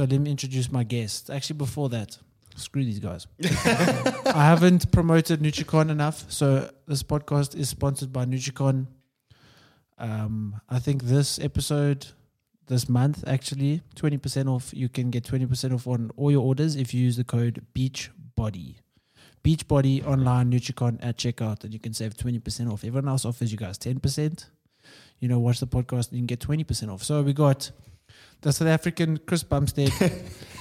So 0.00 0.06
let 0.06 0.18
me 0.18 0.30
introduce 0.30 0.72
my 0.72 0.82
guest. 0.82 1.28
Actually, 1.28 1.58
before 1.58 1.90
that, 1.90 2.16
screw 2.56 2.82
these 2.82 3.00
guys. 3.00 3.26
I 3.44 4.46
haven't 4.46 4.90
promoted 4.92 5.40
Nutricon 5.40 5.90
enough. 5.90 6.24
So 6.32 6.70
this 6.88 7.02
podcast 7.02 7.54
is 7.54 7.68
sponsored 7.68 8.10
by 8.10 8.24
Nutricon. 8.24 8.86
Um, 9.98 10.58
I 10.70 10.78
think 10.78 11.02
this 11.02 11.38
episode, 11.38 12.06
this 12.66 12.88
month, 12.88 13.24
actually, 13.26 13.82
20% 13.94 14.48
off. 14.48 14.72
You 14.72 14.88
can 14.88 15.10
get 15.10 15.24
20% 15.24 15.74
off 15.74 15.86
on 15.86 16.10
all 16.16 16.30
your 16.30 16.46
orders 16.46 16.76
if 16.76 16.94
you 16.94 17.02
use 17.02 17.18
the 17.18 17.24
code 17.24 17.66
Beachbody. 17.74 18.76
Beachbody 19.44 20.02
online 20.06 20.50
Nutricon 20.50 20.98
at 21.02 21.18
checkout, 21.18 21.62
and 21.64 21.74
you 21.74 21.78
can 21.78 21.92
save 21.92 22.16
20% 22.16 22.72
off. 22.72 22.84
Everyone 22.84 23.10
else 23.10 23.26
offers 23.26 23.52
you 23.52 23.58
guys 23.58 23.76
10%. 23.76 24.46
You 25.18 25.28
know, 25.28 25.38
watch 25.38 25.60
the 25.60 25.66
podcast 25.66 26.08
and 26.08 26.12
you 26.12 26.20
can 26.20 26.26
get 26.26 26.40
20% 26.40 26.90
off. 26.90 27.02
So 27.02 27.20
we 27.20 27.34
got 27.34 27.70
the 28.42 28.52
South 28.52 28.68
African 28.68 29.18
Chris 29.26 29.42
Bumstead. 29.42 29.92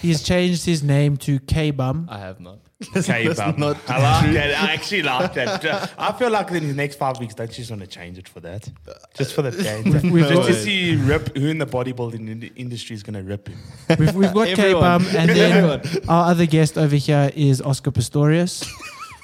He's 0.02 0.24
changed 0.24 0.66
his 0.66 0.82
name 0.82 1.18
to 1.18 1.40
K 1.40 1.72
Bum. 1.72 2.08
I 2.10 2.20
have 2.20 2.40
not. 2.40 2.60
K 3.04 3.34
Bum. 3.34 3.56
not 3.58 3.78
I 3.90 4.22
like 4.24 4.34
that. 4.34 4.64
I 4.64 4.74
actually 4.74 5.02
like 5.04 5.34
that. 5.34 5.92
I 5.98 6.12
feel 6.14 6.30
like 6.30 6.52
in 6.52 6.68
the 6.68 6.74
next 6.74 6.96
five 6.98 7.20
weeks, 7.20 7.34
don't 7.34 7.50
you 7.50 7.56
just 7.56 7.70
want 7.70 7.82
to 7.82 7.88
change 7.88 8.18
it 8.18 8.28
for 8.30 8.40
that? 8.42 8.70
Just 9.16 9.34
for 9.34 9.42
the 9.42 9.52
change. 9.52 10.04
We've 10.04 10.24
just 10.26 10.34
got- 10.36 10.48
to 10.48 10.54
see 10.54 10.96
rip, 10.96 11.36
who 11.36 11.48
in 11.48 11.58
the 11.58 11.66
bodybuilding 11.68 12.30
in- 12.30 12.52
industry 12.56 12.96
is 12.96 13.04
going 13.04 13.16
to 13.16 13.24
rip 13.24 13.50
him. 13.50 13.60
We've, 13.98 14.16
we've 14.16 14.34
got 14.34 14.48
K 14.48 14.52
Everyone. 14.72 14.82
Bum, 14.82 15.06
and 15.16 15.30
then 15.30 15.82
our 16.08 16.32
other 16.32 16.46
guest 16.46 16.78
over 16.78 16.96
here 16.96 17.32
is 17.36 17.62
Oscar 17.62 17.92
Pistorius. 17.92 18.66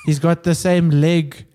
He's 0.05 0.19
got 0.19 0.43
the 0.43 0.55
same 0.55 0.89
leg. 0.89 1.45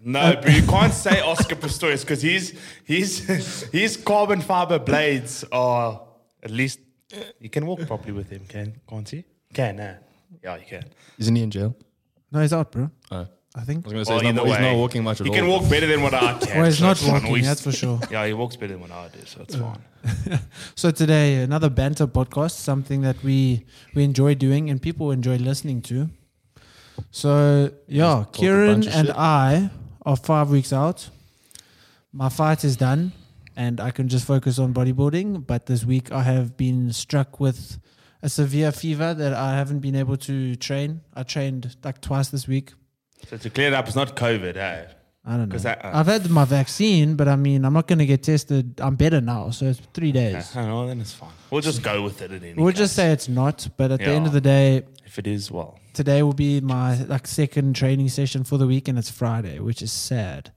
No, 0.00 0.20
uh, 0.20 0.40
but 0.40 0.52
you 0.54 0.62
can't 0.62 0.92
say 0.94 1.20
Oscar 1.20 1.56
Pistorius 1.56 2.02
because 2.02 2.22
his, 2.22 2.54
his, 2.84 3.68
his 3.72 3.96
carbon 3.96 4.40
fiber 4.40 4.78
blades 4.78 5.44
are 5.50 6.00
at 6.42 6.50
least, 6.50 6.80
uh. 7.14 7.20
you 7.40 7.48
can 7.50 7.66
walk 7.66 7.80
properly 7.86 8.12
with 8.12 8.30
him, 8.30 8.42
can, 8.48 8.80
can't 8.88 9.12
you? 9.12 9.24
Can, 9.54 9.76
nah. 9.76 9.92
Yeah, 10.42 10.56
you 10.56 10.64
can. 10.68 10.84
Isn't 11.18 11.34
he 11.36 11.42
in 11.42 11.50
jail? 11.50 11.74
No, 12.30 12.40
he's 12.40 12.52
out, 12.52 12.70
bro. 12.70 12.90
Oh. 13.10 13.26
I 13.56 13.62
think. 13.62 13.86
I 13.86 13.88
was 13.88 13.92
going 13.92 14.04
to 14.04 14.04
say 14.04 14.12
Well, 14.14 14.20
he's, 14.20 14.34
not, 14.34 14.46
either 14.46 14.56
he's 14.56 14.60
not 14.72 14.76
walking 14.76 15.02
much 15.02 15.20
at 15.20 15.26
He 15.26 15.30
all. 15.30 15.36
can 15.36 15.48
walk 15.48 15.68
better 15.70 15.86
than 15.86 16.02
what 16.02 16.12
I 16.14 16.38
can. 16.38 16.56
Well, 16.58 16.66
he's 16.66 16.78
so 16.78 16.84
not 16.84 16.92
it's 16.92 17.02
fine. 17.02 17.12
walking, 17.14 17.32
We- 17.32 17.40
that's 17.40 17.62
for 17.62 17.72
sure. 17.72 17.98
Yeah, 18.10 18.26
he 18.26 18.34
walks 18.34 18.56
better 18.56 18.74
than 18.74 18.82
what 18.82 18.90
I 18.92 19.08
do, 19.08 19.24
so 19.24 19.40
it's 19.42 19.56
fine. 19.56 19.82
So 20.76 20.90
today, 20.92 21.42
another 21.42 21.70
banter 21.70 22.06
podcast, 22.06 22.52
something 22.52 23.00
that 23.02 23.20
we 23.24 23.64
we 23.94 24.04
enjoy 24.04 24.34
doing 24.36 24.70
and 24.70 24.80
people 24.80 25.10
enjoy 25.10 25.36
listening 25.38 25.82
to. 25.82 26.08
So 27.10 27.70
yeah, 27.88 28.04
talk 28.04 28.28
a 28.36 28.38
Kieran 28.38 28.72
bunch 28.74 28.86
of 28.86 28.94
and 28.94 29.06
shit. 29.08 29.16
I 29.16 29.70
are 30.04 30.16
five 30.16 30.50
weeks 30.50 30.72
out. 30.72 31.08
My 32.12 32.28
fight 32.28 32.64
is 32.64 32.76
done, 32.76 33.12
and 33.58 33.80
I 33.80 33.90
can 33.90 34.06
just 34.08 34.24
focus 34.24 34.58
on 34.58 34.72
bodybuilding. 34.72 35.46
But 35.46 35.66
this 35.66 35.84
week, 35.84 36.06
I 36.12 36.22
have 36.22 36.56
been 36.56 36.92
struck 36.92 37.40
with 37.40 37.78
a 38.22 38.28
severe 38.28 38.70
fever 38.72 39.12
that 39.14 39.32
I 39.34 39.50
haven't 39.60 39.80
been 39.80 39.96
able 39.96 40.16
to 40.28 40.54
train. 40.56 40.90
I 41.14 41.22
trained 41.24 41.76
like 41.84 42.00
twice 42.00 42.28
this 42.30 42.46
week. 42.48 42.72
So 43.28 43.36
to 43.36 43.50
clear 43.50 43.68
it 43.68 43.74
up, 43.74 43.86
it's 43.88 43.96
not 43.96 44.14
COVID, 44.16 44.56
eh? 44.56 44.84
I 45.30 45.36
don't 45.36 45.48
know. 45.52 45.70
I- 45.70 45.74
uh, 45.74 45.90
I've 46.00 46.06
had 46.06 46.30
my 46.30 46.44
vaccine, 46.44 47.16
but 47.16 47.26
I 47.28 47.36
mean, 47.36 47.64
I'm 47.66 47.72
not 47.74 47.86
going 47.88 47.98
to 47.98 48.06
get 48.06 48.22
tested. 48.22 48.80
I'm 48.80 48.94
better 48.96 49.20
now, 49.20 49.50
so 49.50 49.66
it's 49.66 49.80
three 49.92 50.12
days. 50.12 50.56
I 50.56 50.64
know, 50.66 50.86
then 50.86 51.00
it's 51.00 51.12
fine. 51.12 51.32
We'll 51.50 51.60
just 51.70 51.82
go 51.82 52.02
with 52.02 52.22
it 52.22 52.30
at 52.32 52.42
any 52.42 52.54
We'll 52.62 52.72
just 52.84 52.94
say 52.94 53.10
it's 53.12 53.28
not, 53.28 53.68
but 53.76 53.90
at 53.90 53.98
the 53.98 54.12
end 54.18 54.26
of 54.26 54.32
the 54.32 54.40
day, 54.40 54.84
if 55.04 55.18
it 55.18 55.26
is, 55.26 55.50
well. 55.50 55.78
today 55.92 56.22
will 56.22 56.32
be 56.48 56.60
my 56.60 57.02
like 57.14 57.26
second 57.26 57.74
training 57.76 58.08
session 58.08 58.44
for 58.44 58.56
the 58.56 58.66
week, 58.66 58.88
and 58.88 58.96
it's 58.98 59.10
Friday, 59.10 59.58
which 59.58 59.82
is 59.82 59.92
sad. 59.92 60.52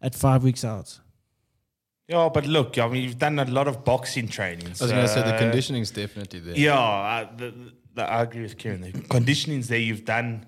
At 0.00 0.14
five 0.14 0.44
weeks 0.44 0.64
out, 0.64 1.00
Yeah, 2.08 2.28
but 2.32 2.46
look, 2.46 2.78
I 2.78 2.86
mean, 2.88 3.02
you've 3.02 3.18
done 3.18 3.38
a 3.38 3.44
lot 3.44 3.66
of 3.66 3.84
boxing 3.84 4.28
training. 4.28 4.66
I 4.66 4.70
was 4.70 4.80
going 4.80 4.92
to 5.02 5.08
say 5.08 5.22
the 5.22 5.32
so- 5.32 5.38
conditioning's 5.38 5.90
definitely 5.90 6.40
there. 6.40 6.56
Yeah, 6.56 6.78
I, 6.78 7.28
the, 7.36 7.52
the, 7.94 8.02
I 8.04 8.22
agree 8.22 8.42
with 8.42 8.56
Kieran. 8.58 8.82
The 8.82 8.92
conditioning's 8.92 9.68
there. 9.68 9.78
You've 9.78 10.04
done. 10.04 10.46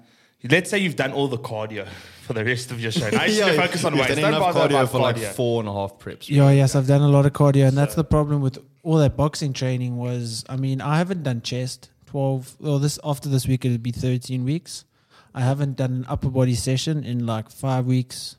Let's 0.49 0.71
say 0.71 0.78
you've 0.78 0.94
done 0.94 1.12
all 1.12 1.27
the 1.27 1.38
cardio 1.38 1.88
for 2.22 2.33
the 2.33 2.44
rest 2.44 2.71
of 2.71 2.81
your 2.81 2.93
show. 2.93 3.06
I 3.09 3.27
used 3.27 3.43
to 3.43 3.55
focus 3.56 3.84
on 3.84 3.93
you've 3.94 4.03
weights. 4.03 4.15
done 4.15 4.22
Don't 4.31 4.34
enough 4.41 4.55
bother 4.55 4.69
cardio 4.69 4.78
about 4.83 4.91
for 4.93 4.99
like 5.00 5.16
four 5.19 5.60
and 5.60 5.69
a 5.69 5.72
half 5.72 5.99
preps. 5.99 6.28
yeah, 6.28 6.50
yes, 6.50 6.77
I've 6.77 6.87
done 6.87 7.00
a 7.03 7.09
lot 7.09 7.27
of 7.27 7.33
cardio, 7.33 7.66
and 7.66 7.77
that's 7.77 7.97
the 7.97 8.04
problem 8.04 8.41
with 8.41 8.59
all 8.84 8.99
that 8.99 9.16
boxing 9.16 9.53
training. 9.53 9.97
Was 9.97 10.44
I 10.49 10.54
mean, 10.56 10.81
I 10.81 10.99
haven't 10.99 11.25
done 11.25 11.43
chest 11.43 11.91
twelve. 12.06 12.54
Well, 12.60 12.78
this 12.78 13.00
after 13.03 13.28
this 13.28 13.49
week 13.49 13.65
it'll 13.65 13.78
be 13.78 13.91
thirteen 13.91 14.44
weeks. 14.44 14.84
I 15.34 15.41
haven't 15.41 15.77
done 15.77 15.91
an 15.93 16.06
upper 16.09 16.31
body 16.31 16.54
session 16.54 17.03
in 17.03 17.27
like 17.27 17.50
five 17.50 17.87
weeks. 17.87 18.37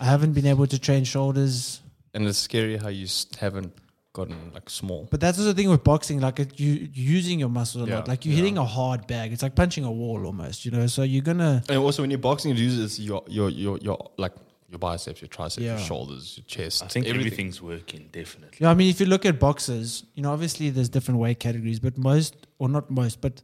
I 0.00 0.04
haven't 0.04 0.32
been 0.34 0.46
able 0.46 0.68
to 0.68 0.78
train 0.78 1.02
shoulders. 1.02 1.80
And 2.14 2.26
it's 2.28 2.38
scary 2.38 2.76
how 2.76 2.88
you 2.88 3.06
haven't 3.38 3.72
gotten 4.12 4.52
like 4.54 4.70
small. 4.70 5.08
But 5.10 5.20
that's 5.20 5.38
the 5.38 5.52
thing 5.52 5.68
with 5.68 5.82
boxing, 5.82 6.20
like 6.20 6.38
it, 6.38 6.60
you 6.60 6.88
you're 6.92 7.12
using 7.16 7.40
your 7.40 7.48
muscles 7.48 7.86
a 7.86 7.90
Yeah, 7.90 7.96
lot. 7.96 8.08
Like 8.08 8.24
you're 8.24 8.32
yeah. 8.34 8.42
hitting 8.42 8.58
a 8.58 8.64
hard 8.64 9.06
bag. 9.08 9.32
It's 9.32 9.42
like 9.42 9.56
punching 9.56 9.84
a 9.84 9.90
wall 9.90 10.24
almost, 10.24 10.64
you 10.64 10.70
know. 10.70 10.86
So 10.86 11.02
you're 11.02 11.22
gonna 11.22 11.62
And 11.68 11.78
also, 11.78 12.02
when 12.02 12.10
you're 12.10 12.18
boxing, 12.30 12.52
it 12.52 12.58
uses 12.58 12.98
your 13.00 13.24
your 13.26 13.50
your 13.50 13.78
your 13.78 14.10
like 14.16 14.32
your 14.70 14.78
biceps, 14.78 15.20
your 15.20 15.28
triceps, 15.28 15.62
Yeah. 15.64 15.76
your 15.76 15.86
shoulders, 15.86 16.36
your 16.38 16.44
chest. 16.46 16.82
I 16.84 16.86
think 16.86 17.06
everything. 17.06 17.26
everything's 17.32 17.60
working, 17.62 18.08
definitely. 18.12 18.58
Yeah, 18.60 18.70
I 18.70 18.74
mean, 18.74 18.88
if 18.90 18.98
you 19.00 19.06
look 19.06 19.26
at 19.26 19.38
boxers, 19.40 20.04
you 20.14 20.22
know, 20.22 20.32
obviously 20.32 20.70
there's 20.70 20.88
different 20.88 21.18
weight 21.20 21.38
categories, 21.40 21.80
but 21.80 21.98
most, 21.98 22.46
or 22.58 22.68
not 22.68 22.90
most, 22.90 23.20
but 23.20 23.42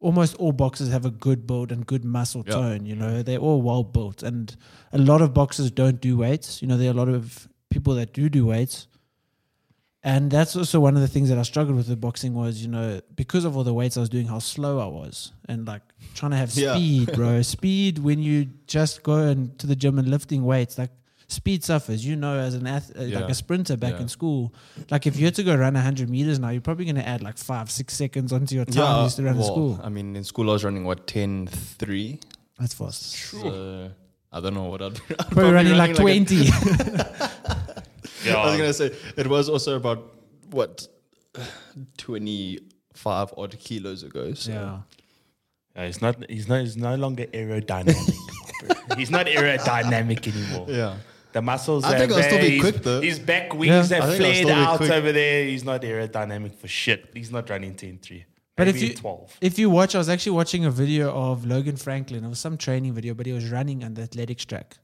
almost 0.00 0.34
all 0.36 0.52
boxers 0.52 0.88
have 0.90 1.04
a 1.06 1.10
good 1.10 1.46
build 1.46 1.72
and 1.72 1.86
good 1.86 2.04
muscle 2.04 2.42
Yeah. 2.46 2.54
tone. 2.54 2.86
You 2.86 2.96
know, 2.96 3.22
they're 3.22 3.38
all 3.38 3.62
well 3.62 3.84
built, 3.84 4.22
and 4.22 4.54
a 4.92 4.98
lot 4.98 5.20
of 5.22 5.32
boxers 5.32 5.70
don't 5.70 6.00
do 6.00 6.18
weights. 6.18 6.60
You 6.62 6.68
know, 6.68 6.76
there 6.76 6.88
are 6.88 6.92
a 6.94 6.96
lot 6.96 7.08
of 7.08 7.48
people 7.72 7.94
that 7.94 8.12
do 8.12 8.28
do 8.28 8.46
weights, 8.46 8.86
and 10.04 10.30
that's 10.30 10.56
also 10.56 10.80
one 10.80 10.94
of 10.96 11.00
the 11.02 11.08
things 11.08 11.28
that 11.28 11.38
I 11.38 11.42
struggled 11.42 11.76
with 11.76 11.88
with 11.88 12.00
boxing 12.00 12.34
was, 12.34 12.60
you 12.62 12.68
know, 12.68 13.00
because 13.16 13.44
of 13.44 13.56
all 13.56 13.64
the 13.64 13.74
weights 13.74 13.96
I 13.96 14.00
was 14.00 14.08
doing, 14.08 14.26
how 14.26 14.38
slow 14.40 14.78
I 14.80 14.86
was, 14.86 15.32
and 15.48 15.66
like 15.66 15.82
trying 16.14 16.32
to 16.32 16.36
have 16.36 16.52
Yeah. 16.54 16.74
speed, 16.74 17.12
bro. 17.14 17.42
speed 17.56 17.98
when 17.98 18.18
you 18.18 18.46
just 18.66 19.02
go 19.02 19.14
and 19.18 19.56
to 19.60 19.66
the 19.66 19.76
gym 19.76 19.98
and 19.98 20.08
lifting 20.08 20.44
weights, 20.44 20.78
like. 20.78 20.90
Speed 21.28 21.64
suffers, 21.64 22.04
you 22.04 22.14
know, 22.14 22.38
as 22.38 22.52
an 22.54 22.66
ath- 22.66 22.92
uh, 22.94 23.04
like 23.04 23.30
a 23.30 23.34
sprinter 23.34 23.74
back 23.78 23.94
Yeah. 23.94 24.02
in 24.02 24.08
school. 24.08 24.52
Like 24.90 25.06
if 25.06 25.16
you 25.18 25.24
had 25.24 25.34
to 25.36 25.42
go 25.42 25.54
run 25.56 25.72
100 25.72 26.10
meters 26.10 26.38
now, 26.38 26.50
you're 26.50 26.60
probably 26.60 26.84
going 26.84 26.96
to 26.96 27.08
add 27.08 27.22
like 27.22 27.38
five, 27.38 27.70
six 27.70 27.94
seconds 27.94 28.34
onto 28.34 28.54
your 28.54 28.66
time 28.66 28.98
you 28.98 29.02
used 29.04 29.16
to 29.16 29.22
run 29.22 29.38
well, 29.38 29.46
at 29.46 29.50
school. 29.50 29.80
I 29.82 29.88
mean, 29.88 30.14
in 30.14 30.24
school 30.24 30.50
I 30.50 30.52
was 30.52 30.62
running 30.62 30.84
what 30.84 31.06
10 31.06 31.46
3. 31.46 32.20
That's 32.60 32.74
fast. 32.74 33.12
So 33.14 33.90
I 34.30 34.40
don't 34.40 34.52
know 34.52 34.64
what 34.64 34.82
I'd, 34.82 35.00
I'd 35.10 35.30
Probably, 35.30 35.52
running 35.52 35.76
like 35.78 35.92
a- 35.92 35.94
20. 35.94 36.36
I 38.26 38.46
was 38.46 38.56
gonna 38.56 38.72
say 38.72 38.90
it 39.16 39.26
was 39.26 39.48
also 39.48 39.76
about 39.76 40.14
what 40.50 40.86
twenty 41.96 42.60
five 42.94 43.32
odd 43.36 43.58
kilos 43.58 44.02
ago. 44.02 44.34
So 44.34 44.52
yeah. 44.52 44.78
Yeah, 45.74 45.86
he's 45.86 46.02
not. 46.02 46.30
He's 46.30 46.48
no. 46.48 46.60
He's 46.60 46.76
no 46.76 46.94
longer 46.96 47.24
aerodynamic. 47.26 48.12
he's 48.98 49.10
not 49.10 49.26
aerodynamic 49.26 50.26
anymore. 50.30 50.66
yeah. 50.68 50.96
The 51.32 51.40
muscles. 51.40 51.82
I 51.84 51.94
are 51.94 51.98
think 51.98 52.12
I'll 52.12 52.22
still 52.22 52.40
be 52.40 52.60
quick, 52.60 52.76
though. 52.82 53.00
His 53.00 53.18
back 53.18 53.54
wings 53.54 53.90
Yeah. 53.90 54.00
have 54.02 54.04
I 54.04 54.06
think 54.08 54.10
I'll 54.10 54.16
flared 54.18 54.36
still 54.36 54.46
be 54.48 54.52
out 54.52 54.76
quick. 54.76 54.90
over 54.90 55.12
there. 55.12 55.44
He's 55.46 55.64
not 55.64 55.80
aerodynamic 55.80 56.54
for 56.56 56.68
shit. 56.68 57.08
He's 57.14 57.30
not 57.32 57.48
running 57.48 57.74
10-3. 57.74 58.24
But 58.54 58.68
if 58.68 58.74
Maybe 58.74 58.88
you 58.88 58.94
12. 58.94 59.38
if 59.40 59.58
you 59.58 59.70
watch, 59.70 59.94
I 59.94 59.98
was 59.98 60.10
actually 60.10 60.32
watching 60.32 60.66
a 60.66 60.70
video 60.70 61.10
of 61.10 61.46
Logan 61.46 61.76
Franklin. 61.78 62.22
It 62.22 62.28
was 62.28 62.38
some 62.38 62.58
training 62.58 62.92
video, 62.92 63.14
but 63.14 63.24
he 63.24 63.32
was 63.32 63.48
running 63.50 63.82
on 63.82 63.94
the 63.94 64.02
athletics 64.02 64.44
track. 64.44 64.76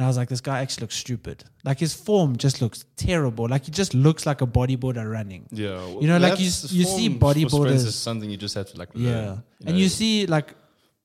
And 0.00 0.06
I 0.06 0.08
was 0.08 0.16
like, 0.16 0.30
this 0.30 0.40
guy 0.40 0.60
actually 0.60 0.84
looks 0.84 0.96
stupid. 0.96 1.44
Like 1.62 1.78
his 1.78 1.92
form 1.92 2.36
just 2.38 2.62
looks 2.62 2.86
terrible. 2.96 3.46
Like 3.48 3.66
he 3.66 3.70
just 3.70 3.92
looks 3.92 4.24
like 4.24 4.40
a 4.40 4.46
bodybuilder 4.46 5.04
running. 5.12 5.46
Yeah, 5.52 5.86
You 6.00 6.06
know, 6.08 6.16
like 6.16 6.38
you 6.38 6.46
you 6.46 6.84
see 6.96 7.08
form 7.18 7.34
bodybuilders- 7.34 7.84
is 7.84 7.94
something 7.96 8.30
you 8.30 8.38
just 8.38 8.54
have 8.54 8.68
to 8.72 8.78
like. 8.78 8.88
Yeah. 8.94 9.10
learn, 9.10 9.42
and 9.66 9.78
you 9.78 9.90
see 9.90 10.24
like 10.24 10.54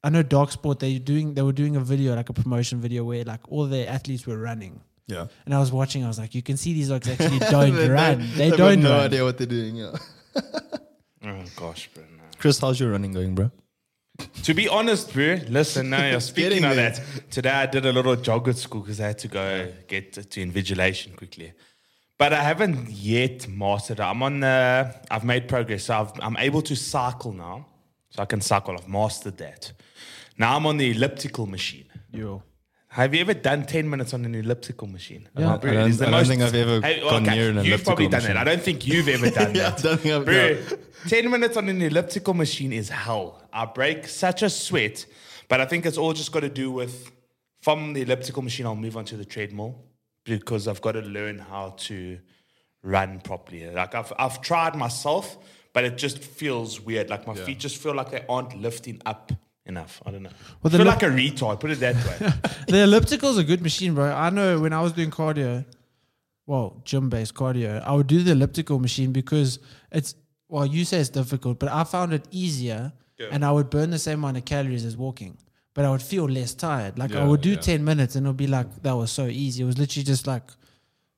I 0.02 0.10
know 0.12 0.24
Darc 0.24 0.52
Sport 0.52 0.80
they 0.80 0.98
doing 0.98 1.34
they 1.34 1.42
were 1.42 1.52
doing 1.52 1.76
a 1.76 1.82
video, 1.82 2.16
like 2.16 2.30
a 2.30 2.34
promotion 2.34 2.80
video 2.80 3.04
where 3.04 3.26
like 3.26 3.42
all 3.52 3.66
their 3.66 3.90
athletes 3.90 4.26
were 4.26 4.38
running. 4.38 4.80
yeah, 5.08 5.28
And 5.46 5.54
I 5.54 5.60
was 5.60 5.72
watching, 5.74 6.06
I 6.06 6.08
was 6.08 6.18
like, 6.18 6.34
you 6.34 6.42
can 6.42 6.56
see 6.56 6.72
these 6.74 6.88
dogs 6.90 7.10
actually 7.14 7.40
don't 7.40 7.76
run. 7.90 8.20
They 8.38 8.50
They've 8.50 8.58
don't 8.58 8.82
no 8.82 8.92
run. 8.92 9.06
idea 9.08 9.24
what 9.26 9.38
they're 9.38 9.46
doing. 9.60 9.76
Yeah, 9.76 9.98
Oh 11.26 11.44
gosh, 11.58 11.90
bro. 11.94 12.04
no. 12.18 12.24
Chris, 12.40 12.60
how's 12.60 12.80
your 12.80 12.92
running 12.92 13.12
going, 13.14 13.36
bro? 13.36 13.52
To 14.44 14.54
be 14.54 14.68
honest, 14.70 15.12
bro, 15.14 15.40
listen, 15.50 15.90
now 15.90 16.08
you're 16.10 16.20
speaking 16.34 16.64
of 16.64 16.76
that. 16.76 17.02
Today 17.32 17.50
I 17.50 17.66
did 17.66 17.86
a 17.86 17.92
little 17.92 18.16
jog 18.16 18.48
at 18.48 18.58
school 18.58 18.82
because 18.82 19.02
I 19.02 19.08
had 19.08 19.18
to 19.20 19.28
go 19.28 19.72
get 19.88 20.14
to, 20.14 20.22
invigilation 20.46 21.16
quickly. 21.16 21.54
But 22.18 22.32
I 22.32 22.42
haven't 22.44 22.90
yet 22.92 23.48
mastered 23.48 24.00
it. 24.00 24.04
I'm 24.04 24.24
on 24.24 24.40
the, 24.40 24.96
I've 25.12 25.26
made 25.26 25.48
progress. 25.50 25.86
So 25.86 26.00
I've, 26.00 26.12
I'm 26.22 26.38
able 26.38 26.62
to 26.62 26.76
cycle 26.76 27.34
now. 27.34 27.66
So 28.12 28.22
I 28.22 28.26
can 28.26 28.40
cycle. 28.40 28.74
I've 28.78 28.88
mastered 28.88 29.38
that. 29.40 29.74
Now 30.38 30.56
I'm 30.56 30.66
on 30.66 30.78
the 30.78 30.92
elliptical 30.92 31.46
machine. 31.46 31.86
Yo. 32.12 32.42
Have 32.90 33.14
you 33.14 33.20
ever 33.20 33.34
done 33.34 33.66
10 33.66 33.90
minutes 33.90 34.14
on 34.14 34.24
an 34.24 34.34
elliptical 34.36 34.88
machine? 34.88 35.28
Yeah. 35.38 35.58
bro, 35.58 35.72
I 35.72 35.74
don't- 35.74 35.88
it 35.88 35.90
is 35.90 35.98
the 35.98 36.08
I 36.08 36.12
don't 36.12 36.26
think 36.26 36.42
I've 36.42 36.56
ever 36.56 36.80
gone 36.80 37.24
near 37.24 37.50
an 37.50 37.66
You've 37.66 37.84
probably 37.84 38.08
done 38.08 38.22
machine. 38.22 38.36
that. 38.36 38.48
I 38.48 38.52
don't 38.56 38.62
think 38.64 38.88
you've 38.88 39.10
ever 39.10 39.30
done 39.30 39.54
Yeah, 39.56 39.72
that. 39.72 39.80
I 39.80 39.82
don't 39.82 40.00
think 40.00 40.16
I've- 40.16 40.24
Bro, 40.24 40.78
no. 40.78 41.10
10 41.10 41.30
minutes 41.30 41.58
on 41.58 41.68
an 41.68 41.82
elliptical 41.82 42.34
machine 42.34 42.72
is 42.72 42.88
hell. 42.88 43.42
I 43.56 43.66
break 43.66 44.08
such 44.08 44.44
a 44.44 44.50
sweat, 44.50 45.06
but 45.48 45.62
I 45.62 45.66
think 45.66 45.86
it's 45.86 45.98
all 45.98 46.14
just 46.14 46.32
got 46.32 46.42
to 46.42 46.50
do 46.50 46.70
with 46.72 47.12
from 47.62 47.94
the 47.94 48.02
elliptical 48.04 48.44
machine, 48.44 48.66
I'll 48.68 48.76
move 48.76 48.96
on 48.98 49.06
to 49.06 49.18
the 49.18 49.26
treadmill 49.26 49.84
because 50.24 50.68
I've 50.68 50.82
got 50.82 50.92
to 50.92 51.02
learn 51.02 51.40
how 51.40 51.74
to 51.88 52.20
run 52.84 53.20
properly. 53.22 53.68
Like 53.72 53.96
I've, 53.96 54.14
I've 54.20 54.42
tried 54.42 54.76
myself, 54.76 55.38
but 55.74 55.84
it 55.84 55.98
just 55.98 56.20
feels 56.20 56.80
weird. 56.80 57.10
Like 57.10 57.26
my 57.26 57.34
Yeah. 57.34 57.46
feet 57.46 57.60
just 57.60 57.78
feel 57.82 57.96
like 57.96 58.12
they 58.12 58.24
aren't 58.30 58.60
lifting 58.62 59.02
up 59.06 59.32
enough. 59.66 60.00
I 60.06 60.12
don't 60.12 60.22
know. 60.24 60.30
Well, 60.62 60.66
I 60.66 60.70
the 60.70 60.78
feel 60.78 60.86
lip- 60.86 61.02
like 61.02 61.04
a 61.04 61.16
retard. 61.16 61.60
Put 61.60 61.72
it 61.72 61.80
that 61.80 61.96
way. 61.96 62.32
the 62.68 62.84
elliptical's 62.84 63.38
a 63.40 63.44
good 63.44 63.62
machine, 63.64 63.96
bro. 63.96 64.12
I 64.12 64.30
know 64.30 64.60
when 64.60 64.74
I 64.74 64.82
was 64.82 64.92
doing 64.94 65.10
cardio, 65.10 65.66
well, 66.46 66.82
gym 66.86 67.10
based 67.10 67.34
cardio, 67.34 67.82
I 67.84 67.94
would 67.94 68.06
do 68.08 68.22
the 68.22 68.34
elliptical 68.34 68.78
machine 68.80 69.12
because 69.12 69.58
it's 69.92 70.14
well, 70.50 70.68
you 70.68 70.86
say 70.86 71.00
it's 71.00 71.10
difficult, 71.10 71.58
but 71.58 71.70
I 71.70 71.84
found 71.84 72.14
it 72.14 72.28
easier 72.30 72.94
Yeah. 73.18 73.28
and 73.32 73.46
I 73.46 73.52
would 73.52 73.70
burn 73.70 73.92
the 73.92 74.00
same 74.00 74.20
amount 74.20 74.38
of 74.38 74.46
calories 74.46 74.84
as 74.86 74.98
walking. 74.98 75.38
But 75.74 75.84
I 75.86 75.92
would 75.92 76.02
feel 76.02 76.26
less 76.26 76.54
tired. 76.54 76.98
Like 76.98 77.14
I 77.16 77.26
would 77.26 77.42
do 77.42 77.52
yeah. 77.52 77.60
10 77.60 77.84
minutes 77.84 78.16
and 78.16 78.26
it 78.26 78.30
would 78.30 78.38
be 78.38 78.48
like, 78.48 78.82
that 78.84 78.94
was 78.96 79.12
so 79.12 79.26
easy. 79.28 79.64
It 79.64 79.66
was 79.66 79.78
literally 79.78 80.06
just 80.06 80.26
like, 80.26 80.44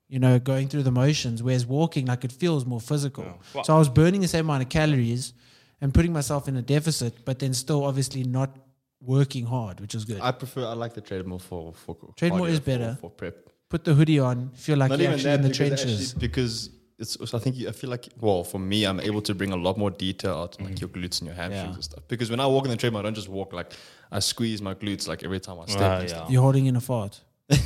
you 0.08 0.18
know, 0.18 0.38
going 0.40 0.66
through 0.68 0.82
the 0.82 0.90
motions. 0.90 1.42
Whereas 1.44 1.64
walking, 1.64 2.06
like 2.06 2.24
it 2.24 2.32
feels 2.32 2.66
more 2.66 2.80
physical. 2.80 3.24
Yeah. 3.24 3.32
Well- 3.54 3.64
so 3.64 3.74
I 3.76 3.78
was 3.78 3.88
burning 3.88 4.20
the 4.20 4.28
same 4.28 4.46
amount 4.46 4.64
of 4.64 4.68
calories 4.68 5.32
and 5.80 5.94
putting 5.94 6.12
myself 6.12 6.48
in 6.48 6.56
a 6.56 6.62
deficit, 6.62 7.24
but 7.24 7.38
then 7.38 7.54
still 7.54 7.84
obviously 7.84 8.24
not 8.24 8.56
working 9.00 9.46
hard, 9.46 9.78
which 9.80 9.94
was 9.94 10.04
good. 10.04 10.20
I 10.20 10.32
prefer. 10.32 10.64
I 10.66 10.72
like 10.72 10.94
the 10.94 11.00
treadmill 11.00 11.38
for 11.38 11.72
for 11.74 11.96
Treadmill 12.16 12.44
cardio, 12.46 12.48
is 12.50 12.58
better. 12.60 12.98
for, 13.00 13.10
prep. 13.10 13.48
Put 13.68 13.84
the 13.84 13.94
hoodie 13.94 14.18
on, 14.18 14.50
feel 14.54 14.76
like 14.76 14.90
Not 14.90 14.98
you're 14.98 15.12
even 15.12 15.14
actually 15.20 15.30
that 15.30 15.40
in 15.40 15.42
the 15.48 15.54
trenches. 15.54 16.10
actually- 16.10 16.20
because 16.26 16.70
it's. 16.98 17.16
also- 17.16 17.36
I 17.38 17.40
think 17.40 17.56
you, 17.56 17.68
I 17.68 17.72
feel 17.72 17.90
like 17.90 18.08
well 18.20 18.44
for 18.44 18.58
me 18.58 18.84
I'm 18.84 19.00
able 19.00 19.22
to 19.22 19.34
bring 19.34 19.52
a 19.52 19.56
lot 19.56 19.76
more 19.78 19.90
detail 19.90 20.34
out 20.34 20.58
Mm. 20.58 20.64
like 20.66 20.80
your 20.80 20.88
glutes 20.90 21.18
and 21.20 21.26
your 21.28 21.34
hamstrings 21.36 21.68
Yeah. 21.68 21.74
and 21.74 21.84
stuff. 21.84 22.02
Because 22.08 22.30
when 22.30 22.40
I 22.40 22.46
walk 22.46 22.64
in 22.64 22.70
the 22.70 22.76
treadmill, 22.76 23.00
I 23.00 23.04
don't 23.04 23.14
just 23.14 23.28
walk 23.28 23.52
like 23.52 23.72
I 24.10 24.20
squeeze 24.20 24.60
my 24.62 24.74
glutes 24.74 25.06
like 25.08 25.22
every 25.24 25.40
time 25.40 25.58
I 25.60 25.66
step. 25.66 26.00
And 26.00 26.10
yeah. 26.10 26.28
You're 26.28 26.42
holding 26.42 26.66
in 26.66 26.76
a 26.76 26.80
fart. 26.80 27.20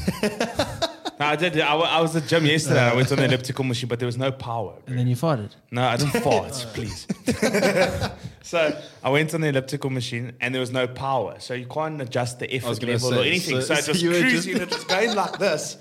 No, 1.20 1.28
I 1.28 1.36
did. 1.36 1.60
I, 1.60 1.74
wa- 1.76 1.84
I 1.84 2.00
was 2.00 2.16
at 2.16 2.22
the 2.24 2.28
gym 2.28 2.44
yesterday. 2.46 2.80
I 2.80 2.96
went 2.96 3.12
on 3.12 3.18
the 3.18 3.24
elliptical 3.24 3.62
machine, 3.64 3.88
but 3.88 4.00
there 4.00 4.06
was 4.06 4.16
no 4.18 4.32
power. 4.32 4.72
bro. 4.72 4.82
And 4.88 4.98
then 4.98 5.06
you 5.06 5.14
farted. 5.14 5.54
No, 5.70 5.82
I 5.84 5.96
didn't 5.96 6.20
fart, 6.20 6.52
please. 6.74 7.06
so 8.42 8.76
I 9.04 9.10
went 9.10 9.32
on 9.34 9.40
the 9.42 9.48
elliptical 9.48 9.90
machine 9.90 10.32
and 10.40 10.52
there 10.52 10.60
was 10.60 10.72
no 10.72 10.88
power. 10.88 11.36
So 11.38 11.54
you 11.54 11.66
can't 11.66 12.00
adjust 12.00 12.40
the 12.40 12.46
was 12.46 12.64
effort 12.64 12.80
gonna 12.80 12.92
level 12.94 13.14
or 13.14 13.22
anything. 13.22 13.60
so- 13.60 13.66
So, 13.66 13.74
it 13.74 13.84
so 13.84 13.92
was 13.92 14.02
you 14.02 14.08
were 14.10 14.20
just- 14.20 14.46
cruising, 14.48 14.62
it 14.62 14.70
was 14.70 14.84
going 14.84 15.14
like 15.14 15.38
this. 15.38 15.76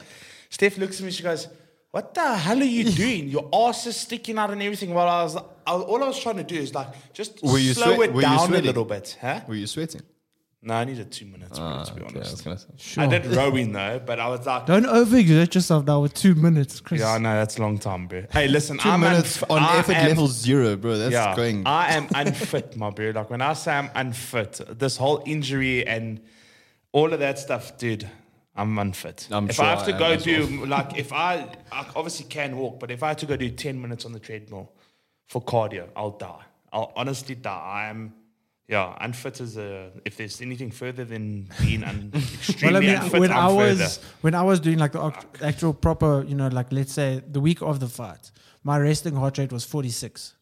Steph 0.49 0.77
looks 0.77 0.99
at 0.99 1.05
me, 1.05 1.11
she 1.11 1.23
goes, 1.23 1.47
What 1.91 2.13
the 2.13 2.35
hell 2.37 2.59
are 2.61 2.63
you 2.63 2.85
doing? 2.85 3.27
Your 3.27 3.49
ass 3.53 3.85
is 3.85 3.97
sticking 3.97 4.37
out 4.37 4.49
and 4.51 4.61
everything. 4.63 4.93
Well, 4.93 5.07
I 5.07 5.23
was, 5.23 5.35
I 5.35 5.41
all 5.65 6.01
I 6.03 6.07
was 6.07 6.19
trying 6.19 6.37
to 6.37 6.43
do 6.43 6.55
is 6.55 6.73
like 6.73 6.87
just 7.13 7.43
Were 7.43 7.57
you 7.57 7.73
slow 7.73 7.95
sweat- 7.95 8.09
it 8.09 8.13
were 8.13 8.21
you 8.21 8.27
down 8.27 8.39
a 8.39 8.45
sweating? 8.47 8.65
little 8.65 8.85
bit. 8.85 9.17
Huh? 9.19 9.41
Were 9.47 9.55
you 9.55 9.67
sweating? 9.67 10.01
No, 10.63 10.75
I 10.75 10.83
needed 10.85 11.11
two 11.11 11.25
minutes, 11.25 11.57
bro, 11.57 11.67
Ah, 11.67 11.83
to 11.85 11.93
be 11.95 12.01
okay, 12.03 12.15
I 12.15 12.19
was 12.19 12.27
honest. 12.29 12.43
gonna 12.45 12.57
say. 12.59 12.67
Sure. 12.77 13.03
I 13.03 13.07
did 13.07 13.25
rowing 13.25 13.71
though, 13.73 13.99
but 14.05 14.19
I 14.19 14.27
was 14.29 14.45
like, 14.45 14.67
Don't 14.67 14.85
overexert 14.85 15.55
yourself 15.55 15.85
now 15.85 15.99
with 16.01 16.13
two 16.13 16.35
minutes, 16.35 16.79
Chris. 16.79 17.01
yeah, 17.01 17.17
no, 17.17 17.33
that's 17.33 17.57
a 17.57 17.61
long 17.61 17.79
time, 17.79 18.07
bro. 18.07 18.25
Hey, 18.31 18.47
listen, 18.47 18.77
Two 18.77 18.87
I'm 18.89 19.01
minutes 19.01 19.39
unf- 19.39 19.49
on 19.49 19.63
I 19.63 19.79
effort 19.79 19.95
am- 19.95 20.07
level 20.07 20.27
zero, 20.27 20.75
bro. 20.77 20.97
That's 20.99 21.11
yeah, 21.11 21.35
going. 21.35 21.65
I 21.65 21.93
am 21.95 22.07
unfit, 22.13 22.77
my 22.77 22.91
bro. 22.91 23.09
Like 23.09 23.29
when 23.31 23.41
I 23.41 23.53
say 23.53 23.73
I'm 23.73 23.89
unfit, 23.95 24.61
this 24.79 24.95
whole 24.97 25.23
injury 25.25 25.85
and 25.85 26.21
all 26.93 27.11
of 27.11 27.19
that 27.19 27.39
stuff, 27.39 27.77
dude. 27.79 28.07
I'm 28.55 28.77
unfit. 28.77 29.27
I'm 29.31 29.49
if 29.49 29.55
sure 29.55 29.65
I 29.65 29.69
have 29.69 29.85
to 29.85 29.95
I 29.95 29.99
go 29.99 30.05
as 30.11 30.23
do 30.23 30.65
like 30.65 30.97
if 30.97 31.13
I, 31.13 31.47
I 31.71 31.85
obviously 31.95 32.25
can 32.27 32.57
walk, 32.57 32.79
but 32.79 32.91
if 32.91 33.01
I 33.03 33.09
had 33.09 33.17
to 33.19 33.25
go 33.25 33.37
do 33.37 33.49
ten 33.49 33.81
minutes 33.81 34.05
on 34.05 34.11
the 34.11 34.19
treadmill 34.19 34.71
for 35.29 35.41
cardio, 35.41 35.87
I'll 35.95 36.11
die. 36.17 36.43
I'll 36.73 36.91
honestly 36.95 37.35
die. 37.35 37.51
I 37.51 37.89
am. 37.89 38.13
Yeah, 38.67 38.95
unfit 39.01 39.41
is 39.41 39.57
a. 39.57 39.91
If 40.05 40.15
there's 40.17 40.41
anything 40.41 40.71
further 40.71 41.03
than 41.03 41.49
being 41.61 41.83
un, 41.83 42.11
extremely 42.15 42.73
Well, 42.73 42.77
I 42.77 42.85
mean, 42.85 42.95
unfit, 43.03 43.19
when 43.19 43.31
I'm 43.31 43.37
I 43.37 43.47
was 43.51 43.79
further. 43.79 44.07
when 44.21 44.35
I 44.35 44.43
was 44.43 44.59
doing 44.61 44.77
like 44.79 44.93
the 44.93 45.13
actual 45.41 45.73
proper, 45.73 46.23
you 46.27 46.35
know, 46.35 46.47
like 46.47 46.71
let's 46.71 46.93
say 46.93 47.21
the 47.29 47.41
week 47.41 47.61
of 47.61 47.79
the 47.79 47.87
fight, 47.87 48.31
my 48.63 48.77
resting 48.79 49.15
heart 49.15 49.37
rate 49.37 49.51
was 49.51 49.65
46. 49.65 50.35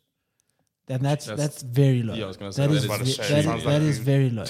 And 0.89 1.03
that's 1.05 1.25
that's, 1.27 1.37
That's- 1.39 1.61
very 1.61 2.01
low. 2.01 2.15
Yeah, 2.15 2.25
I 2.25 2.27
was 2.27 2.37
gonna 2.37 2.51
say, 2.51 2.63
that 2.65 2.73
that 2.73 2.75
is, 2.77 2.83
ve- 2.85 2.89
that, 3.33 3.45
that, 3.45 3.55
is, 3.57 3.63
that 3.63 3.81
is 3.83 3.97
very 3.99 4.29
low. 4.31 4.45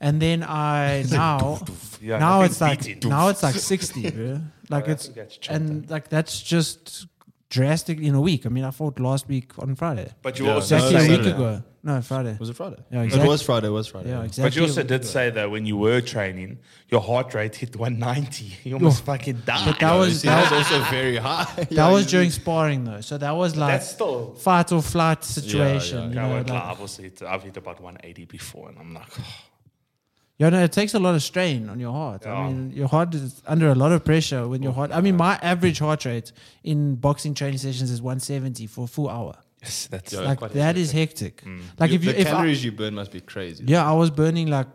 And 0.00 0.20
then 0.20 0.42
I 0.42 1.04
now 1.10 1.60
Yeah, 2.00 2.18
now 2.18 2.42
it's 2.42 2.60
like 2.60 2.84
beating. 2.84 3.08
now 3.08 3.28
it's 3.28 3.42
like 3.42 3.54
60, 3.54 4.10
bro. 4.10 4.40
Like 4.68 4.88
Oh, 4.88 4.92
it's 4.92 5.04
think 5.04 5.16
that's 5.16 5.36
chopped 5.36 5.56
and 5.56 5.88
like 5.88 6.08
that's 6.08 6.42
just 6.42 7.06
drastic 7.48 8.00
in 8.00 8.14
a 8.14 8.20
week. 8.20 8.46
I 8.46 8.48
mean, 8.48 8.64
I 8.64 8.70
fought 8.70 8.98
last 8.98 9.28
week 9.28 9.52
on 9.58 9.74
Friday. 9.74 10.10
But 10.22 10.38
you 10.38 10.46
Yeah. 10.46 10.54
also 10.54 10.76
It's 10.76 10.84
actually 10.84 10.96
a 10.96 11.00
say 11.00 11.08
week 11.08 11.24
Saturday. 11.24 11.36
ago. 11.36 11.62
No, 11.84 12.00
Friday. 12.02 12.36
was 12.40 12.48
it 12.50 12.56
Friday? 12.56 12.82
Yeah, 12.90 13.02
exactly. 13.02 13.28
It 13.28 13.30
was 13.30 13.42
Friday. 13.42 13.66
It 13.68 13.70
was 13.70 13.86
Friday. 13.86 14.08
Yeah, 14.08 14.18
yeah. 14.18 14.24
exactly. 14.24 14.50
But 14.50 14.56
you 14.56 14.62
a 14.62 14.66
also 14.66 14.80
week 14.80 14.88
did 14.88 15.00
ago. 15.02 15.06
say 15.08 15.30
that 15.30 15.50
when 15.52 15.66
you 15.66 15.76
were 15.76 16.00
training, 16.00 16.58
your 16.88 17.00
heart 17.00 17.32
rate 17.32 17.54
hit 17.54 17.76
190. 17.76 18.52
You 18.64 18.74
almost 18.74 19.02
oh. 19.02 19.06
fucking 19.06 19.42
died. 19.46 19.64
But 19.66 19.78
that 19.78 19.94
was 19.94 20.20
see, 20.22 20.26
that 20.28 20.50
that 20.50 20.58
was 20.58 20.72
also 20.72 20.90
very 20.90 21.16
high. 21.16 21.46
That 21.70 21.90
was 21.92 22.06
during 22.08 22.30
sparring 22.32 22.82
though, 22.84 23.00
so 23.02 23.16
that 23.18 23.30
was 23.36 23.54
like 23.54 23.74
That's 23.74 23.90
still. 23.90 24.34
fight 24.34 24.72
or 24.72 24.82
flight 24.82 25.22
situation. 25.22 25.98
yeah. 25.98 26.14
You 26.14 26.20
I 26.20 26.22
know, 26.24 26.34
won't 26.34 26.50
like, 26.50 26.60
lie, 26.64 26.70
I've 26.72 26.80
also 26.80 27.02
hit, 27.02 27.22
I've 27.22 27.44
hit 27.44 27.56
about 27.56 27.80
180 27.80 28.24
before, 28.24 28.68
and 28.70 28.78
I'm 28.80 28.92
like, 28.92 29.06
oh. 29.20 29.22
You 30.38 30.50
know, 30.50 30.62
it 30.62 30.72
takes 30.72 30.92
a 30.94 30.98
lot 30.98 31.14
of 31.14 31.22
strain 31.22 31.68
on 31.68 31.80
your 31.80 31.92
heart. 31.92 32.22
Yeah. 32.24 32.34
I 32.34 32.46
mean, 32.48 32.70
your 32.72 32.88
heart 32.88 33.14
is 33.14 33.42
under 33.46 33.68
a 33.68 33.74
lot 33.74 33.92
of 33.92 34.04
pressure 34.04 34.46
when 34.46 34.62
your 34.62 34.72
heart. 34.72 34.90
I 34.92 35.00
mean, 35.00 35.16
my 35.16 35.38
average 35.42 35.78
heart 35.78 36.04
rate 36.04 36.32
in 36.62 36.96
boxing 36.96 37.34
training 37.34 37.58
sessions 37.58 37.90
is 37.90 38.02
170 38.02 38.66
for 38.66 38.84
a 38.84 38.86
full 38.86 39.08
hour. 39.08 39.34
yes, 39.62 39.86
that's 39.86 40.12
Yeah, 40.12 40.20
like 40.20 40.38
quite 40.38 40.52
that 40.52 40.76
is 40.76 40.92
hectic. 40.92 41.42
Like 41.78 41.90
if 41.90 42.04
you 42.04 42.12
the 42.12 42.20
if 42.20 42.26
I, 42.26 42.30
calories 42.30 42.64
you 42.64 42.72
burn 42.72 42.94
must 42.94 43.12
be 43.12 43.20
crazy. 43.20 43.64
yeah, 43.66 43.88
I 43.88 43.92
was 43.94 44.10
burning 44.10 44.48
like 44.48 44.68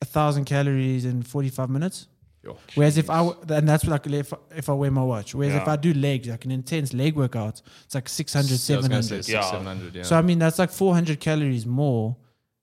a 0.00 0.04
thousand 0.04 0.44
calories 0.44 1.04
in 1.04 1.22
45 1.22 1.70
minutes. 1.70 2.06
Yo. 2.44 2.56
Whereas 2.74 2.98
if 2.98 3.08
I 3.08 3.26
and 3.48 3.66
that's 3.68 3.86
like 3.86 4.06
if, 4.06 4.32
if 4.54 4.68
I 4.68 4.74
wear 4.74 4.90
my 4.90 5.02
watch. 5.02 5.34
Whereas 5.34 5.54
if 5.54 5.66
I 5.66 5.76
do 5.76 5.94
legs, 5.94 6.28
like 6.28 6.44
an 6.44 6.50
intense 6.50 6.92
leg 6.92 7.16
workout, 7.16 7.62
it's 7.86 7.94
like 7.94 8.08
600, 8.08 8.46
I 8.46 8.52
was 8.52 8.68
gonna 8.88 9.02
700. 9.02 9.28
Yeah. 9.28 9.40
700, 9.40 9.94
yeah. 9.96 10.02
So 10.02 10.16
I 10.16 10.22
mean, 10.22 10.38
that's 10.38 10.58
like 10.58 10.70
400 10.70 11.18
calories 11.20 11.64
more 11.66 12.16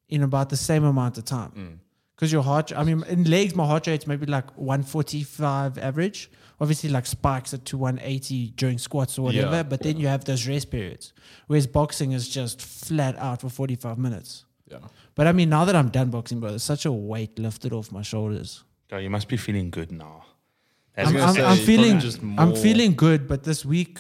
in 0.08 0.22
about 0.24 0.50
the 0.50 0.58
same 0.58 0.84
amount 0.84 1.18
of 1.18 1.26
time. 1.26 1.52
Mm. 1.58 1.78
Because 2.22 2.32
your 2.32 2.44
heart, 2.44 2.72
I 2.78 2.84
mean, 2.84 3.04
in 3.10 3.24
legs, 3.24 3.56
my 3.56 3.66
heart 3.66 3.88
rate's 3.88 4.06
maybe 4.06 4.28
like 4.28 4.52
145 4.56 5.80
average. 5.80 6.30
Obviously, 6.60 6.92
like 6.92 7.08
spikes 7.08 7.52
it 7.52 7.66
to 7.66 7.80
180 7.80 8.52
during 8.52 8.78
squats 8.78 9.18
or 9.18 9.24
whatever. 9.24 9.56
Yeah, 9.56 9.64
but 9.64 9.82
then 9.82 9.98
you 9.98 10.06
have 10.06 10.24
those 10.26 10.48
rest 10.48 10.70
periods. 10.70 11.14
Whereas 11.48 11.66
boxing 11.66 12.12
is 12.12 12.30
just 12.30 12.62
flat 12.62 13.18
out 13.18 13.42
for 13.42 13.50
45 13.50 13.98
minutes. 13.98 14.46
yeah. 14.68 14.78
But 15.16 15.26
I 15.26 15.32
mean, 15.32 15.50
now 15.50 15.66
that 15.66 15.76
I'm 15.76 15.90
done 15.90 16.12
boxing, 16.12 16.40
bro, 16.40 16.50
there's 16.50 16.62
such 16.62 16.86
a 16.86 16.92
weight 16.92 17.40
lifted 17.40 17.74
off 17.74 17.92
my 17.92 18.04
shoulders. 18.04 18.64
Oh, 18.92 18.98
you 18.98 19.10
must 19.10 19.28
be 19.28 19.36
feeling 19.36 19.72
good 19.72 19.92
now. 19.92 20.26
I'm, 20.96 21.18
I'm, 21.18 21.34
say, 21.34 21.44
I'm 21.44 21.58
feeling, 21.58 22.00
just 22.00 22.22
I'm 22.38 22.54
feeling 22.54 22.94
good, 22.94 23.28
but 23.28 23.46
this 23.46 23.66
week 23.66 23.98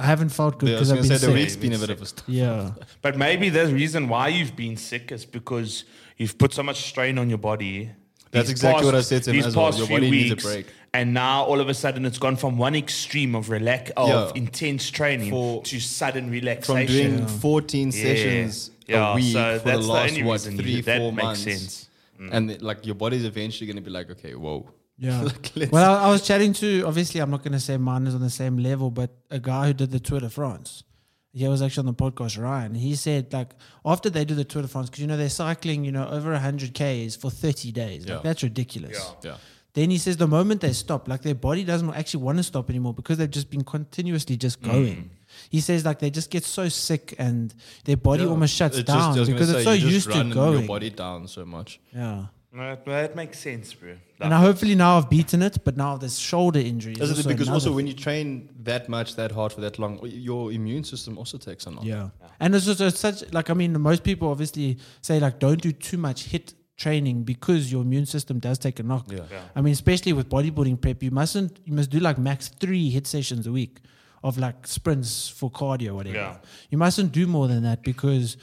I 0.00 0.06
haven't 0.06 0.30
felt 0.30 0.58
good 0.58 0.70
Yeah, 0.70 0.76
I 0.76 0.80
was 0.80 0.88
because 0.92 1.08
gonna 1.08 1.14
I've 1.14 1.20
say 1.20 1.26
been 1.26 1.34
the 1.34 1.38
sick. 1.40 1.44
week's 1.46 1.56
been 1.64 1.72
a 1.74 1.78
bit 1.78 1.90
of 1.90 2.02
a 2.02 2.06
st- 2.06 2.22
Yeah. 2.28 2.72
But 3.02 3.16
maybe 3.18 3.50
the 3.50 3.66
reason 3.66 4.08
why 4.08 4.28
you've 4.28 4.56
been 4.56 4.76
sick 4.76 5.12
is 5.12 5.24
because 5.24 5.84
you've 6.16 6.36
put 6.38 6.52
so 6.54 6.62
much 6.62 6.78
strain 6.90 7.18
on 7.18 7.28
your 7.28 7.38
body. 7.38 7.90
That's 8.32 8.46
these 8.48 8.52
exactly 8.52 8.86
what 8.86 8.94
I 8.94 9.00
said 9.02 9.22
to 9.24 9.30
him 9.30 9.36
these 9.36 9.46
as 9.46 9.56
well. 9.56 9.66
past 9.66 9.78
Your 9.78 9.86
few 9.88 9.96
body 9.96 10.10
needs 10.10 10.30
a 10.30 10.34
weeks, 10.34 10.44
break. 10.44 10.66
And 10.94 11.12
now 11.14 11.44
all 11.44 11.60
of 11.60 11.68
a 11.68 11.74
sudden 11.74 12.04
it's 12.06 12.18
gone 12.18 12.36
from 12.36 12.56
one 12.58 12.74
extreme 12.76 13.34
of 13.34 13.50
relax 13.50 13.90
of 13.96 14.08
Yeah. 14.08 14.30
intense 14.42 14.90
training 14.90 15.30
For- 15.30 15.62
to 15.64 15.80
sudden 15.80 16.30
relaxation. 16.30 16.64
From 16.64 16.76
relaxation. 16.76 17.16
doing 17.16 17.28
14 17.40 17.92
sessions 17.92 18.70
Yeah, 18.86 19.12
a 19.12 19.14
week 19.16 19.32
so 19.34 19.58
for 19.58 19.64
the 19.64 19.70
that's 19.70 19.86
the 19.86 19.92
last, 19.92 20.10
only 20.12 20.22
what, 20.22 20.40
three. 20.40 20.80
That 20.80 20.98
four 20.98 21.12
makes 21.12 21.24
months. 21.24 21.42
sense. 21.42 21.88
Mm. 22.20 22.28
And 22.32 22.62
like 22.62 22.86
your 22.86 22.94
body's 22.96 23.24
eventually 23.24 23.66
going 23.66 23.76
to 23.76 23.82
be 23.82 23.90
like, 23.98 24.10
okay, 24.10 24.34
whoa. 24.34 24.68
Yeah. 25.00 25.22
Like, 25.56 25.72
well, 25.72 25.94
I, 25.98 26.04
I 26.04 26.10
was 26.10 26.22
chatting 26.26 26.52
to, 26.54 26.82
obviously, 26.86 27.20
I'm 27.20 27.30
not 27.30 27.42
going 27.42 27.52
to 27.54 27.60
say 27.60 27.76
mine 27.78 28.06
is 28.06 28.14
on 28.14 28.20
the 28.20 28.30
same 28.30 28.58
level, 28.58 28.90
but 28.90 29.10
a 29.30 29.38
guy 29.40 29.66
who 29.68 29.72
did 29.72 29.90
the 29.90 29.98
Tour 29.98 30.20
de 30.20 30.28
France. 30.30 30.84
He 31.32 31.46
was 31.48 31.62
actually 31.62 31.88
on 31.88 31.94
the 31.94 32.02
podcast, 32.10 32.40
Ryan. 32.42 32.74
He 32.74 32.94
said, 32.96 33.32
like, 33.32 33.50
after 33.84 34.10
they 34.10 34.24
do 34.24 34.34
the 34.34 34.44
Tour 34.44 34.62
de 34.62 34.68
France, 34.68 34.90
because, 34.90 35.00
you 35.00 35.06
know, 35.06 35.16
they're 35.16 35.28
cycling, 35.30 35.84
you 35.84 35.92
know, 35.92 36.06
over 36.08 36.32
100 36.32 36.74
Ks 36.74 37.16
for 37.16 37.30
30 37.30 37.72
days. 37.72 38.06
Like, 38.06 38.22
that's 38.22 38.42
ridiculous. 38.42 39.12
Yeah. 39.24 39.30
yeah. 39.32 39.36
Then 39.72 39.88
he 39.90 39.98
says 39.98 40.16
the 40.16 40.26
moment 40.26 40.60
they 40.60 40.72
stop, 40.72 41.06
like, 41.08 41.22
their 41.22 41.36
body 41.36 41.62
doesn't 41.64 41.94
actually 41.94 42.24
want 42.24 42.38
to 42.38 42.42
stop 42.42 42.68
anymore 42.68 42.92
because 42.92 43.18
they've 43.18 43.30
just 43.30 43.48
been 43.50 43.62
continuously 43.64 44.36
just 44.36 44.60
Mm. 44.60 44.64
going. 44.72 45.10
He 45.48 45.60
says, 45.60 45.84
like, 45.84 46.00
they 46.00 46.10
just 46.10 46.28
get 46.30 46.44
so 46.44 46.68
sick 46.68 47.14
and 47.18 47.54
their 47.84 47.96
body 47.96 48.24
Yeah. 48.24 48.30
almost 48.30 48.54
shuts 48.54 48.76
It's 48.76 48.86
just- 48.88 48.98
down 48.98 49.16
I 49.16 49.20
was 49.20 49.28
gonna 49.28 49.36
because 49.38 49.50
it's 49.50 49.58
say, 49.60 49.64
so 49.64 49.72
you 49.72 49.80
just 49.82 49.92
used 49.92 50.10
to 50.10 50.14
run 50.18 50.30
going. 50.30 50.58
your 50.58 50.66
body 50.68 50.90
down 50.90 51.28
so 51.28 51.44
much. 51.46 51.78
Yeah. 51.94 52.26
That, 52.52 52.84
that 52.84 53.14
makes 53.14 53.38
sense, 53.38 53.72
bro. 53.74 53.96
And 54.20 54.34
I 54.34 54.40
hopefully 54.40 54.74
now 54.74 54.98
I've 54.98 55.08
beaten 55.08 55.40
it, 55.40 55.62
but 55.64 55.76
now 55.76 55.96
this 55.96 56.16
shoulder 56.18 56.58
injury. 56.58 56.94
Is 56.94 56.98
That's 56.98 57.12
it, 57.12 57.16
also 57.18 57.28
because 57.28 57.48
also 57.48 57.66
thing. 57.68 57.76
when 57.76 57.86
you 57.86 57.94
train 57.94 58.48
that 58.64 58.88
much, 58.88 59.14
that 59.16 59.30
hard 59.30 59.52
for 59.52 59.60
that 59.60 59.78
long, 59.78 60.00
your 60.02 60.50
immune 60.50 60.82
system 60.82 61.16
also 61.16 61.38
takes 61.38 61.66
a 61.66 61.70
knock. 61.70 61.84
Yeah. 61.84 62.10
And 62.40 62.54
it's 62.54 62.66
also 62.66 62.88
such 62.88 63.32
like 63.32 63.50
I 63.50 63.54
mean 63.54 63.80
most 63.80 64.02
people 64.02 64.28
obviously 64.30 64.78
say 65.00 65.20
like 65.20 65.38
don't 65.38 65.62
do 65.62 65.70
too 65.70 65.96
much 65.96 66.28
HIIT 66.30 66.54
training 66.76 67.22
because 67.22 67.70
your 67.70 67.82
immune 67.82 68.06
system 68.06 68.40
does 68.40 68.58
take 68.58 68.80
a 68.80 68.82
knock. 68.82 69.06
Yeah. 69.08 69.20
Yeah. 69.30 69.42
I 69.54 69.60
mean 69.60 69.72
especially 69.72 70.12
with 70.12 70.28
bodybuilding 70.28 70.80
prep 70.80 71.04
you 71.04 71.12
mustn't 71.12 71.60
you 71.64 71.72
must 71.72 71.90
do 71.90 72.00
like 72.00 72.18
max 72.18 72.48
3 72.48 72.92
HIIT 72.92 73.06
sessions 73.06 73.46
a 73.46 73.52
week 73.52 73.78
of 74.24 74.38
like 74.38 74.66
sprints 74.66 75.28
for 75.28 75.50
cardio 75.52 75.90
or 75.90 75.94
whatever. 75.94 76.16
Yeah. 76.16 76.36
You 76.68 76.78
mustn't 76.78 77.12
do 77.12 77.28
more 77.28 77.46
than 77.46 77.62
that 77.62 77.82
because 77.82 78.36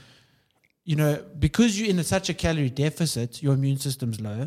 you 0.90 0.96
know 1.02 1.12
because 1.46 1.72
you're 1.78 1.90
in 1.94 2.00
a, 2.00 2.04
such 2.16 2.28
a 2.34 2.36
calorie 2.44 2.70
deficit 2.86 3.30
your 3.46 3.54
immune 3.60 3.80
system's 3.88 4.18
low 4.30 4.42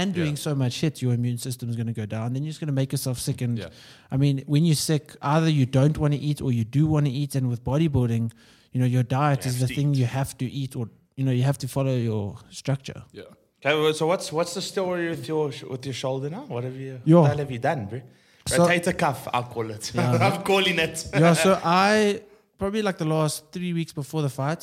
and 0.00 0.06
doing 0.18 0.34
Yeah. 0.36 0.46
so 0.48 0.52
much 0.62 0.74
HIIT, 0.80 1.02
your 1.04 1.12
immune 1.12 1.36
system's 1.46 1.74
going 1.80 1.90
to 1.94 1.98
go 2.02 2.06
down. 2.16 2.26
Then 2.32 2.40
you're 2.44 2.52
just 2.54 2.60
going 2.64 2.74
to 2.74 2.78
make 2.82 2.92
yourself 2.96 3.18
sick. 3.18 3.38
And 3.42 3.58
Yeah. 3.58 3.68
I 4.10 4.16
mean, 4.16 4.36
when 4.52 4.62
you're 4.64 4.82
sick, 4.90 5.04
either 5.20 5.50
you 5.60 5.66
don't 5.80 5.96
want 6.02 6.12
to 6.14 6.20
eat 6.28 6.38
or 6.40 6.50
you 6.50 6.64
do 6.78 6.82
want 6.94 7.04
to 7.10 7.12
eat. 7.12 7.32
And 7.38 7.44
with 7.52 7.60
bodybuilding, 7.62 8.24
you 8.72 8.80
know, 8.80 8.86
your 8.96 9.02
diet 9.02 9.44
You 9.44 9.50
is 9.50 9.56
the 9.60 9.66
thing 9.76 9.88
eat. 9.94 9.98
you 10.00 10.06
have 10.20 10.30
to 10.38 10.46
eat, 10.60 10.72
or 10.76 10.84
you 11.18 11.24
know, 11.26 11.34
you 11.38 11.42
have 11.50 11.58
to 11.64 11.68
follow 11.68 11.94
your 12.10 12.24
structure. 12.48 13.00
Yeah. 13.12 13.24
Okay, 13.66 13.92
so 13.98 14.06
what's 14.06 14.32
what's 14.32 14.54
the 14.54 14.62
story 14.62 15.04
with 15.10 15.24
your 15.28 15.52
sh- 15.52 15.64
with 15.72 15.84
your 15.88 15.94
shoulder 16.02 16.30
now? 16.30 16.44
What 16.54 16.64
have 16.64 16.76
you 16.84 16.94
Yo. 17.04 17.20
what 17.28 17.38
have 17.38 17.50
you 17.50 17.58
done, 17.70 17.80
bro? 17.90 18.00
So- 18.46 18.66
Rotator 18.66 18.94
cuff, 19.04 19.28
I'll 19.34 19.50
call 19.54 19.68
it. 19.76 19.84
Yeah. 19.94 20.12
I'm 20.26 20.42
calling 20.42 20.78
it. 20.86 20.96
yeah, 21.12 21.34
so 21.34 21.50
I 21.90 22.22
probably 22.58 22.80
like 22.88 22.96
the 23.04 23.10
last 23.18 23.52
three 23.52 23.74
weeks 23.74 23.92
before 23.92 24.22
the 24.22 24.30
fight, 24.30 24.62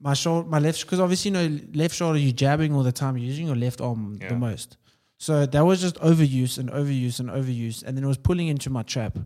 my 0.00 0.14
shoulder, 0.14 0.48
my 0.48 0.58
left, 0.58 0.80
because 0.82 1.00
obviously 1.00 1.30
you 1.30 1.36
know 1.36 1.58
left 1.74 1.94
shoulder 1.94 2.18
you're 2.18 2.32
jabbing 2.32 2.74
all 2.74 2.82
the 2.82 2.92
time, 2.92 3.16
you're 3.16 3.26
using 3.26 3.46
your 3.46 3.56
left 3.56 3.80
arm 3.80 4.18
Yeah. 4.20 4.28
the 4.28 4.36
most. 4.36 4.76
So 5.18 5.46
that 5.46 5.64
was 5.66 5.80
just 5.80 5.96
overuse 5.96 6.58
and 6.58 6.70
overuse 6.70 7.18
and 7.20 7.28
overuse, 7.28 7.82
and 7.82 7.96
then 7.96 8.04
it 8.04 8.08
was 8.08 8.18
pulling 8.18 8.46
into 8.48 8.70
my 8.70 8.82
trap, 8.84 9.18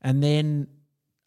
and 0.00 0.22
then 0.22 0.68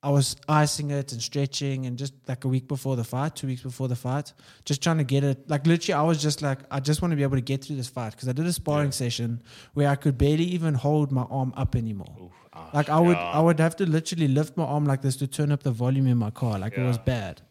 I 0.02 0.10
was 0.12 0.38
icing 0.48 0.92
it 0.92 1.12
and 1.12 1.22
stretching, 1.22 1.86
and 1.86 1.98
just 1.98 2.14
like 2.28 2.46
a 2.46 2.48
week 2.48 2.68
before 2.70 2.96
the 2.96 3.04
fight, 3.04 3.36
two 3.36 3.48
weeks 3.48 3.62
before 3.62 3.88
the 3.90 3.98
fight, 3.98 4.32
just 4.66 4.82
trying 4.82 4.98
to 4.98 5.04
get 5.04 5.24
it. 5.26 5.48
Like 5.50 5.68
literally, 5.68 5.94
I 5.94 6.02
was 6.04 6.22
just 6.22 6.42
like, 6.42 6.60
I 6.72 6.80
just 6.80 7.02
want 7.02 7.12
to 7.12 7.18
be 7.18 7.24
able 7.24 7.36
to 7.36 7.42
get 7.42 7.66
through 7.66 7.76
this 7.76 7.90
fight 7.90 8.12
because 8.14 8.30
I 8.30 8.32
did 8.32 8.46
a 8.48 8.54
sparring 8.54 8.94
session 8.94 9.44
where 9.74 9.90
I 9.90 9.96
could 9.96 10.18
barely 10.18 10.46
even 10.46 10.74
hold 10.74 11.12
my 11.12 11.24
arm 11.24 11.54
up 11.58 11.76
anymore. 11.76 12.16
Oof, 12.24 12.32
ah, 12.54 12.70
Like 12.74 12.90
I 12.90 12.98
would, 13.00 13.18
yeah. 13.18 13.32
I 13.32 13.42
would 13.42 13.60
have 13.60 13.76
to 13.76 13.86
literally 13.86 14.30
lift 14.30 14.56
my 14.56 14.64
arm 14.64 14.86
like 14.86 15.02
this 15.02 15.18
to 15.18 15.28
turn 15.28 15.52
up 15.52 15.64
the 15.64 15.72
volume 15.72 16.08
in 16.08 16.18
my 16.18 16.32
car. 16.32 16.58
Like 16.58 16.78
it 16.78 16.82
was 16.84 16.98
bad. 16.98 17.42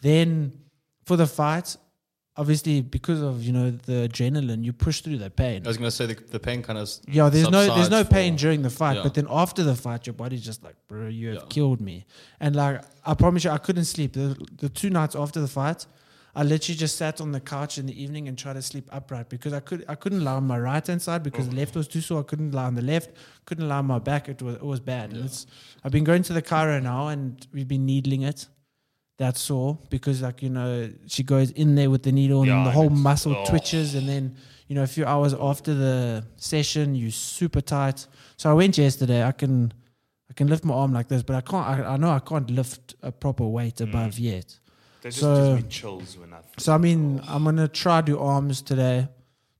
Then 0.00 0.52
for 1.04 1.16
the 1.16 1.26
fight, 1.26 1.76
obviously 2.36 2.80
because 2.80 3.20
of 3.20 3.42
you 3.42 3.52
know 3.52 3.70
the 3.70 4.08
adrenaline, 4.08 4.64
you 4.64 4.72
push 4.72 5.00
through 5.00 5.18
that 5.18 5.36
pain. 5.36 5.62
I 5.64 5.68
was 5.68 5.76
gonna 5.76 5.90
say 5.90 6.06
the, 6.06 6.14
the 6.14 6.40
pain 6.40 6.62
kind 6.62 6.78
of 6.78 6.90
Yeah, 7.08 7.28
there's 7.28 7.50
no 7.50 7.74
there's 7.74 7.90
no 7.90 8.04
pain 8.04 8.36
during 8.36 8.62
the 8.62 8.70
fight, 8.70 8.96
yeah. 8.96 9.02
but 9.02 9.14
then 9.14 9.26
after 9.30 9.62
the 9.62 9.74
fight, 9.74 10.06
your 10.06 10.14
body's 10.14 10.44
just 10.44 10.62
like, 10.62 10.76
bro, 10.88 11.08
you 11.08 11.28
have 11.28 11.36
Yeah. 11.36 11.42
killed 11.48 11.80
me. 11.80 12.06
And 12.40 12.56
like 12.56 12.82
I 13.04 13.14
promise 13.14 13.44
you, 13.44 13.50
I 13.50 13.58
couldn't 13.58 13.84
sleep. 13.86 14.12
The, 14.14 14.36
the 14.58 14.68
two 14.68 14.90
nights 14.90 15.14
after 15.16 15.40
the 15.40 15.48
fight, 15.48 15.86
I 16.34 16.44
literally 16.44 16.78
just 16.78 16.96
sat 16.96 17.20
on 17.20 17.32
the 17.32 17.40
couch 17.40 17.76
in 17.76 17.84
the 17.84 18.02
evening 18.02 18.26
and 18.28 18.38
tried 18.38 18.54
to 18.54 18.62
sleep 18.62 18.88
upright 18.90 19.28
because 19.28 19.52
I 19.52 19.60
could 19.60 19.84
I 19.88 19.94
couldn't 19.96 20.24
lie 20.24 20.32
on 20.36 20.46
my 20.46 20.58
right 20.58 20.86
hand 20.86 21.02
side 21.02 21.22
because 21.22 21.48
the 21.50 21.56
left 21.56 21.74
was 21.76 21.86
too 21.88 22.00
sore. 22.00 22.20
I 22.20 22.22
couldn't 22.22 22.52
lie 22.52 22.64
on 22.64 22.74
the 22.74 22.80
left, 22.82 23.10
couldn't 23.44 23.68
lie 23.68 23.76
on 23.78 23.86
my 23.86 23.98
back. 23.98 24.30
It 24.30 24.40
was 24.40 24.54
it 24.54 24.64
was 24.64 24.80
bad. 24.80 25.12
And 25.12 25.26
it's 25.26 25.46
I've 25.84 25.92
been 25.92 26.04
going 26.04 26.22
to 26.22 26.32
the 26.32 26.40
chiro 26.40 26.82
now 26.82 27.08
and 27.08 27.46
we've 27.52 27.68
been 27.68 27.84
needling 27.84 28.22
it. 28.22 28.46
That's 29.18 29.40
sore 29.40 29.78
because 29.90 30.22
like 30.22 30.42
you 30.42 30.48
know 30.50 30.90
she 31.06 31.22
goes 31.22 31.50
in 31.52 31.74
there 31.74 31.90
with 31.90 32.02
the 32.02 32.12
needle 32.12 32.40
and 32.40 32.48
Yeah, 32.48 32.54
then 32.56 32.64
the 32.64 32.70
whole 32.72 32.86
it's- 32.86 32.98
muscle 32.98 33.36
oh. 33.36 33.44
twitches 33.44 33.94
and 33.94 34.08
then 34.08 34.36
you 34.68 34.74
know 34.74 34.82
a 34.82 34.86
few 34.86 35.04
hours 35.04 35.34
after 35.34 35.74
the 35.74 36.24
session 36.36 36.94
you 36.94 37.10
super 37.10 37.60
tight. 37.60 38.06
So 38.36 38.50
I 38.50 38.54
went 38.54 38.78
yesterday. 38.78 39.22
I 39.22 39.32
can 39.32 39.72
I 40.30 40.32
can 40.34 40.48
lift 40.48 40.64
my 40.64 40.74
arm 40.74 40.92
like 40.92 41.08
this, 41.08 41.22
but 41.22 41.36
I 41.36 41.40
can't. 41.42 41.66
I, 41.66 41.92
I 41.94 41.96
know 41.98 42.10
I 42.10 42.20
can't 42.20 42.50
lift 42.50 42.94
a 43.02 43.12
proper 43.12 43.46
weight 43.46 43.76
Mm. 43.76 43.88
above 43.90 44.18
yet. 44.18 44.58
That 45.02 45.08
just 45.10 45.20
so- 45.20 45.54
gives 45.56 45.62
me 45.64 45.68
chills 45.70 46.16
when 46.18 46.32
I. 46.32 46.38
So 46.58 46.72
I 46.74 46.78
mean, 46.78 47.20
I'm 47.28 47.44
gonna 47.44 47.68
try 47.68 48.00
do 48.00 48.18
arms 48.18 48.62
today. 48.62 49.08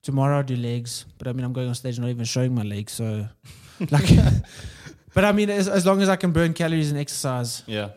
Tomorrow 0.03 0.39
I'll 0.39 0.43
do 0.43 0.57
legs, 0.57 1.05
but 1.19 1.29
I 1.29 1.33
mean 1.33 1.45
I'm 1.45 1.53
going 1.53 1.69
on 1.69 1.75
stage 1.77 2.01
not 2.01 2.09
even 2.09 2.25
showing 2.25 2.55
my 2.55 2.63
legs. 2.63 2.93
So 2.95 3.29
like, 3.91 4.09
but 5.15 5.25
I 5.25 5.33
mean 5.33 5.51
as, 5.51 5.69
as 5.69 5.85
long 5.87 6.01
as 6.03 6.09
I 6.09 6.17
can 6.17 6.33
burn 6.33 6.55
calories 6.55 6.91
and 6.91 6.99
exercise, 6.99 7.63
Yeah, 7.67 7.91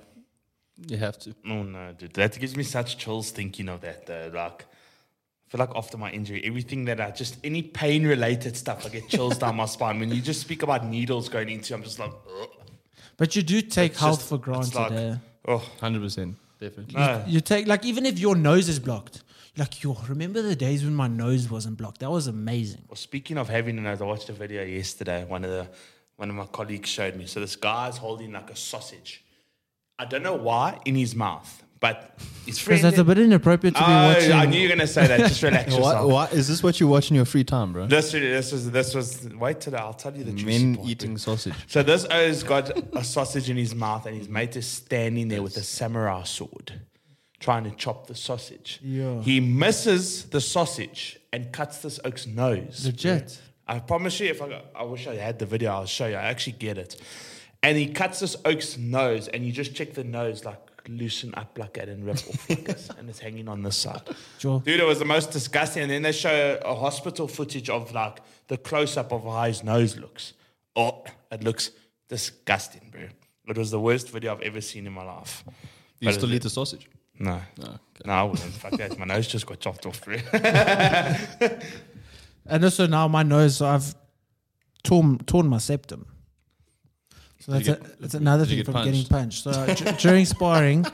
you 0.87 0.97
have 0.97 1.17
to. 1.19 1.35
Oh 1.47 1.63
no, 1.63 1.93
dude, 1.97 2.13
that 2.13 2.37
gives 2.39 2.55
me 2.55 2.63
such 2.63 2.97
chills 2.97 3.31
thinking 3.31 3.69
of 3.69 3.81
that. 3.81 4.05
Though. 4.05 4.31
Like, 4.33 4.63
I 4.63 5.49
feel 5.51 5.59
like 5.59 5.69
after 5.75 5.97
my 5.97 6.11
injury, 6.11 6.41
everything 6.45 6.85
that 6.85 6.99
I 6.99 7.11
just 7.11 7.37
any 7.43 7.61
pain 7.61 8.05
related 8.05 8.57
stuff, 8.57 8.85
I 8.85 8.89
get 8.89 9.07
chills 9.07 9.37
down 9.37 9.55
my 9.55 9.65
spine. 9.65 9.99
When 9.99 10.11
you 10.11 10.21
just 10.21 10.41
speak 10.41 10.63
about 10.63 10.85
needles 10.85 11.29
going 11.29 11.49
into, 11.49 11.73
I'm 11.73 11.83
just 11.83 11.99
like, 11.99 12.11
Ugh. 12.41 12.49
but 13.17 13.35
you 13.35 13.41
do 13.43 13.61
take 13.61 13.91
It's 13.93 13.99
health 14.01 14.19
just- 14.19 14.29
for 14.29 14.37
granted. 14.37 14.75
like- 14.75 14.91
eh? 14.91 15.15
oh 15.47 15.63
Hundred 15.79 16.01
percent, 16.01 16.35
definitely. 16.59 16.95
no. 16.95 17.23
You 17.27 17.39
take 17.41 17.67
like 17.67 17.85
even 17.85 18.05
if 18.05 18.19
your 18.19 18.35
nose 18.35 18.67
is 18.67 18.79
blocked, 18.79 19.23
like 19.57 19.81
yo, 19.83 19.95
remember 20.09 20.41
the 20.41 20.55
days 20.55 20.83
when 20.83 20.95
my 20.95 21.07
nose 21.07 21.49
wasn't 21.49 21.77
blocked? 21.77 21.99
That 21.99 22.11
was 22.11 22.27
amazing. 22.27 22.83
Well, 22.89 22.97
speaking 22.97 23.37
of 23.37 23.47
having 23.47 23.77
a 23.77 23.81
nose, 23.81 24.01
I 24.01 24.05
watched 24.05 24.27
a 24.29 24.33
video 24.33 24.63
yesterday. 24.63 25.23
One 25.23 25.45
of 25.45 25.51
the 25.51 25.67
one 26.17 26.29
of 26.29 26.35
my 26.35 26.45
colleagues 26.47 26.89
showed 26.89 27.15
me. 27.15 27.25
So 27.27 27.39
this 27.39 27.55
guy's 27.55 27.97
holding 27.97 28.31
like 28.33 28.49
a 28.49 28.55
sausage. 28.55 29.21
I 29.97 30.05
don't 30.05 30.23
know 30.23 30.35
why 30.35 30.79
in 30.85 30.95
his 30.95 31.15
mouth, 31.15 31.63
but 31.79 32.17
his 32.45 32.59
friend. 32.59 32.79
Because 32.81 32.81
that's 32.81 32.97
a 32.99 33.03
bit 33.03 33.17
inappropriate 33.17 33.75
to 33.75 33.81
be 33.81 33.85
Oh, 33.87 34.13
watching. 34.13 34.31
I 34.33 34.45
knew 34.45 34.59
you 34.59 34.67
were 34.69 34.75
gonna 34.75 34.87
say 34.87 35.07
that. 35.07 35.19
Just 35.19 35.41
relax 35.41 35.71
Why, 35.71 35.77
yourself. 35.77 36.11
why, 36.11 36.25
is 36.27 36.47
this 36.47 36.61
what 36.61 36.79
you 36.79 36.87
watch 36.87 37.09
in 37.09 37.15
your 37.15 37.25
free 37.25 37.43
time, 37.45 37.71
bro? 37.73 37.87
This, 37.87 38.11
this 38.11 38.51
was 38.51 38.69
this 38.71 38.93
was 38.93 39.29
wait 39.35 39.61
till 39.61 39.75
I'll 39.75 39.93
tell 39.93 40.15
you 40.15 40.23
the 40.25 40.31
juicy 40.33 40.65
Men 40.65 40.75
part, 40.75 40.89
eating 40.89 41.17
sausage. 41.17 41.53
So 41.67 41.81
this 41.83 42.05
O's 42.11 42.43
got 42.43 42.71
a 42.97 43.03
sausage 43.03 43.49
in 43.49 43.55
his 43.57 43.73
mouth, 43.73 44.05
and 44.05 44.17
his 44.17 44.27
mate 44.27 44.55
is 44.57 44.67
standing 44.67 45.29
there 45.29 45.41
with 45.41 45.55
a 45.57 45.63
samurai 45.63 46.23
sword, 46.23 46.73
trying 47.39 47.63
to 47.63 47.71
chop 47.71 48.07
the 48.07 48.15
sausage. 48.15 48.79
Yeah. 48.83 49.21
He 49.21 49.39
misses 49.39 50.25
the 50.25 50.41
sausage 50.41 51.19
and 51.31 51.51
cuts 51.53 51.77
this 51.79 51.99
oak's 52.03 52.27
nose. 52.27 52.85
Legit. 52.85 53.39
I 53.67 53.79
promise 53.79 54.19
you, 54.19 54.27
if 54.27 54.41
I, 54.41 54.49
got- 54.49 54.65
I 54.75 54.83
wish 54.83 55.07
I 55.07 55.15
had 55.15 55.39
the 55.39 55.45
video, 55.47 55.71
I'll 55.71 55.85
show 55.87 56.05
you. 56.05 56.15
I 56.15 56.23
actually 56.25 56.53
get 56.53 56.77
it. 56.77 57.01
And 57.65 57.77
he 57.77 57.87
cuts 57.87 58.19
this 58.19 58.35
oak's 58.45 58.77
nose, 58.77 59.27
and 59.27 59.43
you 59.45 59.51
just 59.51 59.73
check 59.73 59.93
the 59.93 60.03
nose, 60.03 60.45
like 60.45 60.59
loosen 60.87 61.33
up 61.35 61.57
like 61.57 61.73
that 61.73 61.89
and 61.89 62.05
rip 62.05 62.17
off 62.17 62.49
like 62.49 62.63
this, 62.65 62.89
and 62.97 63.09
it's 63.09 63.17
hanging 63.19 63.47
on 63.47 63.63
this 63.63 63.75
side. 63.75 64.01
Sure. 64.37 64.59
Dude, 64.59 64.79
it 64.79 64.85
was 64.85 64.99
the 64.99 65.05
most 65.05 65.31
disgusting. 65.31 65.81
And 65.81 65.91
then 65.91 66.03
they 66.03 66.11
show 66.11 66.59
a 66.63 66.75
hospital 66.75 67.27
footage 67.27 67.69
of 67.71 67.91
like 67.91 68.19
the 68.49 68.57
close 68.57 68.97
up 68.97 69.11
of 69.11 69.23
how 69.23 69.43
his 69.45 69.63
nose 69.63 69.97
looks. 69.97 70.33
Oh, 70.75 71.03
it 71.31 71.43
looks 71.43 71.71
disgusting, 72.07 72.89
bro. 72.91 73.07
It 73.47 73.57
was 73.57 73.71
the 73.71 73.79
worst 73.79 74.11
video 74.11 74.33
I've 74.33 74.41
ever 74.41 74.61
seen 74.61 74.85
in 74.85 74.93
my 74.93 75.03
life. 75.03 75.43
You 75.99 76.09
But 76.09 76.13
still 76.15 76.31
it- 76.31 76.35
eat 76.35 76.41
the 76.43 76.49
sausage? 76.51 76.87
No. 77.17 77.41
No. 77.57 77.65
okay. 77.65 77.77
No, 78.05 78.11
I 78.13 78.23
wouldn't. 78.23 78.53
Fuck 78.53 78.73
that. 78.73 78.99
My 78.99 79.05
nose 79.05 79.27
just 79.27 79.45
got 79.47 79.59
chopped 79.59 79.85
off, 79.87 80.03
bro. 80.05 80.17
And 82.47 82.63
also 82.63 82.85
now 82.85 83.07
my 83.07 83.23
nose, 83.23 83.59
I've 83.61 83.95
torn 84.83 85.17
torn 85.25 85.47
my 85.47 85.57
septum. 85.57 86.05
So 87.45 87.51
that's, 87.51 87.67
a, 87.67 87.71
get- 87.75 87.99
that's 88.01 88.13
another 88.15 88.45
thing 88.45 88.57
get 88.57 88.65
from 88.65 88.83
getting 88.85 89.05
punched. 89.05 89.43
So 89.43 89.51
uh, 89.51 89.73
d- 89.73 89.91
during 89.99 90.25
sparring, 90.25 90.85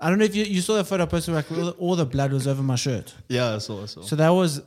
I 0.00 0.08
don't 0.10 0.18
know 0.18 0.24
if 0.24 0.34
you, 0.34 0.44
you 0.44 0.60
saw 0.60 0.74
the 0.74 0.84
photo 0.84 1.04
I 1.04 1.06
posted, 1.06 1.34
like 1.34 1.50
all 1.52 1.64
the, 1.66 1.70
all 1.72 1.96
the 1.96 2.04
blood 2.06 2.32
was 2.32 2.46
over 2.48 2.62
my 2.62 2.74
shirt. 2.74 3.14
Yeah, 3.28 3.54
I 3.54 3.58
saw. 3.58 3.82
I 3.82 3.86
saw. 3.86 4.02
So 4.02 4.16
that 4.16 4.30
was, 4.30 4.60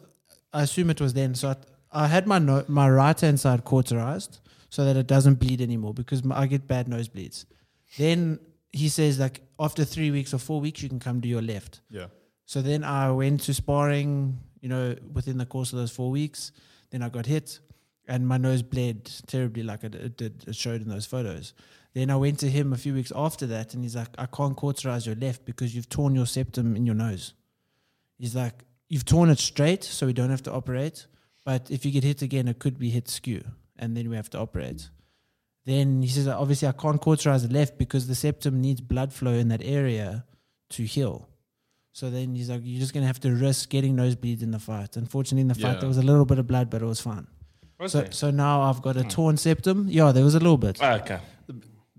I 0.54 0.62
assume 0.64 0.90
it 0.90 1.02
was 1.02 1.14
then. 1.14 1.36
So 1.36 1.50
I, 1.50 1.56
I 2.04 2.08
had 2.08 2.28
my 2.28 2.40
no, 2.40 2.64
my 2.70 2.90
right 2.90 3.20
hand 3.20 3.40
side 3.40 3.66
cauterized 3.66 4.40
so 4.70 4.86
that 4.86 4.96
it 4.96 5.08
doesn't 5.08 5.36
bleed 5.36 5.60
anymore 5.62 5.94
because 5.94 6.24
my, 6.24 6.40
I 6.40 6.46
get 6.48 6.66
bad 6.68 6.88
nosebleeds. 6.88 7.46
Then 7.98 8.40
he 8.72 8.88
says 8.90 9.20
like 9.20 9.42
after 9.60 9.84
three 9.84 10.12
weeks 10.12 10.34
or 10.34 10.38
four 10.38 10.62
weeks 10.62 10.82
you 10.82 10.88
can 10.90 11.00
come 11.00 11.20
to 11.22 11.28
your 11.28 11.42
left. 11.42 11.82
yeah. 11.90 12.06
So 12.46 12.62
then 12.62 12.86
I 12.86 13.12
went 13.12 13.42
to 13.42 13.54
sparring, 13.54 14.40
you 14.62 14.70
know, 14.70 14.96
within 15.12 15.38
the 15.38 15.46
course 15.46 15.74
of 15.74 15.80
those 15.80 15.92
four 15.92 16.10
weeks. 16.10 16.54
Then 16.92 17.02
I 17.02 17.10
got 17.10 17.26
hit 17.26 17.60
and 18.08 18.28
my 18.28 18.38
nose 18.38 18.62
bled 18.62 19.06
terribly, 19.28 19.64
like 19.64 19.84
it, 19.84 19.96
it 19.96 20.18
did, 20.18 20.46
it 20.48 20.56
showed 20.56 20.82
in 20.82 20.90
those 20.90 21.06
photos. 21.06 21.54
Then 21.94 22.10
I 22.10 22.16
went 22.16 22.40
to 22.40 22.50
him 22.50 22.74
a 22.74 22.78
few 22.78 22.94
weeks 22.94 23.12
after 23.16 23.48
that 23.48 23.74
and 23.74 23.84
he's 23.84 23.96
like, 23.96 24.10
I 24.18 24.28
can't 24.28 24.56
cauterize 24.56 25.06
your 25.06 25.16
left 25.16 25.46
because 25.46 25.76
you've 25.76 25.90
torn 25.90 26.16
your 26.16 26.26
septum 26.26 26.76
in 26.76 26.86
your 26.86 26.96
nose. 26.96 27.34
He's 28.18 28.36
like, 28.36 28.64
You've 28.90 29.04
torn 29.04 29.30
it 29.30 29.38
straight, 29.38 29.84
so 29.84 30.06
we 30.06 30.14
don't 30.14 30.30
have 30.30 30.44
to 30.44 30.52
operate. 30.54 31.08
But 31.44 31.70
if 31.70 31.86
you 31.86 31.92
get 31.92 32.06
hit 32.06 32.22
again, 32.22 32.48
it 32.48 32.58
could 32.58 32.80
be 32.80 32.90
hit 32.90 33.10
skew 33.10 33.44
and 33.78 33.98
then 33.98 34.10
we 34.10 34.16
have 34.16 34.30
to 34.30 34.40
operate. 34.40 34.90
Then 35.66 36.02
he 36.02 36.08
says, 36.08 36.28
Obviously, 36.28 36.70
I 36.70 36.72
can't 36.72 37.02
cauterize 37.02 37.46
the 37.46 37.54
left 37.54 37.78
because 37.78 38.08
the 38.08 38.16
septum 38.16 38.62
needs 38.62 38.80
blood 38.80 39.12
flow 39.12 39.34
in 39.34 39.50
that 39.50 39.62
area 39.62 40.24
to 40.70 40.84
heal. 40.84 41.28
So 41.92 42.10
then 42.10 42.36
he's 42.36 42.50
like, 42.50 42.62
you're 42.64 42.80
just 42.80 42.94
gonna 42.94 43.08
have 43.08 43.20
to 43.22 43.32
risk 43.32 43.70
getting 43.70 43.96
nosebleeds 43.96 44.44
in 44.44 44.52
the 44.52 44.60
fight. 44.60 44.96
Unfortunately, 44.98 45.42
in 45.42 45.48
the 45.48 45.56
fight 45.56 45.74
Yeah. 45.74 45.80
there 45.80 45.88
was 45.90 45.98
a 45.98 46.04
little 46.04 46.26
bit 46.26 46.38
of 46.38 46.46
blood, 46.48 46.70
but 46.70 46.82
it 46.82 46.86
was 46.86 47.02
fine. 47.02 47.26
Was 47.80 47.92
So, 47.92 48.02
there? 48.02 48.12
so 48.12 48.32
now 48.32 48.62
I've 48.62 48.82
got 48.82 48.98
a 48.98 49.04
hmm. 49.04 49.10
torn 49.10 49.38
septum. 49.38 49.88
Yeah, 49.90 50.12
there 50.12 50.24
was 50.24 50.36
a 50.36 50.40
little 50.40 50.58
bit. 50.58 50.80
Oh, 50.82 50.92
okay. 50.94 51.20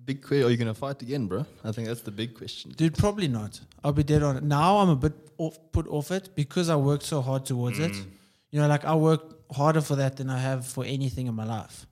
Big 0.04 0.22
question. 0.22 0.46
Are 0.46 0.50
you 0.50 0.56
gonna 0.56 0.74
fight 0.74 1.02
again, 1.02 1.26
bro? 1.26 1.44
I 1.62 1.70
think 1.72 1.86
that's 1.86 2.00
the 2.00 2.10
big 2.10 2.34
question. 2.34 2.72
Dude, 2.72 2.96
probably 2.96 3.28
not. 3.28 3.60
I'll 3.84 3.92
be 3.92 4.02
dead 4.02 4.22
on 4.22 4.38
it. 4.38 4.42
Now 4.42 4.78
I'm 4.78 4.88
a 4.88 4.96
bit 4.96 5.12
off, 5.36 5.58
put 5.70 5.86
off 5.88 6.10
it 6.10 6.30
because 6.34 6.70
I 6.70 6.76
worked 6.76 7.02
so 7.04 7.20
hard 7.20 7.44
towards 7.44 7.78
it. 7.78 7.94
Hmm. 7.94 8.02
You 8.50 8.60
know, 8.60 8.68
like 8.68 8.84
I 8.86 8.94
work 8.94 9.20
harder 9.52 9.82
for 9.82 9.96
that 9.96 10.16
than 10.16 10.30
I 10.30 10.38
have 10.38 10.66
for 10.66 10.82
anything 10.84 11.26
in 11.26 11.34
my 11.34 11.44
life. 11.44 11.86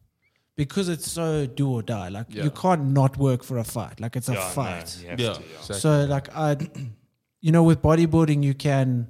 Because 0.56 0.88
it's 0.88 1.10
so 1.10 1.44
do 1.46 1.70
or 1.70 1.82
die. 1.82 2.08
Like 2.08 2.28
Yeah. 2.30 2.44
you 2.44 2.50
can't 2.50 2.86
not 2.86 3.18
work 3.18 3.42
for 3.44 3.58
a 3.58 3.64
fight. 3.64 4.00
Like 4.00 4.16
it's 4.16 4.30
a 4.30 4.32
Yeah, 4.32 4.38
no, 4.38 4.48
fight. 4.48 4.98
you 5.02 5.08
have 5.08 5.20
Yeah. 5.20 5.32
to, 5.34 5.40
yeah. 5.40 5.46
exactly. 5.58 5.80
So 5.80 6.04
like 6.06 6.34
I, 6.34 6.56
you 7.42 7.52
know, 7.52 7.62
with 7.62 7.82
bodybuilding 7.82 8.42
you 8.42 8.54
can 8.54 9.08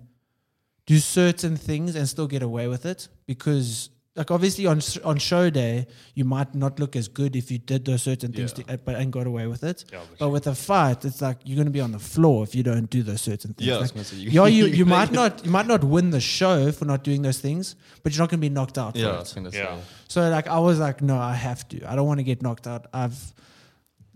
do 0.87 0.99
certain 0.99 1.56
things 1.56 1.95
and 1.95 2.09
still 2.09 2.26
get 2.26 2.42
away 2.42 2.66
with 2.66 2.85
it 2.85 3.06
because 3.26 3.90
like 4.16 4.30
obviously 4.30 4.66
on 4.66 4.80
on 5.04 5.18
show 5.18 5.50
day 5.50 5.87
you 6.14 6.25
might 6.25 6.54
not 6.54 6.80
look 6.80 6.96
as 6.96 7.06
good 7.06 7.37
if 7.37 7.50
you 7.50 7.58
did 7.58 7.85
those 7.85 8.02
certain 8.02 8.32
things 8.32 8.54
Yeah. 8.56 8.64
to, 8.64 8.73
uh, 8.73 8.76
but 8.78 8.94
and 8.96 9.12
got 9.12 9.26
away 9.26 9.46
with 9.46 9.62
it. 9.62 9.85
Yeah, 9.92 10.00
but 10.18 10.30
with 10.30 10.46
a 10.46 10.54
fight, 10.54 11.04
it's 11.04 11.20
like 11.20 11.38
you're 11.44 11.56
gonna 11.58 11.70
be 11.70 11.80
on 11.82 11.92
the 11.92 11.99
floor 11.99 12.42
if 12.42 12.54
you 12.54 12.62
don't 12.62 12.88
do 12.88 13.02
those 13.02 13.20
certain 13.20 13.52
things. 13.54 13.68
Yeah, 13.68 13.76
Like, 13.76 13.90
say, 14.04 14.16
you- 14.16 14.30
yeah, 14.30 14.46
you, 14.46 14.64
you 14.66 14.75
you 14.78 14.87
might 14.96 15.12
not 15.12 15.44
you 15.44 15.50
might 15.50 15.66
not 15.66 15.85
win 15.85 16.11
the 16.11 16.20
show 16.20 16.73
for 16.73 16.85
not 16.87 17.04
doing 17.04 17.23
those 17.23 17.38
things, 17.40 17.76
but 18.02 18.12
you're 18.14 18.23
not 18.23 18.30
gonna 18.30 18.40
be 18.40 18.49
knocked 18.49 18.78
out. 18.78 18.96
Yeah, 18.96 19.23
for 19.23 19.40
it. 19.40 19.52
say. 19.52 19.58
Yeah. 19.58 19.76
So 20.08 20.28
like 20.30 20.46
I 20.49 20.58
was 20.58 20.78
like, 20.78 21.02
no, 21.02 21.18
I 21.18 21.35
have 21.35 21.68
to. 21.68 21.90
I 21.90 21.94
don't 21.96 22.06
want 22.06 22.18
to 22.20 22.25
get 22.25 22.42
knocked 22.42 22.66
out. 22.66 22.87
I've 22.94 23.35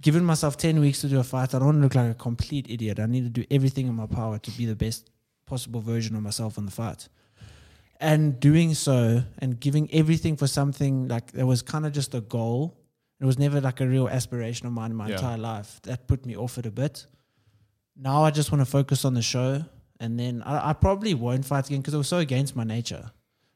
given 0.01 0.25
myself 0.25 0.57
ten 0.57 0.81
weeks 0.81 1.01
to 1.03 1.09
do 1.09 1.19
a 1.21 1.23
fight. 1.25 1.55
I 1.55 1.59
don't 1.59 1.67
want 1.67 1.79
to 1.79 1.83
look 1.83 1.95
like 1.95 2.11
a 2.11 2.15
complete 2.15 2.71
idiot. 2.71 2.99
I 2.99 3.07
need 3.07 3.25
to 3.25 3.29
do 3.41 3.45
everything 3.51 3.87
in 3.87 3.95
my 3.95 4.07
power 4.07 4.39
to 4.39 4.51
be 4.53 4.65
the 4.67 4.77
best 4.77 5.11
possible 5.47 5.81
version 5.81 6.17
of 6.17 6.23
myself 6.23 6.57
in 6.59 6.65
the 6.65 6.71
fight. 6.71 7.09
And 8.03 8.41
doing 8.41 8.73
so 8.75 9.23
and 9.41 9.61
giving 9.61 9.93
everything 9.93 10.37
for 10.37 10.47
something 10.47 11.07
like 11.09 11.33
that 11.33 11.45
was 11.47 11.61
kind 11.63 11.85
of 11.85 11.93
just 11.93 12.15
a 12.15 12.23
goal. 12.23 12.77
It 13.21 13.27
was 13.27 13.39
never 13.39 13.61
like 13.61 13.81
a 13.83 13.87
real 13.87 14.09
aspiration 14.09 14.67
of 14.67 14.73
mine 14.73 14.91
in 14.93 14.97
my 14.97 15.09
Yeah. 15.09 15.17
entire 15.17 15.37
life. 15.37 15.81
That 15.83 16.07
put 16.09 16.25
me 16.25 16.35
off 16.37 16.57
it 16.57 16.65
a 16.65 16.71
bit. 16.71 17.07
Now 17.97 18.25
I 18.25 18.31
just 18.31 18.51
want 18.51 18.63
to 18.63 18.71
focus 18.71 19.05
on 19.05 19.13
the 19.13 19.21
show, 19.21 19.63
and 19.99 20.19
then 20.19 20.43
I, 20.47 20.71
I 20.71 20.73
probably 20.73 21.13
won't 21.13 21.45
fight 21.45 21.67
again 21.67 21.81
because 21.83 21.93
it 21.93 21.99
was 21.99 22.09
so 22.09 22.17
against 22.19 22.57
my 22.57 22.65
nature. 22.65 23.11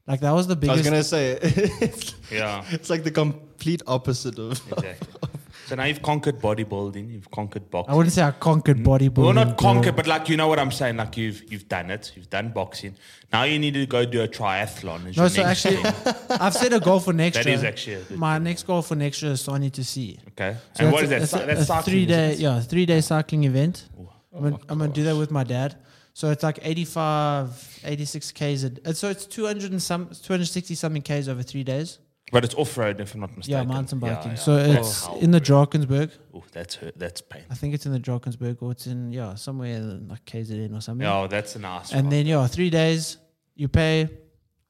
Like 0.06 0.20
that 0.20 0.32
was 0.32 0.46
the 0.46 0.56
biggest. 0.56 0.86
I 0.86 0.90
was 0.90 0.90
gonna 0.90 1.04
say 1.04 1.38
it's, 1.40 2.14
Yeah. 2.30 2.62
it's 2.70 2.90
like 2.90 3.04
the 3.04 3.10
complete 3.10 3.80
opposite 3.86 4.38
of. 4.38 4.60
Exactly. 4.72 5.08
so 5.66 5.74
now 5.76 5.84
you've 5.84 6.02
conquered 6.02 6.40
bodybuilding, 6.40 7.12
you've 7.12 7.30
conquered 7.30 7.70
boxing. 7.70 7.92
I 7.92 7.96
wouldn't 7.96 8.12
say 8.12 8.22
I 8.22 8.30
conquered 8.32 8.78
bodybuilding. 8.78 9.16
Well, 9.24 9.32
not 9.32 9.56
conquered, 9.56 9.96
but 9.96 10.06
like 10.06 10.28
you 10.28 10.36
know 10.36 10.48
what 10.48 10.58
I'm 10.58 10.70
saying. 10.70 10.96
Like 10.96 11.16
you've 11.16 11.50
you've 11.50 11.68
done 11.68 11.90
it. 11.90 12.12
You've 12.14 12.30
done 12.30 12.50
boxing. 12.50 12.94
Now 13.32 13.44
you 13.44 13.58
need 13.58 13.74
to 13.74 13.86
go 13.86 14.04
do 14.04 14.22
a 14.22 14.28
triathlon. 14.28 15.16
No, 15.16 15.28
so 15.28 15.42
next 15.42 15.66
actually. 15.66 15.82
I've 16.30 16.54
set 16.54 16.72
a 16.72 16.80
goal 16.80 17.00
for 17.00 17.12
next 17.12 17.36
that 17.38 17.46
year. 17.46 17.54
is 17.54 17.64
actually 17.64 18.16
My 18.16 18.38
next 18.38 18.64
goal 18.64 18.82
for 18.82 18.94
next 18.94 19.22
year 19.22 19.32
is 19.32 19.42
Sani2c. 19.46 20.18
okay. 20.28 20.56
So 20.74 20.84
and 20.84 20.92
what 20.92 21.04
is 21.04 21.10
that? 21.10 21.42
a- 21.42 21.46
That's, 21.46 21.68
a 21.70 21.82
three 21.82 22.06
day, 22.06 22.34
yeah, 22.34 22.60
three 22.60 22.86
day 22.86 23.00
cycling 23.00 23.44
event. 23.44 23.88
Oh 23.98 24.10
I'm 24.36 24.42
gonna, 24.42 24.58
I'm 24.68 24.78
gonna 24.78 24.92
do 24.92 25.04
that 25.04 25.16
with 25.16 25.30
my 25.30 25.44
dad. 25.44 25.76
So 26.16 26.30
it's 26.30 26.44
like 26.44 26.60
85, 26.62 27.80
86 27.84 28.30
k's. 28.32 28.64
A, 28.64 28.70
uh, 28.84 28.92
so 28.92 29.10
it's 29.10 29.26
200 29.26 29.72
and 29.72 29.82
some, 29.82 30.06
260 30.06 30.74
something 30.76 31.02
k's 31.02 31.28
over 31.28 31.42
three 31.42 31.64
days. 31.64 31.98
But 32.32 32.44
it's 32.44 32.54
off 32.54 32.76
road, 32.78 33.00
if 33.00 33.14
I'm 33.14 33.20
not 33.20 33.36
mistaken. 33.36 33.60
Yeah, 33.68 33.74
mountain 33.74 33.98
biking. 34.00 34.32
yeah. 34.32 34.36
So 34.36 34.54
Oh, 34.54 34.58
it's 34.80 35.06
how 35.06 35.16
in 35.18 35.30
the. 35.30 35.40
Drakensberg. 35.40 36.10
Oh, 36.34 36.42
that's 36.52 36.74
hurt. 36.76 36.98
That's 36.98 37.20
pain. 37.20 37.42
I 37.50 37.54
think 37.54 37.74
it's 37.74 37.86
in 37.86 37.92
the 37.92 38.00
Drakensberg 38.00 38.60
or 38.62 38.72
it's 38.72 38.86
in 38.86 39.12
yeah 39.12 39.34
somewhere 39.34 39.76
in 39.76 40.08
like 40.08 40.24
KZN 40.24 40.76
or 40.76 40.80
something. 40.80 41.06
Yeah, 41.06 41.26
that's 41.28 41.54
a 41.56 41.58
nice 41.58 41.92
and 41.92 42.04
one. 42.04 42.10
then 42.10 42.26
yeah, 42.26 42.46
three 42.46 42.70
days 42.70 43.18
you 43.54 43.68
pay. 43.68 44.02
I 44.02 44.06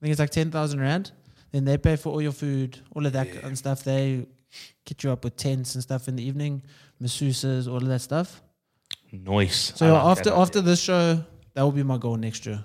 think 0.00 0.10
it's 0.12 0.18
like 0.18 0.30
ten 0.30 0.50
thousand 0.50 0.80
rand. 0.80 1.12
Then 1.52 1.64
they 1.64 1.78
pay 1.78 1.94
for 1.96 2.10
all 2.12 2.20
your 2.20 2.32
food, 2.32 2.80
all 2.94 3.06
of 3.06 3.12
that 3.12 3.32
Yeah. 3.32 3.46
and 3.46 3.56
stuff. 3.56 3.84
They 3.84 4.26
get 4.84 5.02
you 5.04 5.12
up 5.12 5.22
with 5.24 5.36
tents 5.36 5.74
and 5.76 5.82
stuff 5.82 6.08
in 6.08 6.16
the 6.16 6.22
evening, 6.26 6.62
masseuses, 7.00 7.68
all 7.68 7.76
of 7.76 7.86
that 7.86 8.00
stuff. 8.00 8.42
Nice. 9.12 9.72
So 9.76 9.92
like 9.92 10.04
after 10.18 10.32
after 10.32 10.60
this 10.60 10.80
show, 10.82 11.24
that 11.54 11.62
will 11.62 11.72
be 11.72 11.84
my 11.84 11.98
goal 11.98 12.16
next 12.16 12.44
year. 12.46 12.64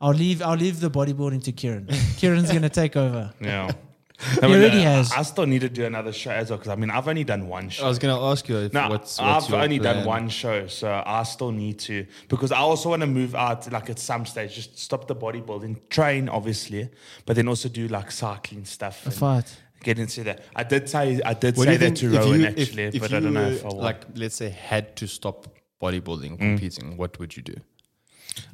I'll 0.00 0.12
leave. 0.14 0.42
I'll 0.42 0.56
leave 0.56 0.80
the 0.80 0.90
bodybuilding 0.90 1.44
to 1.44 1.52
Kieran. 1.52 1.86
Kieran's 2.16 2.50
gonna 2.50 2.70
take 2.70 2.96
over. 2.96 3.32
Yeah. 3.40 3.70
He 4.40 4.40
already 4.46 4.78
uh, 4.78 4.96
has. 4.96 5.12
I 5.12 5.22
still 5.22 5.46
need 5.46 5.60
to 5.60 5.68
do 5.68 5.84
another 5.84 6.12
show 6.12 6.30
as 6.30 6.50
well 6.50 6.58
because 6.58 6.72
I 6.72 6.76
mean 6.76 6.90
I've 6.90 7.06
only 7.08 7.24
done 7.24 7.48
one 7.48 7.68
show. 7.68 7.84
I 7.84 7.88
was 7.88 7.98
gonna 7.98 8.20
ask 8.30 8.48
you 8.48 8.56
if 8.58 8.72
No, 8.72 8.88
what's, 8.88 9.18
what's 9.20 9.44
I've 9.44 9.50
your 9.50 9.60
only 9.60 9.78
done 9.78 10.04
one 10.06 10.28
show, 10.28 10.66
so 10.68 11.02
I 11.06 11.22
still 11.24 11.52
need 11.52 11.78
to 11.80 12.06
because 12.28 12.50
I 12.52 12.58
also 12.58 12.88
want 12.90 13.00
to 13.02 13.06
move 13.06 13.34
out. 13.34 13.70
Like 13.70 13.90
at 13.90 13.98
some 13.98 14.24
stage, 14.26 14.54
just 14.54 14.78
stop 14.78 15.06
the 15.06 15.14
bodybuilding, 15.16 15.88
train 15.90 16.28
obviously, 16.28 16.88
but 17.26 17.36
then 17.36 17.46
also 17.48 17.68
do 17.68 17.88
like 17.88 18.10
cycling 18.10 18.64
stuff. 18.64 19.04
A 19.04 19.08
and 19.08 19.14
fight. 19.14 19.56
Get 19.82 19.98
into 19.98 20.24
that. 20.24 20.42
I 20.56 20.64
did 20.64 20.88
say 20.88 21.20
I 21.24 21.34
did 21.34 21.56
What 21.56 21.64
say 21.68 21.76
that 21.76 21.84
think 21.84 21.96
to 21.98 22.06
if 22.14 22.18
Rowan 22.24 22.40
you- 22.40 22.46
actually, 22.46 22.82
if 22.84 23.00
but 23.00 23.12
I 23.12 23.20
don't 23.20 23.34
know 23.34 23.48
if 23.50 23.64
I 23.64 23.68
will. 23.68 23.76
like 23.76 24.02
let's 24.14 24.36
say 24.36 24.48
had 24.48 24.96
to 24.96 25.06
stop 25.06 25.46
bodybuilding 25.82 26.32
Mm. 26.32 26.38
competing, 26.38 26.96
what 26.96 27.18
would 27.18 27.36
you 27.36 27.42
do? 27.42 27.54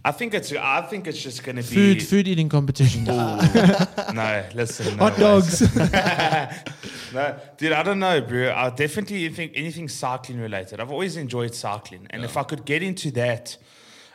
I 0.04 0.12
think 0.12 0.34
it's 0.34 0.52
I 0.52 0.82
think 0.82 1.06
it's 1.06 1.22
just 1.22 1.42
gonna 1.44 1.62
be 1.62 1.68
Food 1.94 2.02
food 2.02 2.28
eating 2.28 2.48
competition. 2.48 3.04
no, 3.04 4.44
listen, 4.54 4.96
no 4.96 5.04
Hot 5.10 5.18
ways. 5.18 5.58
dogs. 5.60 5.76
No, 7.12 7.38
dude, 7.58 7.72
I 7.72 7.82
don't 7.82 7.98
know, 7.98 8.22
bro. 8.22 8.52
I 8.54 8.70
definitely 8.70 9.28
think 9.28 9.52
anything 9.54 9.86
cycling 9.86 10.40
related. 10.40 10.80
I've 10.80 10.90
always 10.90 11.18
enjoyed 11.18 11.54
cycling, 11.54 12.06
and 12.08 12.24
if 12.24 12.38
I 12.38 12.42
could 12.42 12.64
get 12.64 12.82
into 12.82 13.11
that 13.12 13.58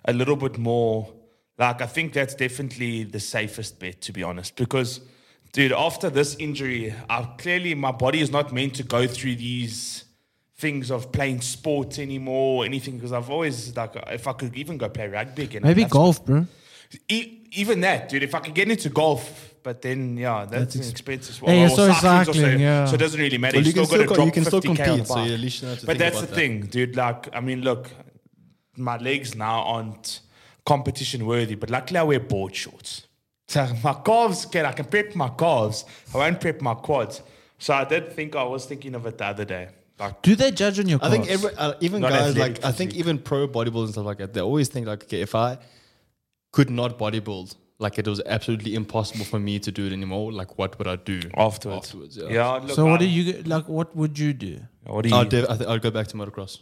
a 0.06 0.14
little 0.14 0.36
bit 0.36 0.58
more, 0.58 1.14
like 1.60 1.80
I 1.82 1.86
think 1.86 2.14
that's 2.14 2.34
definitely 2.34 3.04
the 3.04 3.20
safest 3.20 3.80
bet, 3.80 4.02
to 4.02 4.12
be 4.12 4.24
honest. 4.24 4.56
Because, 4.56 5.02
dude, 5.54 5.74
after 5.74 6.10
this 6.10 6.36
injury, 6.40 6.92
I 7.08 7.22
clearly 7.38 7.76
my 7.76 7.92
body 7.92 8.20
is 8.20 8.32
not 8.32 8.52
meant 8.52 8.74
to 8.76 8.84
go 8.84 9.06
through 9.06 9.36
these 9.36 10.06
things 10.58 10.90
of 10.92 11.12
playing 11.12 11.42
sports 11.42 12.00
anymore 12.00 12.64
or 12.64 12.66
anything. 12.66 12.96
Because 12.98 13.12
I've 13.14 13.30
always 13.30 13.76
like, 13.76 13.96
if 14.08 14.28
I 14.28 14.34
could 14.34 14.56
even 14.56 14.78
go 14.78 14.90
play 14.90 15.08
rugby 15.08 15.44
again, 15.44 15.62
Maybe 15.64 15.86
golf, 15.86 16.26
bro. 16.26 16.46
E- 17.10 17.40
even 17.52 17.82
that, 17.82 18.10
dude. 18.10 18.24
If 18.24 18.34
I 18.36 18.40
could 18.40 18.54
get 18.56 18.70
into 18.70 18.90
golf, 18.90 19.54
but 19.64 19.82
then 19.82 20.18
yeah, 20.18 20.46
that's, 20.46 20.52
That's 20.52 20.76
an 20.76 20.82
ex- 20.82 20.90
expensive. 20.92 21.42
Yeah, 21.44 21.54
yeah, 21.54 21.66
Or 21.66 21.70
so 21.70 21.92
cycling's 21.94 22.02
cycling, 22.28 22.44
also- 22.46 22.58
yeah. 22.58 22.86
So 22.86 22.96
it 22.96 22.98
doesn't 22.98 23.20
really 23.20 23.38
matter. 23.38 23.58
Well, 23.58 23.64
you, 23.64 23.68
you 23.70 23.74
can 23.74 23.86
still 23.86 23.98
got 23.98 24.04
to 24.04 24.08
still, 24.08 24.16
drop 24.16 24.26
you 24.26 24.32
can 24.32 24.46
still 24.46 24.62
50K 24.62 24.70
on 24.70 24.76
the 24.76 24.84
compete, 24.86 25.08
so 25.08 25.16
bike. 25.16 25.28
you 25.28 25.34
at 25.34 25.40
least 25.40 25.64
know 25.64 25.76
to 25.76 25.86
But 25.86 25.98
that's 25.98 26.22
the 26.22 26.28
that. 26.28 26.36
thing, 26.36 26.62
dude. 26.62 26.96
Like, 26.96 27.36
I 27.36 27.40
mean, 27.42 27.62
look, 27.62 27.90
my 28.78 28.98
legs 28.98 29.36
now 29.36 29.62
aren't 29.64 30.22
competition 30.66 31.26
worthy, 31.26 31.56
but 31.56 31.70
luckily 31.70 32.00
I 32.00 32.04
wear 32.04 32.20
board 32.20 32.56
shorts. 32.56 33.08
So 33.48 33.68
my 33.84 33.94
calves 34.06 34.46
can 34.46 34.66
I 34.66 34.72
can 34.72 34.86
prep 34.86 35.16
my 35.16 35.30
calves. 35.30 35.86
I 36.14 36.18
won't 36.18 36.40
prep 36.42 36.62
my 36.62 36.74
quads. 36.74 37.22
So 37.60 37.74
I 37.74 37.84
did 37.86 38.12
think 38.14 38.36
I 38.36 38.44
was 38.44 38.66
thinking 38.66 38.94
of 38.96 39.06
it 39.06 39.18
the 39.18 39.26
other 39.26 39.46
day. 39.46 39.70
Like, 40.00 40.22
Do 40.22 40.36
they 40.36 40.52
judge 40.52 40.80
on 40.80 40.88
your 40.88 41.00
I 41.02 41.10
think 41.10 41.28
every, 41.28 41.50
uh, 41.56 41.74
even 41.80 42.02
Not 42.02 42.12
guys 42.12 42.30
athletic 42.32 42.64
like 42.64 42.66
I 42.66 42.72
think 42.72 42.92
physique. 42.92 43.00
even 43.06 43.18
pro 43.20 43.48
bodybuilders 43.48 43.86
and 43.86 43.92
stuff 43.94 44.06
like 44.06 44.20
that, 44.20 44.34
they 44.34 44.42
always 44.42 44.68
think 44.68 44.86
like, 44.88 45.04
okay, 45.06 45.22
if 45.22 45.34
I 45.34 45.58
could 46.52 46.70
not 46.70 47.00
bodybuild, 47.00 47.56
like 47.80 47.98
it 47.98 48.08
was 48.08 48.22
absolutely 48.26 48.76
impossible 48.76 49.26
for 49.26 49.40
me 49.40 49.58
to 49.60 49.72
do 49.72 49.86
it 49.88 49.94
anymore. 49.94 50.32
Like, 50.32 50.58
what 50.58 50.78
would 50.78 50.88
I 50.88 50.98
do 50.98 51.20
afterwards. 51.36 51.88
Afterwards, 51.88 52.18
yeah. 52.18 52.30
yeah. 52.30 52.52
look, 52.54 52.72
so 52.72 52.86
what 52.86 52.96
I- 53.02 53.06
do 53.06 53.08
you 53.08 53.42
like? 53.44 53.68
What 53.68 53.96
would 53.96 54.18
you 54.20 54.34
do? 54.34 54.60
What 54.86 55.04
do 55.04 55.10
you? 55.10 55.16
I'd, 55.16 55.30
de- 55.30 55.50
I 55.52 55.56
think 55.58 55.70
I'd 55.70 55.82
go 55.82 55.92
back 55.92 56.08
to 56.08 56.16
motocross. 56.18 56.60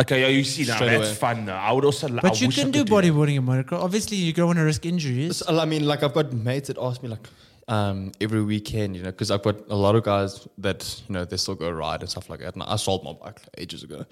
okay, 0.00 0.20
yeah, 0.22 0.28
you 0.28 0.42
see 0.44 0.64
now 0.64 0.74
Straight 0.76 0.90
that's 0.90 1.08
away. 1.08 1.14
fun 1.14 1.44
though. 1.46 1.54
I 1.54 1.70
would 1.72 1.84
also. 1.84 2.08
I 2.08 2.20
But 2.20 2.40
you 2.40 2.48
wish 2.48 2.58
I 2.58 2.62
can 2.62 2.70
do 2.72 2.84
could 2.84 2.92
bodybuilding 2.92 3.36
in 3.36 3.46
motocross. 3.46 3.82
Obviously, 3.82 4.16
you 4.16 4.32
don't 4.32 4.46
want 4.46 4.58
to 4.58 4.64
risk 4.64 4.84
injuries. 4.86 5.36
So, 5.38 5.58
I 5.58 5.64
mean, 5.66 5.86
like 5.86 6.02
I've 6.02 6.14
got 6.14 6.32
mates 6.32 6.68
that 6.68 6.78
ask 6.78 7.02
me 7.02 7.08
like 7.08 7.26
um, 7.68 8.12
every 8.20 8.42
weekend, 8.42 8.96
you 8.96 9.02
know, 9.02 9.10
because 9.10 9.30
I've 9.30 9.42
got 9.42 9.68
a 9.70 9.76
lot 9.76 9.94
of 9.94 10.02
guys 10.04 10.46
that 10.58 11.02
you 11.08 11.12
know 11.14 11.24
they 11.24 11.36
still 11.36 11.54
go 11.54 11.70
ride 11.70 12.00
and 12.00 12.10
stuff 12.10 12.28
like 12.28 12.40
that. 12.40 12.54
And 12.54 12.62
I 12.62 12.76
sold 12.76 13.04
my 13.04 13.12
bike 13.12 13.40
ages 13.58 13.82
ago, 13.82 14.04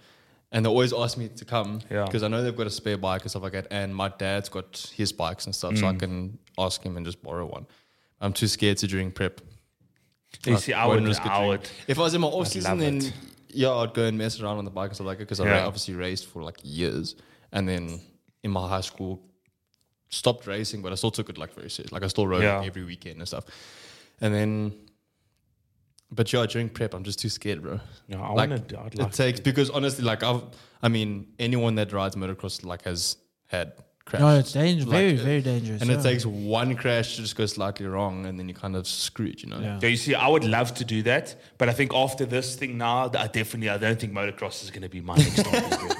and 0.53 0.65
they 0.65 0.69
always 0.69 0.93
ask 0.93 1.19
me 1.19 1.29
to 1.29 1.45
come 1.45 1.81
Yeah. 1.91 2.05
because 2.05 2.23
I 2.23 2.29
know 2.29 2.43
they've 2.43 2.57
got 2.57 2.67
a 2.67 2.71
spare 2.71 2.97
bike 2.99 3.23
and 3.23 3.31
stuff 3.31 3.43
like 3.43 3.53
that. 3.53 3.67
And 3.71 3.95
my 3.95 4.09
dad's 4.09 4.49
got 4.49 4.91
his 4.95 5.13
bikes 5.13 5.47
and 5.47 5.55
stuff, 5.55 5.77
so 5.77 5.85
Mm. 5.85 5.95
I 5.95 5.99
can 5.99 6.39
ask 6.59 6.83
him 6.83 6.97
and 6.97 7.05
just 7.05 7.23
borrow 7.23 7.47
one. 7.47 7.67
I'm 8.21 8.33
too 8.33 8.49
scared 8.49 8.77
to 8.79 8.87
during 8.87 9.11
prep. 9.11 9.41
You 10.47 10.57
see, 10.59 10.73
I 10.73 10.87
would. 10.87 11.03
risk 11.05 11.27
I 11.27 11.47
would. 11.47 11.69
If 11.89 11.99
I 11.99 12.03
was 12.03 12.15
in 12.15 12.21
my 12.21 12.29
off 12.29 12.49
season, 12.49 12.79
then 12.79 12.99
it. 12.99 13.13
yeah, 13.49 13.73
I'd 13.73 13.95
go 13.95 14.05
and 14.05 14.17
mess 14.17 14.41
around 14.41 14.59
on 14.59 14.65
the 14.65 14.71
bike 14.71 14.91
and 14.91 14.95
stuff 14.95 15.07
like 15.09 15.19
that 15.19 15.25
because 15.25 15.41
I 15.41 15.45
Yeah. 15.47 15.61
ra- 15.63 15.67
obviously 15.67 15.95
raced 15.95 16.27
for 16.27 16.43
like 16.43 16.59
years, 16.63 17.17
and 17.53 17.69
then 17.69 18.01
in 18.45 18.51
my 18.53 18.69
high 18.69 18.81
school 18.81 19.21
stopped 20.11 20.47
racing, 20.47 20.83
but 20.83 20.93
I 20.93 20.97
still 20.97 21.11
took 21.11 21.31
it 21.31 21.39
like 21.39 21.55
very 21.55 21.71
serious. 21.71 21.93
Like 21.93 22.03
I 22.05 22.09
still 22.09 22.27
rode 22.27 22.43
Yeah. 22.43 22.63
every 22.65 22.85
weekend 22.85 23.19
and 23.19 23.27
stuff, 23.27 23.45
and 24.21 24.35
then. 24.35 24.73
But 26.13 26.33
yeah, 26.33 26.45
during 26.45 26.69
prep, 26.69 26.93
I'm 26.93 27.05
just 27.05 27.21
too 27.21 27.29
scared, 27.29 27.63
bro. 27.63 27.79
Yeah, 28.09 28.21
I 28.21 28.33
like, 28.33 28.51
want 28.51 28.69
to. 28.69 28.81
I'd 28.81 28.95
it 28.95 28.99
like. 28.99 29.13
takes 29.13 29.39
because 29.39 29.71
honestly, 29.71 30.05
like 30.05 30.25
I've, 30.25 30.43
I 30.83 30.89
mean, 30.89 31.29
anyone 31.39 31.77
that 31.77 31.93
rides 31.93 32.17
motocross 32.17 32.65
like 32.65 32.83
has 32.83 33.17
had 33.47 33.75
crashes. 34.07 34.25
No, 34.27 34.39
it's 34.39 34.53
dangerous. 34.53 34.87
Like, 34.89 34.97
very, 34.97 35.21
uh, 35.21 35.23
very 35.23 35.41
dangerous. 35.41 35.81
and 35.83 35.89
yeah. 35.89 35.99
it 35.99 36.03
takes 36.03 36.27
one 36.27 36.75
crash 36.75 37.15
to 37.15 37.23
just 37.23 37.37
go 37.37 37.47
slightly 37.47 37.87
wrong, 37.87 38.27
and 38.27 38.37
then 38.39 38.49
you're 38.49 38.59
kind 38.59 38.75
of 38.75 38.89
screwed, 38.89 39.41
you 39.41 39.49
know. 39.51 39.61
Yeah. 39.61 39.79
Yeah, 39.81 39.89
you 39.89 39.97
see, 39.97 40.17
I 40.17 40.27
would 40.27 40.43
love 40.45 40.75
to 40.75 40.85
do 40.85 41.03
that, 41.05 41.37
but 41.59 41.69
I 41.69 41.73
think 41.73 41.95
after 41.95 42.27
this 42.27 42.57
thing 42.57 42.77
now, 42.77 43.09
I 43.17 43.29
definitely 43.29 43.71
I 43.71 43.79
don't 43.79 44.01
think 44.01 44.13
motocross 44.13 44.65
is 44.65 44.71
going 44.73 44.83
to 44.83 44.89
be 44.89 45.01
my 45.01 45.15
next 45.17 45.43
hobby. 45.47 45.95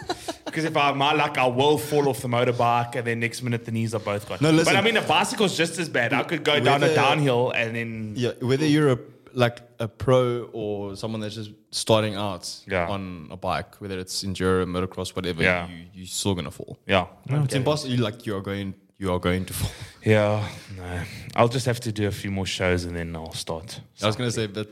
Because 0.61 0.71
if 0.73 0.77
I'm 0.77 0.99
my 0.99 1.13
luck, 1.13 1.39
I 1.39 1.47
will 1.47 1.79
fall 1.79 2.09
off 2.09 2.21
the 2.21 2.29
motorbike, 2.29 2.95
and 2.97 3.07
then 3.07 3.21
next 3.21 3.43
minute 3.43 3.65
the 3.65 3.73
knees 3.73 3.95
are 3.95 4.01
both 4.01 4.29
gone. 4.29 4.39
No, 4.41 4.51
listen. 4.51 4.75
but 4.75 4.79
I 4.79 4.83
mean, 4.83 4.97
a 4.97 5.03
bicycle's 5.03 5.57
just 5.57 5.79
as 5.79 5.89
bad. 5.89 6.13
I 6.13 6.23
could 6.23 6.45
go 6.45 6.61
down 6.61 6.83
a 6.83 6.95
downhill 6.95 7.51
and 7.53 7.75
then 7.75 8.13
Yeah, 8.17 8.33
whether 8.41 8.67
you're 8.67 8.93
a 8.93 8.99
like 9.33 9.61
a 9.79 9.87
pro 9.87 10.51
or 10.53 10.97
someone 10.97 11.21
that's 11.21 11.37
just 11.37 11.53
starting 11.71 12.17
out 12.17 12.53
Yeah. 12.67 12.89
on 12.89 13.29
a 13.31 13.37
bike, 13.37 13.81
whether 13.81 13.99
it's 13.99 14.25
enduro, 14.25 14.67
motocross, 14.67 15.15
whatever, 15.17 15.43
Yeah. 15.43 15.69
you 15.69 15.87
you're 15.95 16.07
still 16.07 16.35
gonna 16.35 16.51
fall. 16.51 16.79
yeah, 16.87 17.07
It's 17.29 17.55
impossible. 17.55 17.95
You 17.95 18.03
like 18.03 18.27
you 18.27 18.37
are 18.37 18.41
going, 18.43 18.75
you 18.99 19.13
are 19.13 19.21
going 19.21 19.45
to 19.47 19.55
fall. 19.55 19.71
yeah. 20.05 20.47
No, 20.77 21.03
I'll 21.37 21.49
just 21.49 21.67
have 21.67 21.79
to 21.81 21.93
do 21.93 22.09
a 22.09 22.11
few 22.11 22.31
more 22.33 22.45
shows 22.47 22.85
and 22.85 22.95
then 22.97 23.15
I'll 23.17 23.33
start. 23.33 23.81
I 24.03 24.07
was 24.07 24.17
gonna 24.17 24.33
say, 24.33 24.47
but 24.49 24.69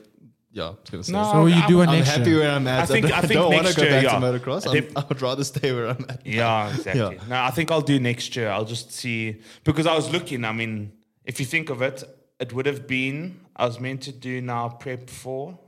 yeah, 0.58 0.64
I 0.64 0.70
was 0.70 0.90
gonna 0.90 1.04
say. 1.04 1.12
No, 1.12 1.24
So 1.32 1.38
will 1.42 1.48
you 1.50 1.66
do 1.68 1.80
it 1.82 1.88
I'm 1.88 1.96
next 1.98 2.08
happy 2.10 2.30
year? 2.30 2.40
where 2.40 2.50
I'm 2.50 2.66
at. 2.66 2.80
I 2.82 2.86
think- 2.86 3.06
don't, 3.06 3.18
I 3.18 3.20
think 3.20 3.32
don't 3.40 3.52
want 3.52 3.58
to 3.58 3.62
next 3.64 3.76
go 3.76 3.82
year, 3.84 3.92
back 3.92 4.02
yeah. 4.04 4.18
to 4.18 4.26
motocross. 4.26 4.66
I 4.66 4.70
I'm, 4.70 4.82
think- 4.84 4.98
I 4.98 5.04
would 5.08 5.22
rather 5.22 5.44
stay 5.44 5.72
where 5.72 5.88
I'm 5.88 6.04
at. 6.08 6.26
Yeah, 6.26 6.74
exactly. 6.74 7.16
Yeah. 7.16 7.28
No, 7.28 7.42
I 7.42 7.50
think 7.50 7.70
I'll 7.70 7.80
do 7.94 7.98
next 8.00 8.34
year. 8.36 8.48
I'll 8.50 8.64
just 8.76 8.92
see 8.92 9.40
because 9.64 9.86
I 9.86 9.94
was 9.94 10.10
looking. 10.12 10.44
I 10.44 10.52
mean, 10.52 10.92
if 11.24 11.38
you 11.40 11.46
think 11.46 11.70
of 11.70 11.80
it, 11.82 12.02
it 12.40 12.52
would 12.52 12.66
have 12.66 12.86
been 12.86 13.40
I 13.56 13.66
was 13.66 13.78
meant 13.80 14.02
to 14.02 14.12
do 14.12 14.40
now 14.40 14.68
prep 14.68 15.08
for. 15.10 15.58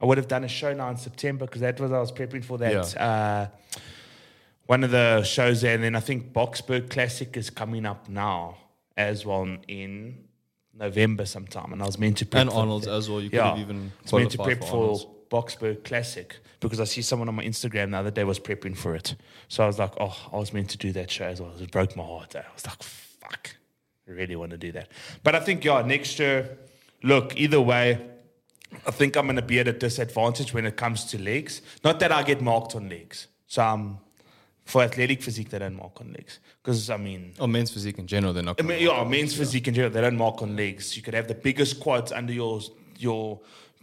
I 0.00 0.06
would 0.06 0.18
have 0.18 0.28
done 0.28 0.44
a 0.44 0.48
show 0.48 0.72
now 0.74 0.88
in 0.90 0.96
September 0.96 1.46
because 1.46 1.60
that 1.62 1.80
was 1.80 1.90
I 1.92 2.00
was 2.00 2.12
prepping 2.12 2.44
for 2.44 2.58
that. 2.58 2.96
Uh, 2.96 3.46
one 4.66 4.82
of 4.82 4.90
the 4.90 5.22
shows 5.22 5.60
there, 5.60 5.74
and 5.74 5.84
then 5.84 5.94
I 5.94 6.00
think 6.00 6.32
Boksburg 6.32 6.88
Classic 6.90 7.36
is 7.36 7.50
coming 7.50 7.84
up 7.86 8.08
now 8.08 8.56
as 8.96 9.26
well 9.26 9.46
in 9.68 10.23
November 10.78 11.24
sometime, 11.26 11.72
and 11.72 11.82
I 11.82 11.86
was 11.86 11.98
meant 11.98 12.18
to 12.18 12.26
prep 12.26 12.42
And 12.42 12.50
for 12.50 12.56
Arnold's 12.58 12.86
as 12.88 13.08
well. 13.08 13.20
You 13.20 13.30
could 13.30 13.36
Yeah, 13.36 13.50
have 13.50 13.58
even 13.58 13.92
it's 14.02 14.12
meant 14.12 14.30
to 14.32 14.38
prep 14.38 14.60
for 14.60 14.98
for 14.98 15.10
Boksburg 15.30 15.84
Classic 15.84 16.36
because 16.60 16.80
I 16.80 16.84
see 16.84 17.02
someone 17.02 17.28
on 17.28 17.34
my 17.34 17.44
Instagram 17.44 17.90
the 17.90 17.98
other 17.98 18.10
day 18.10 18.24
was 18.24 18.38
prepping 18.40 18.76
for 18.76 18.94
it. 18.94 19.14
So 19.48 19.64
I 19.64 19.66
was 19.66 19.78
like, 19.78 19.92
oh, 20.00 20.16
I 20.32 20.36
was 20.36 20.52
meant 20.52 20.70
to 20.70 20.78
do 20.78 20.92
that 20.92 21.10
show 21.10 21.26
as 21.26 21.40
well. 21.40 21.52
It 21.58 21.70
broke 21.70 21.96
my 21.96 22.04
heart. 22.04 22.34
I 22.36 22.44
was 22.54 22.66
like, 22.66 22.82
fuck, 22.82 23.56
I 24.08 24.12
really 24.12 24.36
want 24.36 24.52
to 24.52 24.56
do 24.58 24.72
that. 24.72 24.88
But 25.22 25.34
I 25.34 25.40
think, 25.40 25.64
yeah, 25.64 25.82
next 25.82 26.18
year, 26.18 26.58
look, 27.02 27.36
either 27.36 27.60
way, 27.60 28.10
I 28.86 28.90
think 28.90 29.16
I'm 29.16 29.26
going 29.26 29.36
to 29.36 29.42
be 29.42 29.58
at 29.60 29.68
a 29.68 29.72
disadvantage 29.72 30.52
when 30.54 30.66
it 30.66 30.76
comes 30.76 31.04
to 31.06 31.20
legs. 31.20 31.62
Not 31.84 32.00
that 32.00 32.10
I 32.10 32.22
get 32.22 32.40
marked 32.40 32.74
on 32.74 32.88
legs. 32.88 33.28
So 33.46 33.64
um, 33.64 33.98
for 34.64 34.82
athletic 34.82 35.22
physique, 35.22 35.50
they 35.50 35.58
don't 35.58 35.76
mark 35.76 36.00
on 36.00 36.12
legs. 36.12 36.40
Because, 36.62 36.88
I 36.90 36.96
mean, 36.96 37.34
Or 37.38 37.48
men's 37.48 37.70
physique 37.70 37.98
in 37.98 38.06
general, 38.06 38.32
they're 38.32 38.42
not. 38.42 38.60
I 38.60 38.64
mean, 38.64 38.82
yeah, 38.82 39.04
men's 39.04 39.32
legs, 39.32 39.36
physique 39.36 39.68
in 39.68 39.74
general, 39.74 39.92
they 39.92 40.00
don't 40.00 40.16
mark 40.16 40.42
on 40.42 40.56
legs. 40.56 40.96
You 40.96 41.02
could 41.02 41.14
have 41.14 41.28
the 41.28 41.34
biggest 41.34 41.80
quads 41.80 42.12
under 42.12 42.32
your 42.32 42.60
your 42.96 43.40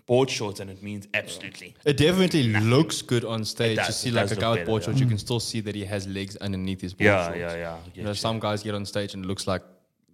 board 0.07 0.29
shorts, 0.29 0.59
and 0.59 0.69
it 0.69 0.81
means 0.81 1.07
absolutely. 1.13 1.75
It 1.85 1.97
definitely 1.97 2.43
looks 2.43 3.01
good 3.01 3.23
on 3.23 3.45
stage. 3.45 3.77
does, 3.77 3.87
you 3.87 3.93
see 3.93 4.11
like 4.11 4.31
a 4.31 4.35
guy 4.35 4.49
with 4.49 4.57
better, 4.57 4.65
board 4.65 4.81
yeah. 4.81 4.85
shorts, 4.87 4.99
you 4.99 5.05
can 5.05 5.17
mm. 5.17 5.19
still 5.19 5.39
see 5.39 5.61
that 5.61 5.75
he 5.75 5.85
has 5.85 6.07
legs 6.07 6.35
underneath 6.37 6.81
his 6.81 6.93
board 6.93 7.05
Yeah, 7.05 7.25
shorts. 7.27 7.39
yeah, 7.39 7.55
yeah. 7.55 7.77
You 7.93 8.03
know, 8.03 8.13
some 8.13 8.39
guys 8.39 8.63
get 8.63 8.75
on 8.75 8.85
stage 8.85 9.13
and 9.13 9.23
it 9.23 9.27
looks 9.27 9.47
like 9.47 9.61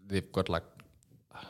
they've 0.08 0.32
got 0.32 0.50
like. 0.50 0.64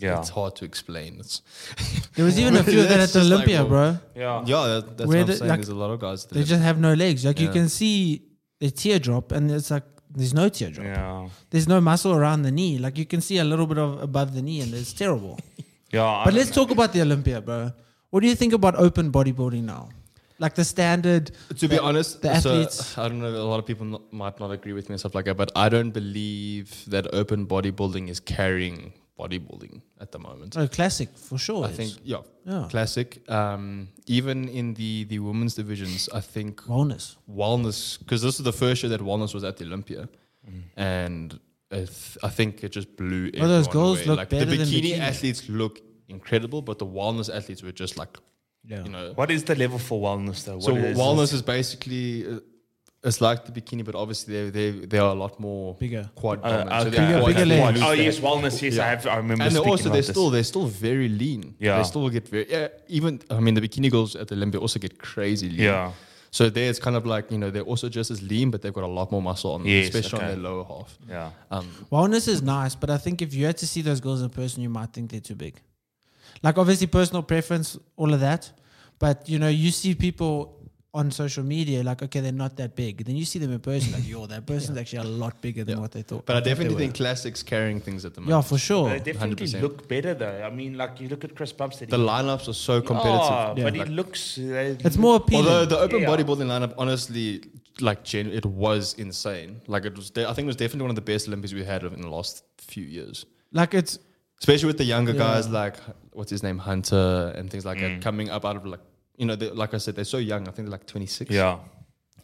Yeah. 0.00 0.20
It's 0.20 0.28
hard 0.28 0.54
to 0.56 0.64
explain. 0.64 1.16
It's 1.18 1.42
There 2.14 2.24
was 2.24 2.38
even 2.38 2.54
a 2.54 2.62
few 2.62 2.80
of 2.82 2.88
that 2.88 3.00
at 3.00 3.08
the 3.08 3.18
just 3.18 3.30
like, 3.30 3.32
Olympia, 3.32 3.64
well, 3.64 3.68
bro. 3.68 3.98
yeah. 4.14 4.44
yeah, 4.46 4.66
that, 4.74 4.96
that's 4.96 5.08
Where 5.08 5.18
what 5.18 5.22
I'm 5.22 5.26
the- 5.26 5.36
saying. 5.36 5.48
like, 5.48 5.58
There's 5.58 5.68
a 5.70 5.74
lot 5.74 5.90
of 5.90 5.98
guys. 5.98 6.24
That 6.26 6.34
They 6.34 6.44
just 6.44 6.62
have 6.62 6.78
no 6.78 6.94
legs. 6.94 7.24
Like 7.24 7.40
you 7.40 7.48
can 7.48 7.68
see 7.68 8.27
the 8.60 8.70
teardrop, 8.70 9.32
and 9.32 9.50
it's 9.50 9.70
like 9.70 9.84
there's 10.14 10.34
no 10.34 10.48
teardrop. 10.48 10.86
Yeah. 10.86 11.28
There's 11.50 11.68
no 11.68 11.80
muscle 11.80 12.12
around 12.12 12.42
the 12.42 12.50
knee. 12.50 12.78
Like 12.78 12.98
you 12.98 13.06
can 13.06 13.20
see 13.20 13.38
a 13.38 13.44
little 13.44 13.66
bit 13.66 13.78
of 13.78 14.02
above 14.02 14.34
the 14.34 14.42
knee, 14.42 14.60
and 14.60 14.72
it's 14.74 14.92
terrible. 14.92 15.38
Yeah. 15.90 16.04
I 16.04 16.24
But 16.26 16.34
let's 16.34 16.50
know. 16.50 16.56
talk 16.64 16.70
about 16.70 16.92
the 16.92 17.00
Olympia, 17.00 17.40
bro. 17.40 17.72
What 18.10 18.20
do 18.20 18.26
you 18.28 18.34
think 18.34 18.52
about 18.52 18.74
open 18.76 19.10
bodybuilding 19.10 19.62
now? 19.62 19.88
Like 20.38 20.54
the 20.54 20.62
standard. 20.64 21.30
To 21.48 21.66
be 21.66 21.76
the- 21.76 21.82
honest, 21.82 22.20
the 22.20 22.28
so, 22.28 22.50
athletes. 22.50 22.98
I 22.98 23.08
don't 23.08 23.20
know. 23.20 23.28
A 23.28 23.48
lot 23.52 23.58
of 23.58 23.64
people 23.64 23.86
not, 23.86 24.02
might 24.12 24.38
not 24.38 24.50
agree 24.50 24.74
with 24.74 24.90
me 24.90 24.92
and 24.94 25.00
stuff 25.00 25.14
like 25.14 25.24
that, 25.24 25.38
but 25.38 25.50
I 25.56 25.70
don't 25.70 25.90
believe 25.92 26.84
that 26.88 27.06
open 27.14 27.46
bodybuilding 27.46 28.10
is 28.10 28.20
carrying 28.20 28.92
bodybuilding 29.18 29.80
at 30.00 30.12
the 30.12 30.18
moment. 30.18 30.56
Oh, 30.56 30.66
classic 30.68 31.08
for 31.16 31.38
sure. 31.38 31.64
I 31.64 31.72
think, 31.72 31.92
yeah, 32.04 32.22
Yeah. 32.46 32.66
classic. 32.70 33.08
Um, 33.28 33.88
even 34.06 34.48
in 34.48 34.74
the 34.74 35.04
the 35.04 35.18
women's 35.18 35.54
divisions, 35.54 36.08
I 36.20 36.20
think 36.34 36.52
wellness. 36.66 37.16
wellness 37.28 37.98
because 37.98 38.20
this 38.22 38.36
is 38.40 38.44
the 38.44 38.52
first 38.64 38.82
year 38.82 38.90
that 38.90 39.00
wellness 39.00 39.32
was 39.34 39.44
at 39.44 39.56
the 39.58 39.64
Olympia, 39.64 40.08
Mm. 40.48 40.62
and 40.76 41.40
it, 41.70 41.90
I 42.22 42.30
think 42.38 42.62
it 42.64 42.72
just 42.78 42.88
blew. 42.96 43.30
Oh, 43.40 43.48
those 43.48 43.68
girls 43.68 43.98
away. 43.98 44.06
look 44.08 44.18
like 44.18 44.30
better 44.30 44.50
the 44.50 44.56
than 44.56 44.68
bikini, 44.68 44.92
bikini. 44.94 44.98
athletes 45.10 45.40
look 45.48 45.74
incredible, 46.08 46.60
but 46.62 46.78
the 46.78 46.86
wellness 46.86 47.28
athletes 47.38 47.62
were 47.62 47.72
just 47.84 47.94
like 48.02 48.12
Yeah. 48.64 48.84
you 48.84 48.90
know. 48.94 49.12
What 49.20 49.30
is 49.30 49.42
the 49.44 49.54
level 49.64 49.78
for 49.78 49.96
wellness 50.06 50.38
though? 50.46 50.60
so 50.60 50.72
What 50.74 50.84
is 50.84 50.96
wellness 50.98 51.32
is 51.38 51.42
basically. 51.42 52.06
Uh, 52.26 52.40
it's 53.04 53.20
like 53.20 53.44
the 53.44 53.52
bikini, 53.52 53.84
but 53.84 53.94
obviously 53.94 54.34
they 54.34 54.50
they 54.50 54.86
they 54.86 54.98
are 54.98 55.10
a 55.10 55.14
lot 55.14 55.38
more 55.38 55.74
Bigger. 55.78 56.10
quad 56.14 56.40
Uh, 56.42 56.48
dominant. 56.50 56.70
So 56.70 56.76
okay. 56.88 56.90
they're 56.96 57.06
Bigger- 57.06 57.20
quad 57.20 57.34
bigger 57.34 57.40
athletes. 57.54 57.80
legs. 57.80 57.82
Oh 57.82 57.92
yes, 57.92 58.18
wellness. 58.20 58.62
Yes, 58.62 58.74
Yeah. 58.74 58.84
I 58.84 58.88
have. 58.90 59.06
I 59.06 59.16
remember. 59.16 59.44
and 59.44 59.54
they're 59.54 59.62
also 59.62 59.84
about 59.84 59.92
they're 59.92 60.02
this. 60.02 60.08
still 60.08 60.30
they're 60.30 60.44
still 60.44 60.66
very 60.66 61.08
lean. 61.08 61.54
Yeah. 61.60 61.76
they 61.78 61.84
still 61.84 62.08
get 62.10 62.28
very 62.28 62.46
yeah. 62.50 62.68
Even 62.88 63.20
I 63.30 63.40
mean 63.40 63.54
the 63.54 63.60
bikini 63.60 63.90
girls 63.90 64.16
at 64.16 64.26
the 64.28 64.34
Olympia 64.34 64.60
also 64.60 64.78
get 64.80 64.98
crazy 64.98 65.48
lean. 65.48 65.60
Yeah. 65.60 65.92
So 66.30 66.50
there 66.50 66.68
it's 66.68 66.78
kind 66.80 66.96
of 66.96 67.06
like 67.06 67.30
you 67.30 67.38
know 67.38 67.50
they're 67.50 67.62
also 67.72 67.88
just 67.88 68.10
as 68.10 68.20
lean, 68.22 68.50
but 68.50 68.60
they've 68.62 68.74
got 68.74 68.84
a 68.84 68.94
lot 69.00 69.10
more 69.12 69.22
muscle 69.22 69.52
on 69.52 69.62
them, 69.62 69.68
Yes, 69.70 69.86
especially 69.88 70.18
okay. 70.18 70.26
on 70.26 70.42
their 70.42 70.50
lower 70.50 70.64
half. 70.64 70.98
Yeah. 71.08 71.30
Um, 71.50 71.66
Wellness 71.90 72.26
is 72.28 72.42
nice, 72.42 72.74
but 72.74 72.90
I 72.90 72.98
think 72.98 73.22
if 73.22 73.32
you 73.32 73.46
had 73.46 73.56
to 73.58 73.66
see 73.66 73.80
those 73.80 74.00
girls 74.00 74.20
in 74.22 74.28
person, 74.28 74.62
you 74.62 74.68
might 74.68 74.92
think 74.92 75.10
they're 75.10 75.20
too 75.20 75.36
big. 75.36 75.54
Like 76.42 76.58
obviously 76.58 76.86
personal 76.86 77.22
preference, 77.22 77.78
all 77.96 78.12
of 78.12 78.20
that. 78.20 78.50
But 78.98 79.28
you 79.28 79.38
know, 79.38 79.48
you 79.48 79.70
see 79.70 79.94
people 79.94 80.57
on 80.94 81.10
social 81.10 81.44
media 81.44 81.82
like, 81.82 82.02
okay, 82.02 82.20
they're 82.20 82.32
not 82.32 82.56
that 82.56 82.74
big. 82.74 83.04
Then 83.04 83.14
you 83.14 83.24
see 83.26 83.38
them 83.38 83.52
in 83.52 83.60
person, 83.60 83.92
like, 83.92 84.08
yo, 84.08 84.26
that 84.26 84.46
person's 84.46 84.78
actually 84.78 85.00
a 85.00 85.10
lot 85.10 85.40
bigger 85.42 85.62
than 85.62 85.76
Yeah. 85.76 85.82
what 85.82 85.92
they 85.92 86.02
thought. 86.02 86.24
but 86.24 86.36
I 86.36 86.40
they 86.40 86.50
definitely 86.50 86.74
were. 86.76 86.80
think 86.80 86.94
classics 86.94 87.42
carrying 87.42 87.78
things 87.80 88.04
at 88.06 88.14
the 88.14 88.20
moment. 88.22 88.36
Yeah, 88.44 88.48
for 88.48 88.58
sure. 88.58 88.88
They 88.88 88.98
definitely 89.12 89.46
100%. 89.46 89.60
look 89.62 89.86
better 89.86 90.14
though. 90.14 90.42
I 90.44 90.50
mean, 90.50 90.78
like 90.78 90.98
you 91.00 91.08
look 91.08 91.24
at 91.24 91.34
Chris 91.36 91.52
Bumstead. 91.52 91.90
the 91.90 91.98
he- 91.98 92.02
lineups 92.02 92.48
are 92.48 92.54
so 92.54 92.80
competitive. 92.80 93.20
Oh, 93.30 93.54
Yeah. 93.56 93.64
but 93.64 93.74
he 93.74 93.80
Like- 93.80 93.88
looks. 93.90 94.38
Uh, 94.38 94.76
It's 94.88 94.96
more 94.96 95.16
appealing. 95.16 95.46
Although 95.46 95.66
the 95.66 95.78
open 95.78 96.00
Yeah. 96.00 96.08
bodybuilding 96.08 96.48
lineup, 96.54 96.72
honestly, 96.78 97.42
like 97.80 98.02
gen- 98.02 98.32
it 98.32 98.46
was 98.46 98.94
insane. 98.98 99.60
Like 99.68 99.84
it 99.84 99.94
was, 99.94 100.10
de- 100.10 100.28
I 100.28 100.32
think 100.32 100.46
it 100.46 100.52
was 100.54 100.56
definitely 100.56 100.82
one 100.82 100.90
of 100.90 100.96
the 100.96 101.02
best 101.12 101.28
Olympics 101.28 101.52
we 101.52 101.64
had 101.64 101.82
in 101.82 102.00
the 102.00 102.08
last 102.08 102.42
few 102.58 102.84
years. 102.84 103.26
like 103.52 103.72
it's 103.72 103.98
especially 104.40 104.66
with 104.66 104.76
the 104.78 104.84
younger 104.84 105.12
Yeah. 105.12 105.18
guys 105.18 105.48
like 105.48 105.76
what's 106.12 106.30
his 106.30 106.42
name 106.42 106.58
Hunter 106.58 107.32
and 107.36 107.50
things 107.50 107.64
like 107.64 107.78
Mm. 107.78 107.82
that 107.82 108.02
coming 108.02 108.28
up 108.30 108.44
out 108.44 108.56
of 108.56 108.66
like 108.66 108.80
you 109.18 109.26
know 109.26 109.34
like 109.62 109.74
I 109.74 109.78
said 109.78 109.94
they're 109.96 110.04
so 110.16 110.18
young 110.18 110.42
I 110.48 110.52
think 110.52 110.66
they're 110.68 110.78
like 110.78 110.86
26 110.86 111.30
Yeah. 111.30 111.58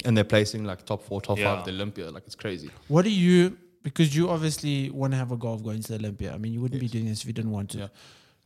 and 0.04 0.16
they're 0.16 0.24
placing 0.36 0.64
like 0.64 0.84
top 0.86 1.02
four 1.04 1.20
top 1.20 1.38
Yeah. 1.38 1.44
five 1.46 1.58
at 1.60 1.64
the 1.66 1.72
Olympia 1.72 2.10
like 2.10 2.24
it's 2.26 2.34
crazy 2.44 2.70
what 2.88 3.02
do 3.04 3.10
you 3.10 3.56
because 3.82 4.16
you 4.16 4.30
obviously 4.30 4.90
want 4.90 5.12
to 5.12 5.18
have 5.18 5.30
a 5.32 5.36
goal 5.36 5.54
of 5.54 5.62
going 5.62 5.82
to 5.82 5.92
the 5.92 5.98
Olympia. 5.98 6.32
I 6.32 6.38
mean, 6.38 6.54
you 6.54 6.60
wouldn't 6.62 6.80
be 6.80 6.88
doing 6.88 7.04
this 7.04 7.20
if 7.20 7.26
you 7.26 7.34
didn't 7.34 7.50
want 7.50 7.68
to. 7.72 7.78
Yeah. 7.78 7.88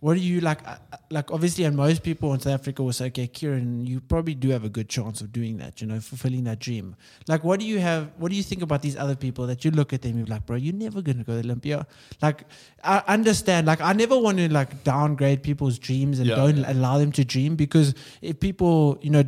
What 0.01 0.15
do 0.15 0.21
you 0.21 0.41
like? 0.41 0.61
uh, 0.67 0.77
uh, 0.93 0.97
Like, 1.11 1.33
obviously, 1.33 1.65
and 1.65 1.75
most 1.77 2.05
people 2.05 2.33
in 2.35 2.39
South 2.39 2.53
Africa 2.55 2.83
will 2.85 2.93
say, 2.93 3.07
"Okay, 3.07 3.27
Kieran, 3.27 3.85
you 3.85 4.01
probably 4.01 4.35
do 4.35 4.51
have 4.51 4.63
a 4.63 4.69
good 4.69 4.89
chance 4.89 5.21
of 5.21 5.33
doing 5.33 5.57
that. 5.59 5.81
You 5.81 5.89
know, 5.89 5.99
fulfilling 5.99 6.45
that 6.45 6.61
dream." 6.61 6.95
Like, 7.27 7.43
what 7.43 7.59
do 7.59 7.67
you 7.67 7.81
have? 7.81 8.13
What 8.17 8.31
do 8.31 8.37
you 8.37 8.45
think 8.45 8.63
about 8.63 8.81
these 8.83 8.97
other 8.97 9.17
people 9.17 9.49
that 9.49 9.65
you 9.65 9.73
look 9.73 9.93
at 9.93 10.03
them? 10.03 10.17
You're 10.19 10.27
like, 10.27 10.47
"Bro, 10.47 10.57
you're 10.57 10.75
never 10.75 11.03
gonna 11.03 11.25
go 11.25 11.35
to 11.35 11.41
Olympia." 11.49 11.85
Like, 12.23 12.45
I 12.85 13.03
understand. 13.09 13.67
Like, 13.67 13.81
I 13.81 13.93
never 13.93 14.17
want 14.17 14.39
to 14.39 14.49
like 14.53 14.85
downgrade 14.85 15.43
people's 15.43 15.79
dreams 15.81 16.21
and 16.21 16.29
Yeah, 16.29 16.37
don't 16.37 16.65
allow 16.65 16.99
them 16.99 17.11
to 17.13 17.25
dream 17.25 17.57
because 17.57 17.95
if 18.23 18.39
people, 18.39 18.99
you 19.03 19.11
know, 19.11 19.25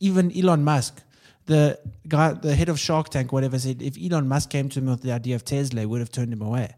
even 0.00 0.30
Elon 0.36 0.62
Musk, 0.62 1.02
the 1.46 1.78
guy, 2.06 2.32
the 2.34 2.54
head 2.54 2.68
of 2.68 2.78
Shark 2.78 3.08
Tank, 3.08 3.32
whatever, 3.32 3.58
said 3.58 3.80
if 3.80 3.96
Elon 3.96 4.28
Musk 4.28 4.50
came 4.50 4.68
to 4.70 4.80
him 4.80 4.86
with 4.86 5.00
the 5.02 5.12
idea 5.12 5.34
of 5.36 5.44
Tesla, 5.44 5.88
would 5.88 6.00
have 6.00 6.10
turned 6.12 6.32
him 6.32 6.42
away. 6.42 6.74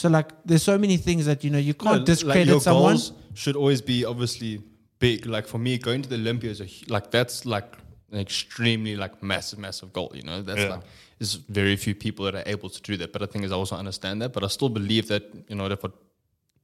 So 0.00 0.08
like, 0.08 0.28
there's 0.46 0.62
so 0.62 0.78
many 0.78 0.96
things 0.96 1.26
that 1.26 1.44
you 1.44 1.50
know 1.50 1.58
you 1.70 1.74
can't 1.74 2.06
discredit 2.06 2.46
your 2.48 2.60
someone. 2.60 2.92
goals 2.96 3.12
should 3.34 3.56
always 3.56 3.82
be 3.82 4.04
obviously 4.12 4.62
big 4.98 5.26
like 5.26 5.46
for 5.46 5.58
me 5.58 5.76
going 5.78 6.00
to 6.02 6.08
the 6.08 6.16
Olympia 6.16 6.50
is 6.50 6.60
a 6.60 6.68
like 6.88 7.10
that's 7.10 7.44
like 7.54 7.68
an 8.12 8.18
extremely 8.18 8.96
like 8.96 9.22
massive 9.22 9.58
massive 9.58 9.92
goal 9.92 10.10
you 10.14 10.22
know 10.28 10.38
that's 10.42 10.60
Yeah. 10.60 10.70
like 10.74 10.82
there's 11.18 11.34
very 11.60 11.76
few 11.76 11.94
people 11.94 12.24
that 12.26 12.34
are 12.34 12.42
able 12.54 12.68
to 12.76 12.80
do 12.88 12.96
that 13.00 13.12
but 13.12 13.20
the 13.20 13.26
thing 13.32 13.42
is 13.44 13.52
I 13.52 13.56
also 13.56 13.76
understand 13.76 14.20
that 14.22 14.30
but 14.34 14.42
I 14.42 14.48
still 14.48 14.68
believe 14.80 15.08
that 15.08 15.22
you 15.50 15.56
know 15.56 15.66
if 15.66 15.84
I 15.84 15.88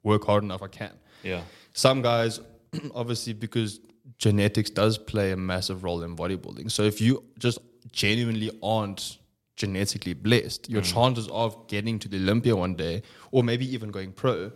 work 0.03 0.25
hard 0.31 0.43
enough 0.49 0.63
I 0.63 0.69
can 0.69 0.95
Yeah. 1.23 1.43
some 1.73 2.03
guys 2.03 2.41
obviously 2.95 3.33
because 3.47 3.81
genetics 4.19 4.71
does 4.71 4.99
play 5.13 5.29
a 5.33 5.37
massive 5.37 5.79
role 5.87 6.03
in 6.07 6.17
bodybuilding 6.17 6.71
so 6.71 6.83
if 6.93 7.01
you 7.01 7.23
just 7.39 7.59
genuinely 7.93 8.51
aren't 8.63 9.19
genetically 9.57 10.15
blessed 10.15 10.69
your 10.69 10.83
mm. 10.83 10.93
chances 10.93 11.29
of 11.29 11.67
getting 11.67 11.99
to 11.99 12.09
the 12.09 12.19
olympia 12.19 12.55
one 12.55 12.75
day 12.75 13.03
or 13.31 13.43
maybe 13.43 13.67
even 13.75 13.91
going 13.91 14.13
pro 14.13 14.53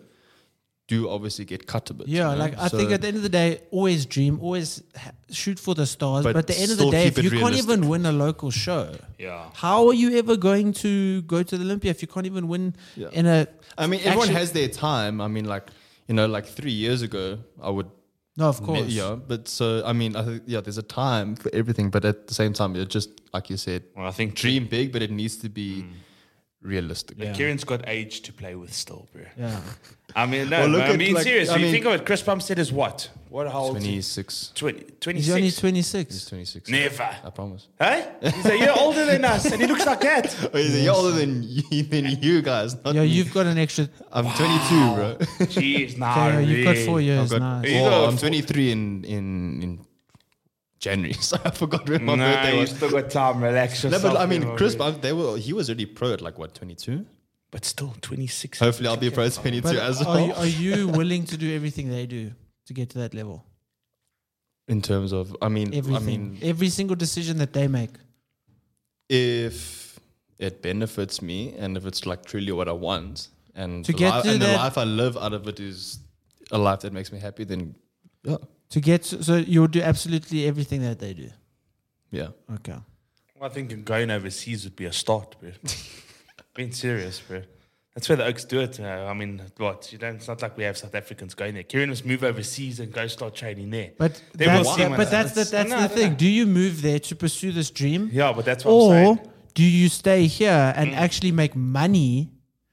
do 0.89 1.09
obviously 1.09 1.45
get 1.45 1.67
cut 1.67 1.89
a 1.91 1.95
bit 1.95 2.09
Yeah, 2.09 2.31
you 2.33 2.37
know? 2.37 2.43
like 2.45 2.59
I 2.59 2.69
So- 2.69 2.77
think 2.77 2.91
at 2.91 3.01
the 3.01 3.09
end 3.09 3.17
of 3.17 3.23
the 3.23 3.29
day, 3.29 3.61
always 3.71 4.07
dream, 4.07 4.41
always 4.43 4.83
ha- 4.97 5.13
shoot 5.31 5.59
for 5.61 5.73
the 5.81 5.87
stars. 5.87 6.25
But, 6.25 6.33
But 6.35 6.41
at 6.41 6.47
the 6.49 6.59
end 6.63 6.73
of 6.73 6.79
the 6.79 6.91
day, 6.91 7.07
if 7.07 7.23
you 7.23 7.31
can't 7.31 7.55
even 7.55 7.87
win 7.89 8.05
a 8.07 8.11
local 8.11 8.51
show, 8.51 8.97
Yeah. 9.17 9.51
how 9.55 9.87
are 9.87 9.95
you 9.95 10.19
ever 10.19 10.37
going 10.37 10.73
to 10.85 11.23
go 11.23 11.45
to 11.45 11.57
the 11.57 11.65
Olympia 11.65 11.93
if 11.93 12.03
you 12.03 12.09
can't 12.09 12.27
even 12.27 12.49
win 12.49 12.75
Yeah. 12.97 13.09
in 13.13 13.27
a? 13.27 13.47
i 13.79 13.87
mean 13.87 14.01
everyone 14.01 14.29
Actually- 14.29 14.35
has 14.41 14.51
their 14.53 14.69
time 14.69 15.21
i 15.21 15.29
mean 15.29 15.45
like 15.45 15.67
you 16.09 16.15
know 16.15 16.27
like 16.27 16.47
three 16.59 16.73
years 16.73 17.03
ago 17.03 17.39
i 17.63 17.71
would 17.71 17.89
No, 18.37 18.49
of 18.49 18.63
course. 18.63 18.89
yeah 18.89 19.17
but 19.17 19.49
so 19.49 19.83
i 19.85 19.93
mean 19.93 20.17
i 20.17 20.23
think 20.25 20.43
yeah 20.47 20.61
there's 20.61 20.79
a 20.79 20.83
time 20.83 21.35
for 21.37 21.51
everything 21.53 21.91
but 21.91 22.05
at 22.05 22.27
the 22.27 22.35
same 22.35 22.53
time 22.53 22.77
it 22.77 22.89
just 22.89 23.11
like 23.35 23.51
you 23.51 23.57
said 23.57 23.83
Well, 23.97 24.07
I 24.07 24.13
think 24.13 24.35
dream 24.35 24.67
big 24.67 24.93
but 24.93 25.03
it 25.03 25.11
needs 25.11 25.37
to 25.39 25.49
be 25.49 25.83
hmm. 25.83 25.93
realistic 26.63 27.19
Yeah. 27.19 27.33
Kieran's 27.33 27.65
got 27.65 27.89
age 27.89 28.23
to 28.23 28.33
play 28.33 28.55
with 28.55 28.73
still, 28.73 29.09
bro. 29.13 29.23
Yeah. 29.37 29.61
I 30.15 30.27
mean, 30.27 30.49
no, 30.49 30.61
Well, 30.61 30.69
look 30.69 30.83
I'm 30.83 30.93
at, 30.93 30.99
being 30.99 31.15
like, 31.15 31.25
serious. 31.25 31.49
I 31.51 31.57
you 31.57 31.71
think 31.71 31.87
of 31.87 31.93
it, 31.93 32.07
Chris 32.07 32.23
Bumstead 32.23 32.59
is 32.59 32.73
what? 32.73 33.11
What 33.31 33.47
how 33.51 33.61
old? 33.61 33.77
is 33.77 33.85
he? 33.85 33.91
26 33.91 34.53
20, 34.57 35.19
He's 35.19 35.31
only 35.31 35.51
26. 35.53 35.61
26. 35.61 36.13
he's 36.15 36.25
26 36.27 36.69
Never. 36.71 37.09
i 37.25 37.31
promise 37.31 37.69
Hey? 37.79 38.11
He's 38.23 38.45
a 38.47 38.59
year 38.59 38.75
older 38.77 39.05
than 39.07 39.25
us 39.25 39.45
and 39.53 39.61
he 39.63 39.67
looks 39.69 39.87
like 39.87 40.01
that. 40.01 40.27
Oh, 40.53 40.59
he's 40.59 40.75
a 40.75 40.81
year 40.81 40.91
older 40.93 41.13
than 41.13 41.43
you, 41.45 41.83
than 41.85 42.07
you 42.21 42.43
guys. 42.43 42.75
Not 42.85 42.95
Yeah, 42.97 43.03
me. 43.03 43.07
you've 43.09 43.33
got 43.33 43.47
an 43.47 43.57
extra. 43.59 43.89
I'm 44.13 44.25
22, 44.25 44.95
bro. 44.97 45.17
Jeez, 45.47 45.97
nah. 45.97 46.27
Okay, 46.29 46.45
you've 46.45 46.65
got 46.65 46.77
four 46.79 47.01
years. 47.01 47.33
I've 47.33 47.39
got, 47.41 47.63
nice. 47.63 47.71
You 47.73 47.81
got 47.81 48.09
I'm 48.09 48.17
four- 48.17 48.29
23 48.29 48.73
in 48.73 49.05
in 49.05 49.63
in 49.63 49.87
January, 50.81 51.13
so 51.31 51.37
I 51.45 51.51
forgot 51.51 51.89
when 51.89 52.05
my 52.05 52.15
Nah, 52.17 52.25
birthday 52.33 52.55
you 52.55 52.61
was. 52.63 52.71
still 52.71 52.91
got 52.91 53.11
time. 53.11 53.43
Relax 53.45 53.85
No, 53.85 53.91
yourself. 53.91 54.15
but 54.15 54.21
I 54.21 54.27
mean, 54.27 54.57
Chris, 54.57 54.75
bro. 54.75 54.91
They 54.93 55.13
were 55.13 55.37
he 55.39 55.53
was 55.53 55.69
already 55.69 55.87
pro 55.87 56.13
at 56.15 56.21
like 56.21 56.37
what 56.39 56.55
22. 56.55 57.05
but 57.53 57.65
still 57.65 57.95
26. 58.01 58.59
Hopefully, 58.59 58.89
I'll 58.89 58.97
be 58.97 59.09
a 59.09 59.11
pro 59.13 59.29
22 59.29 59.63
But 59.63 59.77
as 59.77 60.03
are, 60.03 60.19
you, 60.21 60.29
well. 60.33 60.39
are 60.41 60.47
you 60.47 60.89
willing 61.01 61.25
to 61.27 61.37
do 61.37 61.55
everything 61.55 61.91
they 61.91 62.07
do 62.07 62.33
to 62.71 62.75
get 62.81 62.89
to 62.91 62.99
that 62.99 63.13
level? 63.15 63.45
In 64.69 64.81
terms 64.81 65.13
of, 65.13 65.37
I 65.43 65.49
mean, 65.49 65.75
Everything, 65.75 65.97
I 65.97 66.07
mean, 66.07 66.39
every 66.53 66.69
single 66.69 66.97
decision 66.97 67.39
that 67.39 67.53
they 67.53 67.67
make. 67.69 67.91
if 69.09 69.99
it 70.39 70.63
benefits 70.63 71.21
me 71.21 71.55
and 71.59 71.77
if 71.77 71.85
it's 71.85 72.07
like 72.07 72.25
truly 72.25 72.53
what 72.53 72.69
I 72.69 72.73
want 72.73 73.29
and, 73.55 73.85
To 73.85 73.93
the, 73.93 73.99
get 73.99 74.15
li- 74.17 74.23
to 74.23 74.31
and 74.31 74.41
the 74.43 74.53
life 74.53 74.79
I 74.79 74.85
live 74.85 75.17
out 75.17 75.33
of 75.33 75.49
it 75.49 75.59
is 75.61 75.99
a 76.53 76.59
life 76.59 76.81
that 76.81 76.93
makes 76.93 77.11
me 77.13 77.19
happy, 77.19 77.45
then 77.45 77.75
yeah, 78.23 78.37
To 78.71 78.81
get 78.81 79.05
so 79.05 79.37
you'll 79.37 79.67
do 79.79 79.83
absolutely 79.83 80.47
everything 80.47 80.83
that 80.83 80.99
they 80.99 81.13
do. 81.15 81.29
yeah. 82.13 82.29
Okay. 82.55 82.77
I 83.43 83.49
think 83.49 83.85
going 83.85 84.11
overseas 84.11 84.65
would 84.65 84.77
be 84.77 84.85
a 84.85 84.93
start, 84.93 85.35
bro. 85.41 85.51
Being 86.55 86.73
serious, 86.73 87.21
bro. 87.27 87.43
That's 87.95 88.09
where 88.09 88.17
the 88.17 88.25
Oaks 88.27 88.45
do 88.45 88.61
it. 88.61 88.79
Uh, 88.79 88.85
I 89.09 89.15
mean, 89.15 89.43
what? 89.57 89.93
You 89.93 89.99
don't, 89.99 90.15
it's 90.17 90.29
not 90.29 90.41
like 90.43 90.57
we 90.57 90.63
have 90.65 90.79
South 90.79 90.95
Africans 90.95 91.35
going 91.35 91.55
there. 91.55 91.65
Kieran 91.65 91.89
must 91.89 92.07
move 92.07 92.23
overseas 92.23 92.79
and 92.79 92.93
go 92.93 93.09
start 93.09 93.35
training 93.35 93.71
there. 93.71 93.91
But 93.99 94.23
They 94.35 94.45
that's, 94.47 94.65
will 94.69 94.75
see 94.77 94.83
that- 94.85 94.97
but 94.97 95.09
it- 95.09 95.11
that's 95.11 95.33
the, 95.33 95.45
that's 95.45 95.71
no, 95.71 95.81
the 95.83 95.89
thing. 95.89 96.11
no. 96.13 96.17
Do 96.17 96.29
you 96.29 96.47
move 96.47 96.83
there 96.83 97.01
to 97.01 97.17
pursue 97.17 97.51
this 97.51 97.69
dream, 97.71 98.09
Yeah, 98.13 98.33
but 98.33 98.45
that's 98.45 98.65
what 98.65 98.71
I'm 98.73 98.77
or 98.79 98.91
saying. 99.17 99.31
do 99.55 99.65
you 99.65 99.89
stay 99.89 100.27
here 100.27 100.51
Mm. 100.53 100.77
and 100.77 100.95
actually 100.95 101.33
make 101.33 101.57
money? 101.57 102.31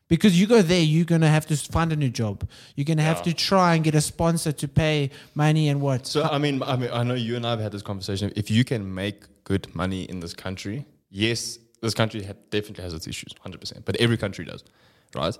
Because 0.08 0.40
you 0.40 0.48
go 0.48 0.62
there, 0.62 0.82
you're 0.82 1.04
gonna 1.04 1.28
have 1.30 1.46
to 1.48 1.58
find 1.58 1.92
a 1.92 1.96
new 1.98 2.10
job. 2.10 2.48
You're 2.76 2.86
gonna 2.86 3.02
have 3.02 3.22
to 3.24 3.34
try 3.34 3.76
and 3.76 3.84
get 3.84 3.94
a 3.96 4.00
sponsor 4.02 4.54
to 4.54 4.68
pay 4.68 5.10
money 5.36 5.68
and 5.68 5.82
what. 5.82 6.06
So 6.08 6.24
I 6.24 6.38
mean, 6.38 6.62
I 6.64 6.78
mean, 6.78 6.92
I 6.94 7.04
know 7.04 7.16
you 7.16 7.36
and 7.36 7.46
I 7.46 7.50
have 7.50 7.60
had 7.60 7.72
this 7.74 7.82
conversation. 7.82 8.32
If 8.38 8.50
you 8.50 8.64
can 8.64 8.94
make 8.94 9.26
good 9.44 9.68
money 9.76 10.04
in 10.04 10.22
this 10.22 10.34
country, 10.34 10.86
yes, 11.10 11.60
this 11.82 11.94
country 11.94 12.24
ha- 12.24 12.34
definitely 12.52 12.84
has 12.86 12.94
its 12.94 13.06
issues, 13.08 13.34
hundred 13.42 13.60
percent. 13.60 13.84
But 13.84 13.98
every 13.98 14.16
country 14.16 14.46
does, 14.46 14.64
right? 15.16 15.38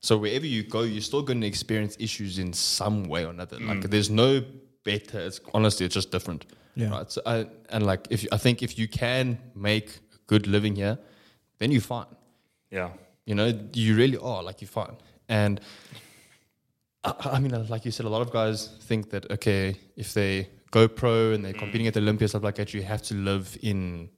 So 0.00 0.16
wherever 0.16 0.46
you 0.46 0.62
go, 0.62 0.82
you're 0.82 1.02
still 1.02 1.22
going 1.22 1.40
to 1.42 1.46
experience 1.46 1.96
issues 1.98 2.38
in 2.38 2.52
some 2.52 3.04
way 3.04 3.24
or 3.26 3.30
another. 3.30 3.58
Like 3.60 3.82
there's 3.90 4.08
no 4.10 4.42
better. 4.84 5.20
It's 5.20 5.40
honestly, 5.52 5.84
it's 5.86 5.94
just 5.94 6.10
different, 6.10 6.46
Yeah. 6.74 6.90
right? 6.90 7.10
So 7.10 7.20
I, 7.26 7.46
and 7.68 7.84
like 7.84 8.06
if 8.10 8.22
you, 8.22 8.28
I 8.32 8.38
think 8.38 8.62
if 8.62 8.78
you 8.78 8.88
can 8.88 9.38
make 9.54 9.88
a 9.90 10.18
good 10.26 10.46
living 10.46 10.74
here, 10.76 10.98
then 11.58 11.70
you're 11.70 11.82
fine. 11.82 12.06
Yeah. 12.70 12.90
You 13.26 13.34
know, 13.34 13.52
you 13.74 13.94
really 13.94 14.16
are 14.16 14.42
like 14.42 14.62
you're 14.62 14.68
fine. 14.68 14.96
And 15.28 15.60
I, 17.04 17.12
I 17.32 17.38
mean, 17.40 17.52
uh, 17.54 17.66
like 17.68 17.84
you 17.84 17.90
said, 17.90 18.06
a 18.06 18.08
lot 18.08 18.22
of 18.22 18.30
guys 18.32 18.68
think 18.82 19.10
that 19.10 19.30
okay, 19.30 19.76
if 19.96 20.14
they 20.14 20.48
go 20.70 20.88
pro 20.88 21.32
and 21.32 21.44
they're 21.44 21.52
competing 21.52 21.86
at 21.86 21.94
the 21.94 22.00
Olympia 22.00 22.28
stuff 22.28 22.42
like 22.42 22.54
that, 22.56 22.72
you 22.72 22.82
have 22.82 23.02
to 23.02 23.14
live 23.14 23.56
in 23.62 24.08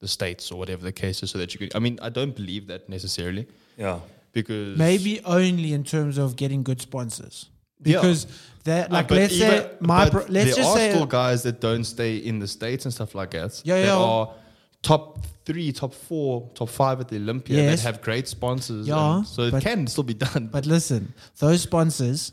the 0.00 0.08
states 0.08 0.50
or 0.50 0.58
whatever 0.58 0.82
the 0.82 0.92
case 0.92 1.22
is, 1.22 1.30
so 1.30 1.38
that 1.38 1.52
you 1.54 1.58
could. 1.60 1.74
I 1.76 1.78
mean, 1.78 1.98
I 2.02 2.08
don't 2.08 2.34
believe 2.34 2.66
that 2.68 2.88
necessarily 2.88 3.46
Yeah. 3.76 4.00
Because 4.42 4.78
Maybe 4.78 5.20
only 5.24 5.72
in 5.72 5.84
terms 5.84 6.18
of 6.18 6.36
getting 6.36 6.62
good 6.62 6.80
sponsors. 6.80 7.48
Yeah. 7.84 8.00
Because 8.00 8.26
that, 8.64 8.90
Uh, 8.90 8.94
like, 8.94 9.08
but 9.08 9.16
let's 9.18 9.34
even- 9.34 9.50
say 9.50 9.70
my, 9.80 10.04
but 10.04 10.12
pro, 10.12 10.20
let's 10.22 10.32
there 10.32 10.56
just 10.56 10.70
are 10.70 10.76
say, 10.76 10.90
still 10.90 11.06
guys 11.06 11.42
that 11.44 11.60
don't 11.60 11.84
stay 11.84 12.16
in 12.16 12.38
the 12.38 12.48
states 12.48 12.84
and 12.86 12.92
stuff 12.94 13.14
like 13.14 13.30
that. 13.32 13.60
Yeah, 13.64 13.76
that 13.80 13.86
yeah. 13.86 13.96
are 13.96 14.34
top 14.82 15.24
three, 15.44 15.72
top 15.72 15.94
four, 15.94 16.50
top 16.54 16.68
five 16.68 17.00
at 17.00 17.08
the 17.08 17.16
Olympia 17.16 17.56
Yes. 17.56 17.82
that 17.82 17.86
have 17.94 18.02
great 18.02 18.26
sponsors. 18.28 18.86
Yeah, 18.86 19.16
and 19.18 19.26
so 19.26 19.42
it 19.42 19.50
but- 19.52 19.62
can 19.62 19.86
still 19.86 20.04
be 20.04 20.14
done. 20.14 20.48
But 20.52 20.66
listen, 20.66 21.14
those 21.38 21.62
sponsors 21.62 22.32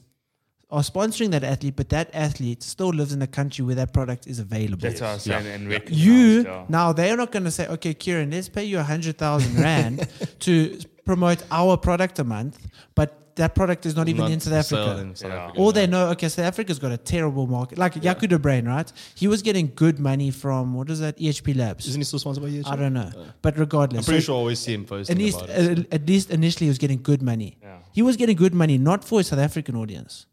are 0.71 0.81
sponsoring 0.81 1.29
that 1.31 1.43
athlete, 1.43 1.75
but 1.75 1.89
that 1.89 2.09
athlete 2.13 2.63
still 2.63 2.89
lives 2.89 3.13
in 3.13 3.21
a 3.21 3.27
country 3.27 3.63
where 3.63 3.75
that 3.75 3.93
product 3.93 4.25
is 4.27 4.39
available. 4.39 4.81
That's 4.81 4.99
what 4.99 5.09
I 5.09 5.13
was 5.13 5.23
saying. 5.23 5.45
And 5.47 5.69
recognized, 5.69 6.03
you 6.03 6.43
yeah. 6.43 6.65
now 6.67 6.91
they're 6.91 7.15
not 7.15 7.31
going 7.31 7.45
to 7.45 7.51
say, 7.51 7.67
okay, 7.67 7.93
Kieran, 7.93 8.31
let's 8.31 8.49
pay 8.49 8.65
you 8.65 8.79
a 8.79 8.83
hundred 8.83 9.17
thousand 9.19 9.55
rand 9.61 10.07
to 10.39 10.79
promote 11.05 11.43
our 11.51 11.77
product 11.77 12.19
a 12.19 12.23
month, 12.23 12.59
but 12.95 13.21
that 13.35 13.53
product 13.53 13.85
is 13.85 13.95
not 13.97 14.07
even 14.07 14.21
Not 14.21 14.31
in 14.31 14.39
South 14.39 14.53
Africa. 14.53 14.97
in 15.01 15.13
South 15.15 15.29
Yeah. 15.31 15.43
Africa, 15.43 15.59
All 15.59 15.65
yeah. 15.67 15.71
they 15.73 15.87
know, 15.87 16.07
okay, 16.11 16.29
South 16.29 16.45
Africa's 16.45 16.79
got 16.79 16.93
a 16.93 16.97
terrible 16.97 17.47
market. 17.47 17.77
Like 17.77 17.95
Yakuda 17.95 18.41
Brain, 18.41 18.65
right? 18.65 18.89
He 19.13 19.27
was 19.27 19.41
getting 19.41 19.71
good 19.75 19.99
money 19.99 20.31
from 20.31 20.73
what 20.73 20.89
is 20.89 20.99
that? 21.01 21.17
EHP 21.17 21.53
Labs. 21.55 21.85
Isn't 21.85 21.99
he 21.99 22.05
still 22.05 22.19
sponsored 22.19 22.43
by 22.43 22.49
you? 22.49 22.63
I 22.65 22.77
don't 22.77 22.93
know, 22.93 23.11
but 23.41 23.57
regardless, 23.57 23.99
I'm 23.99 24.05
pretty 24.05 24.21
so 24.21 24.25
sure 24.27 24.35
I 24.35 24.37
always 24.39 24.59
see 24.59 24.73
him 24.73 24.85
posting 24.85 25.13
at 25.15 25.21
least, 25.21 25.37
about 25.41 25.49
it. 25.49 25.79
at, 25.79 25.93
at 25.93 26.07
least 26.07 26.31
initially, 26.31 26.67
he 26.67 26.69
was 26.69 26.77
getting 26.77 27.01
good 27.01 27.21
money. 27.21 27.57
Yeah. 27.61 27.79
He 27.91 28.01
was 28.01 28.15
getting 28.15 28.37
good 28.37 28.53
money 28.53 28.77
not 28.77 29.03
for 29.03 29.19
his 29.19 29.27
South 29.27 29.39
African 29.39 29.75
audience. 29.75 30.27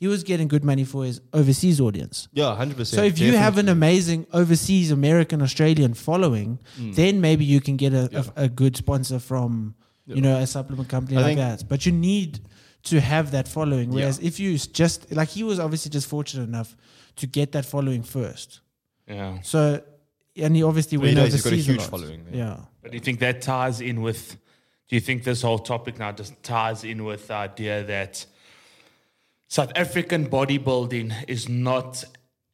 He 0.00 0.06
was 0.08 0.22
getting 0.24 0.46
good 0.48 0.64
money 0.64 0.84
for 0.84 1.04
his 1.04 1.20
overseas 1.32 1.80
audience. 1.80 2.28
Yeah, 2.32 2.54
hundred 2.56 2.76
percent. 2.76 2.98
So 3.00 3.04
if 3.04 3.18
you 3.20 3.36
have 3.36 3.56
an 3.58 3.68
amazing 3.68 4.26
overseas 4.32 4.90
American 4.90 5.42
Australian 5.42 5.94
following, 5.94 6.58
Mm. 6.80 6.94
then 6.96 7.20
maybe 7.20 7.44
you 7.44 7.60
can 7.60 7.76
get 7.76 7.92
a, 7.92 8.08
a, 8.36 8.44
a 8.44 8.48
good 8.48 8.76
sponsor 8.76 9.18
from 9.20 9.74
you 10.16 10.22
know 10.22 10.36
a 10.38 10.46
supplement 10.46 10.88
company 10.88 11.16
I 11.18 11.22
like 11.22 11.36
that. 11.36 11.68
But 11.68 11.86
you 11.86 11.92
need 11.92 12.40
to 12.84 13.00
have 13.00 13.32
that 13.32 13.48
following. 13.48 13.90
Whereas 13.90 14.18
if 14.20 14.40
you 14.40 14.56
just 14.56 15.12
like 15.12 15.28
he 15.28 15.44
was 15.44 15.58
obviously 15.58 15.90
just 15.90 16.08
fortunate 16.08 16.44
enough 16.44 16.76
to 17.16 17.26
get 17.26 17.52
that 17.52 17.64
following 17.64 18.02
first. 18.02 18.60
Yeah. 19.06 19.40
So 19.42 19.82
and 20.36 20.54
he 20.56 20.62
obviously 20.62 20.98
Well, 20.98 21.08
he 21.08 21.14
went 21.14 21.30
does. 21.30 21.34
He's 21.34 21.42
got 21.42 21.50
a 21.50 21.54
overseas 21.54 21.66
huge 21.66 21.78
lot. 21.78 21.90
following 21.90 22.24
there. 22.24 22.34
Yeah. 22.34 22.56
But 22.82 22.92
do 22.92 22.96
you 22.96 23.02
think 23.02 23.20
that 23.20 23.42
ties 23.42 23.80
in 23.80 24.00
with? 24.02 24.36
Do 24.88 24.96
you 24.96 25.00
think 25.00 25.24
this 25.24 25.42
whole 25.42 25.58
topic 25.58 25.98
now 25.98 26.12
just 26.12 26.42
ties 26.42 26.82
in 26.84 27.04
with 27.04 27.28
the 27.28 27.34
idea 27.34 27.84
that 27.84 28.24
South 29.48 29.70
African 29.76 30.30
bodybuilding 30.30 31.12
is 31.28 31.48
not 31.48 32.04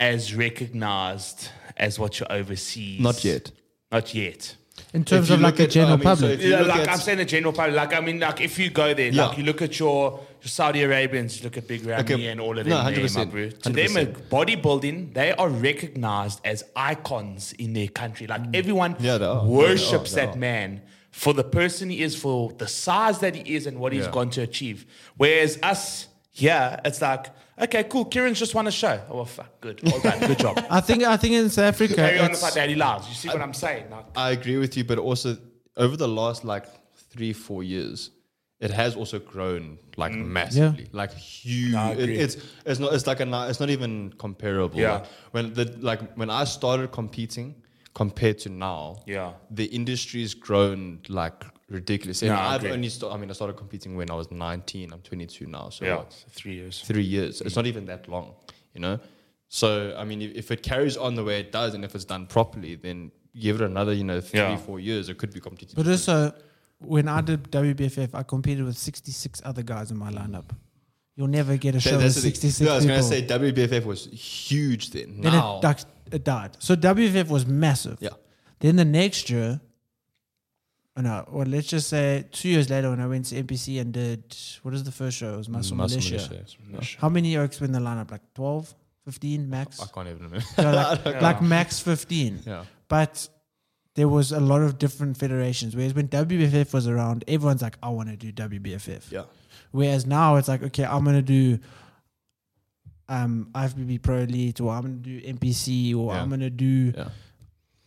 as 0.00 0.34
recognized 0.34 1.48
as 1.76 1.98
what 1.98 2.18
you 2.18 2.26
overseas? 2.28 3.00
Not 3.00 3.24
yet. 3.24 3.52
Not 3.92 4.14
yet. 4.14 4.56
In 4.92 5.04
terms 5.04 5.30
of 5.30 5.40
like 5.40 5.58
a 5.60 5.66
general 5.66 5.94
I 5.94 5.96
mean, 5.96 6.04
public. 6.04 6.40
if 6.40 6.46
Yeah, 6.46 6.60
like 6.62 6.88
I'm 6.88 6.98
saying 6.98 7.18
the 7.18 7.24
general 7.24 7.52
public. 7.52 7.76
Like 7.76 7.94
I 7.94 8.00
mean, 8.00 8.18
like 8.20 8.40
if 8.40 8.58
you 8.58 8.70
go 8.70 8.92
there, 8.94 9.08
Yeah. 9.10 9.26
like 9.26 9.38
you 9.38 9.44
look 9.44 9.62
at 9.62 9.78
your, 9.78 10.20
your 10.42 10.48
Saudi 10.48 10.82
Arabians, 10.82 11.38
you 11.38 11.44
look 11.44 11.56
at 11.56 11.66
Big 11.68 11.84
Ramy 11.84 12.02
Okay. 12.02 12.26
and 12.26 12.40
all 12.40 12.58
of 12.58 12.64
them. 12.64 12.70
there, 12.94 13.02
100%, 13.04 13.16
my 13.16 13.24
bro. 13.24 13.50
To 13.50 13.70
them, 13.70 13.86
100%. 13.90 14.28
bodybuilding, 14.28 15.14
they 15.14 15.32
are 15.32 15.48
recognized 15.48 16.40
as 16.44 16.64
icons 16.76 17.52
in 17.58 17.72
their 17.72 17.88
country. 17.88 18.26
Like 18.26 18.42
everyone 18.52 18.94
Mm. 18.94 19.02
Yeah, 19.04 19.18
they 19.18 19.26
are. 19.26 19.44
worships 19.46 20.12
They 20.12 20.22
are, 20.22 20.26
that 20.26 20.38
man 20.38 20.82
for 21.10 21.32
the 21.32 21.44
person 21.44 21.90
he 21.90 22.02
is, 22.02 22.16
for 22.16 22.52
the 22.58 22.66
size 22.68 23.20
that 23.20 23.34
he 23.36 23.54
is, 23.54 23.66
and 23.66 23.78
what 23.78 23.92
he's 23.92 24.04
Yeah. 24.06 24.10
going 24.10 24.30
to 24.30 24.42
achieve. 24.42 24.86
Whereas 25.16 25.58
us 25.62 26.08
here, 26.32 26.80
it's 26.84 27.00
like, 27.00 27.26
okay, 27.60 27.84
cool. 27.84 28.04
Kieran's 28.04 28.38
just 28.38 28.54
won 28.54 28.66
a 28.66 28.70
show. 28.70 29.00
Oh 29.10 29.16
well, 29.16 29.24
fuck, 29.24 29.60
good, 29.60 29.80
well 29.84 30.00
done, 30.00 30.20
good 30.20 30.38
job. 30.38 30.64
I 30.70 30.80
think 30.80 31.02
I 31.04 31.16
think 31.16 31.34
in 31.34 31.48
South 31.50 31.66
Africa 31.74 31.94
Carry 31.94 32.18
on 32.18 32.26
it's- 32.26 32.42
with 32.42 32.56
our 32.56 32.68
lives. 32.76 33.08
You 33.08 33.14
see 33.14 33.28
what 33.28 33.40
I'm 33.42 33.54
saying? 33.54 33.90
Like, 33.90 34.06
I 34.16 34.30
agree 34.30 34.56
with 34.56 34.76
you, 34.76 34.84
but 34.84 34.98
also 34.98 35.36
over 35.76 35.96
the 35.96 36.08
last 36.08 36.44
like 36.44 36.66
three, 37.10 37.32
four 37.32 37.62
years, 37.62 38.10
it 38.60 38.70
has 38.70 38.96
also 38.96 39.18
grown 39.18 39.78
like 39.96 40.12
mm. 40.12 40.24
massively, 40.26 40.88
like 40.92 41.12
huge. 41.14 41.74
I 41.74 41.92
It- 41.92 41.98
agree. 42.00 42.16
it's 42.18 42.36
it's 42.66 42.80
not 42.80 42.92
it's 42.94 43.06
like 43.06 43.20
a 43.20 43.26
ni- 43.26 43.48
it's 43.48 43.60
not 43.60 43.70
even 43.70 44.12
comparable. 44.18 44.78
Yeah. 44.80 44.92
Like, 44.92 45.06
when 45.32 45.54
the 45.54 45.64
like 45.80 46.00
when 46.16 46.30
I 46.30 46.44
started 46.44 46.92
competing 46.92 47.54
compared 47.94 48.38
to 48.40 48.48
now, 48.48 49.02
Yeah. 49.06 49.32
the 49.50 49.66
industry's 49.66 50.34
grown 50.34 51.00
like 51.08 51.44
ridiculous. 51.68 52.22
And 52.22 52.30
No, 52.30 52.36
I 52.36 52.54
I've 52.54 52.64
only 52.64 52.88
sta- 52.88 53.10
I 53.12 53.16
mean 53.16 53.30
I 53.30 53.32
started 53.32 53.56
competing 53.56 53.96
when 53.96 54.10
I 54.10 54.14
was 54.14 54.30
19. 54.30 54.92
I'm 54.92 55.00
22 55.00 55.46
now, 55.46 55.68
so 55.70 55.84
yeah, 55.84 55.96
what? 55.96 56.12
three 56.30 56.54
years. 56.54 56.82
three 56.82 57.02
years. 57.02 57.40
It's 57.40 57.52
mm. 57.54 57.56
not 57.56 57.66
even 57.66 57.86
that 57.86 58.08
long, 58.08 58.34
you 58.74 58.80
know. 58.80 58.98
So 59.48 59.94
I 59.96 60.04
mean, 60.04 60.22
if, 60.22 60.32
if 60.34 60.50
it 60.50 60.62
carries 60.62 60.96
on 60.96 61.14
the 61.14 61.24
way 61.24 61.40
it 61.40 61.52
does, 61.52 61.74
and 61.74 61.84
if 61.84 61.94
it's 61.94 62.04
done 62.04 62.26
properly, 62.26 62.74
then 62.74 63.10
give 63.38 63.60
it 63.60 63.64
another, 63.64 63.92
you 63.92 64.04
know, 64.04 64.20
three, 64.20 64.40
Yeah. 64.40 64.56
four 64.56 64.80
years. 64.80 65.08
It 65.08 65.18
could 65.18 65.32
be 65.32 65.40
completely. 65.40 65.74
But 65.76 65.86
different. 65.86 66.32
also, 66.32 66.42
when 66.78 67.08
I 67.08 67.20
did 67.20 67.50
WBFF, 67.50 68.14
I 68.14 68.22
competed 68.22 68.64
with 68.64 68.76
66 68.76 69.40
other 69.44 69.62
guys 69.62 69.90
in 69.90 69.96
my 69.96 70.10
lineup. 70.10 70.50
You'll 71.16 71.28
never 71.28 71.56
get 71.56 71.74
a 71.76 71.80
show 71.80 71.90
That- 71.90 71.96
with 71.96 72.04
that's 72.04 72.14
the 72.16 72.20
thing. 72.22 72.30
66 72.32 72.66
Yeah, 72.66 72.72
I 72.72 72.76
was 72.76 72.86
gonna 72.86 73.02
say 73.02 73.22
WBFF 73.22 73.84
was 73.84 74.06
huge 74.06 74.90
then. 74.90 75.20
then 75.20 75.32
now, 75.32 75.60
it, 75.62 75.84
it 76.12 76.24
died. 76.24 76.56
So 76.58 76.74
WBFF 76.74 77.28
was 77.28 77.46
massive. 77.46 77.98
yeah, 78.00 78.10
Then 78.60 78.76
the 78.76 78.84
next 78.84 79.30
year, 79.30 79.60
no, 81.02 81.24
well, 81.30 81.46
let's 81.46 81.66
just 81.66 81.88
say 81.88 82.24
two 82.30 82.48
years 82.48 82.70
later 82.70 82.90
when 82.90 83.00
I 83.00 83.06
went 83.08 83.24
to 83.26 83.42
NPC 83.42 83.80
and 83.80 83.92
did, 83.92 84.22
what 84.62 84.74
is 84.74 84.84
the 84.84 84.92
first 84.92 85.16
show? 85.16 85.34
It 85.34 85.36
was 85.38 85.48
Muscle, 85.48 85.76
Muscle 85.76 86.00
Militia. 86.00 86.44
Militia. 86.70 86.98
How 87.00 87.08
many 87.08 87.36
Oaks 87.36 87.60
were 87.60 87.66
in 87.66 87.72
the 87.72 87.80
lineup? 87.80 88.10
Like 88.12 88.22
12, 88.34 88.72
15 89.04 89.50
max? 89.50 89.80
I 89.80 89.86
can't 89.86 90.06
even 90.08 90.22
remember. 90.22 90.40
So 90.40 90.70
like, 90.70 91.04
Yeah. 91.04 91.20
like 91.20 91.42
max 91.42 91.80
15. 91.80 92.42
yeah, 92.46 92.64
But 92.88 93.28
there 93.96 94.06
was 94.08 94.30
a 94.32 94.38
lot 94.40 94.62
of 94.62 94.78
different 94.78 95.16
federations. 95.16 95.74
Whereas 95.74 95.94
when 95.94 96.06
WBFF 96.08 96.72
was 96.72 96.86
around, 96.86 97.24
everyone's 97.26 97.62
like, 97.62 97.76
I 97.82 97.88
want 97.88 98.08
to 98.10 98.16
do 98.16 98.32
WBFF. 98.32 99.10
yeah, 99.10 99.24
Whereas 99.72 100.06
now 100.06 100.36
it's 100.36 100.46
like, 100.48 100.62
okay, 100.62 100.84
I'm 100.84 101.04
gonna 101.04 101.22
do 101.22 101.58
um 103.08 103.48
IFBB 103.52 104.00
Pro 104.02 104.18
Elite 104.18 104.60
or 104.60 104.72
I'm 104.72 104.82
gonna 104.82 104.94
do 104.94 105.20
NPC 105.20 105.94
or 105.94 106.14
Yeah. 106.14 106.22
I'm 106.22 106.30
gonna 106.30 106.50
do 106.50 106.92
yeah. 106.96 107.08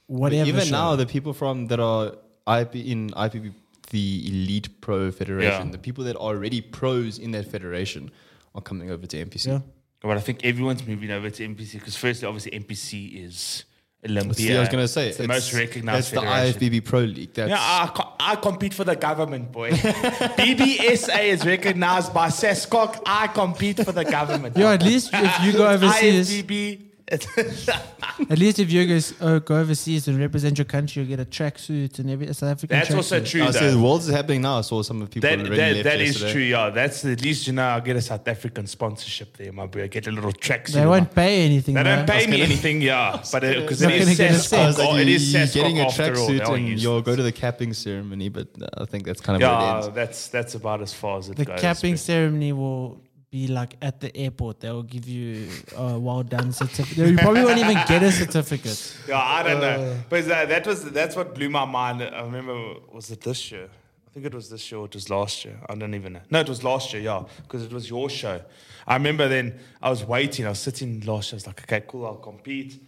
whatever. 0.08 0.48
Even 0.48 0.66
show. 0.66 0.72
now, 0.72 0.96
the 0.96 1.06
people 1.06 1.34
from 1.34 1.68
that 1.68 1.80
are 1.80 2.14
IP 2.48 2.76
in 2.76 3.10
IPB 3.12 3.54
the 3.92 4.24
Elite 4.28 4.82
Pro 4.82 5.12
Federation, 5.12 5.68
Yeah. 5.68 5.72
the 5.72 5.78
people 5.78 6.04
that 6.06 6.16
are 6.18 6.20
already 6.34 6.60
pros 6.60 7.18
in 7.20 7.32
that 7.32 7.50
federation, 7.50 8.12
are 8.54 8.62
coming 8.62 8.92
over 8.92 9.06
to 9.08 9.18
NPC. 9.18 9.48
yeah. 9.48 9.60
But 10.02 10.18
I 10.18 10.20
think 10.20 10.44
everyone's 10.44 10.86
moving 10.86 11.10
over 11.12 11.30
to 11.30 11.44
NPC 11.44 11.74
because 11.80 11.96
firstly, 11.96 12.28
obviously, 12.28 12.52
NPC 12.52 13.24
is 13.26 13.64
Olympia. 14.08 14.34
See, 14.36 14.56
I 14.56 14.60
was 14.60 14.70
gonna 14.70 14.88
say 14.88 15.08
it's 15.10 15.18
the 15.18 15.28
most 15.28 15.54
recognized. 15.54 16.14
That's 16.14 16.26
federation. 16.26 16.60
the 16.60 16.70
IFBB 16.70 16.86
Pro 16.86 17.00
League. 17.00 17.34
That's 17.34 17.50
Yeah, 17.50 17.58
I, 17.60 17.88
co- 17.96 18.14
I 18.20 18.36
compete 18.36 18.74
for 18.74 18.84
the 18.84 18.96
government, 18.96 19.52
boy. 19.52 19.72
BBSA 19.72 21.24
is 21.24 21.46
recognized 21.46 22.14
by 22.14 22.28
SASCOC. 22.28 23.02
I 23.06 23.28
compete 23.28 23.84
for 23.84 23.92
the 23.92 24.04
government. 24.06 24.58
Yeah, 24.58 24.74
at 24.74 24.84
least 24.84 25.10
if 25.14 25.44
you 25.44 25.54
go 25.54 25.68
overseas, 25.76 26.30
IFBB. 26.30 26.82
at 28.30 28.38
least 28.38 28.60
if 28.60 28.70
you 28.72 28.86
go, 28.86 29.00
uh, 29.26 29.40
go 29.40 29.58
overseas 29.60 30.08
and 30.10 30.20
represent 30.20 30.58
your 30.58 30.66
country, 30.66 31.04
you 31.04 31.08
get 31.08 31.20
a 31.20 31.26
tracksuit 31.26 32.00
and 32.00 32.10
every 32.10 32.28
South 32.34 32.50
African. 32.52 32.78
That's 32.78 32.94
also 32.94 33.20
tracksuit. 33.22 33.26
true, 33.30 33.44
I 33.44 33.46
though. 33.46 33.52
said 33.60 33.74
the 33.74 33.80
Worlds 33.80 34.08
is 34.10 34.14
happening 34.14 34.42
now. 34.42 34.58
I 34.58 34.62
saw 34.62 34.82
some 34.82 35.02
of 35.02 35.10
the 35.10 35.14
people 35.14 35.30
That, 35.30 35.40
already 35.40 35.56
that, 35.56 35.74
left 35.76 35.84
that 35.86 36.02
is 36.02 36.10
yesterday. 36.12 36.32
true, 36.34 36.42
yeah. 36.42 36.70
That's 36.70 37.06
at 37.06 37.22
least, 37.22 37.48
you 37.48 37.54
know, 37.54 37.64
I'll 37.64 37.82
get 37.82 37.96
a 37.96 38.02
South 38.02 38.28
African 38.28 38.68
sponsorship 38.68 39.38
there, 39.38 39.54
my 39.54 39.68
boy. 39.68 39.84
I 39.84 39.88
get 39.88 40.08
a 40.08 40.12
little 40.12 40.34
tracksuit. 40.34 40.74
They 40.74 40.86
won't 40.86 41.16
my- 41.16 41.24
pay 41.24 41.46
anything. 41.46 41.76
They 41.76 41.84
don't 41.84 42.06
bro. 42.06 42.16
pay 42.16 42.28
me 42.28 42.42
anything, 42.42 42.82
yeah. 42.82 43.22
But 43.32 43.42
because 43.42 43.82
Not 43.82 43.94
it 43.94 44.00
gonna 44.00 44.12
is 44.12 44.18
get 44.18 44.32
a 44.32 44.34
SASCOC. 44.34 44.48
cent. 44.48 44.78
Like, 44.78 44.88
oh, 44.90 44.96
it 44.98 45.08
is 45.08 45.34
you're 45.34 45.48
getting 45.48 45.80
a 45.80 45.86
tracksuit 45.86 46.40
They'll 46.40 46.54
and 46.56 46.68
you'll 46.82 47.02
go 47.02 47.16
to 47.16 47.24
the 47.24 47.32
capping 47.32 47.74
ceremony, 47.74 48.30
but 48.30 48.48
I 48.78 48.86
think 48.86 49.06
that's 49.06 49.22
kind 49.22 49.42
of 49.42 49.48
where 49.50 49.60
Yeah, 49.60 49.90
that's 49.94 50.28
that's 50.28 50.56
about 50.56 50.82
as 50.82 50.94
far 50.94 51.20
as 51.20 51.30
it 51.30 51.38
The 51.38 51.46
goes. 51.46 51.56
The 51.56 51.62
capping 51.62 51.96
ceremony 51.98 52.52
will 52.54 53.00
be 53.30 53.48
like 53.48 53.76
at 53.82 54.00
the 54.00 54.16
airport. 54.16 54.60
They 54.62 54.72
will 54.72 54.84
give 54.84 55.08
you 55.08 55.50
a 55.76 56.00
well 56.00 56.24
done 56.24 56.52
certificate. 56.54 57.10
You 57.10 57.18
probably 57.18 57.44
won't 57.44 57.58
even 57.60 57.78
get 57.88 58.04
a 58.04 58.12
certificate. 58.12 58.98
Yeah, 59.08 59.20
I 59.20 59.44
don't 59.44 59.58
Uh. 59.58 59.78
know. 59.78 59.96
But 60.10 60.26
that, 60.28 60.50
that 60.50 60.66
was 60.68 60.84
that's 60.92 61.16
what 61.16 61.36
blew 61.36 61.50
my 61.50 61.66
mind. 61.66 62.02
I 62.02 62.22
remember 62.22 62.76
was 62.92 63.12
it 63.12 63.22
this 63.22 63.52
year? 63.52 63.70
I 64.08 64.10
think 64.14 64.26
it 64.26 64.34
was 64.34 64.50
this 64.50 64.72
year 64.72 64.80
or 64.80 64.86
it 64.86 64.96
was 64.96 65.10
last 65.10 65.46
year. 65.46 65.60
I 65.70 65.76
don't 65.76 65.94
even 65.94 66.14
know. 66.14 66.22
No, 66.32 66.40
it 66.40 66.50
was 66.50 66.64
last 66.64 66.92
year, 66.94 67.04
yeah, 67.04 67.24
because 67.44 67.64
it 67.64 67.72
was 67.72 67.88
your 67.90 68.10
show. 68.10 68.42
I 68.88 68.94
remember 68.96 69.28
then 69.28 69.60
I 69.82 69.90
was 69.90 70.04
waiting, 70.06 70.46
I 70.46 70.50
was 70.50 70.60
sitting 70.60 71.02
last 71.02 71.32
year, 71.32 71.36
I 71.36 71.40
was 71.40 71.48
like, 71.48 71.62
okay, 71.64 71.86
cool, 71.88 72.06
I'll 72.06 72.16
compete. 72.16 72.82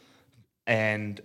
And 0.66 1.22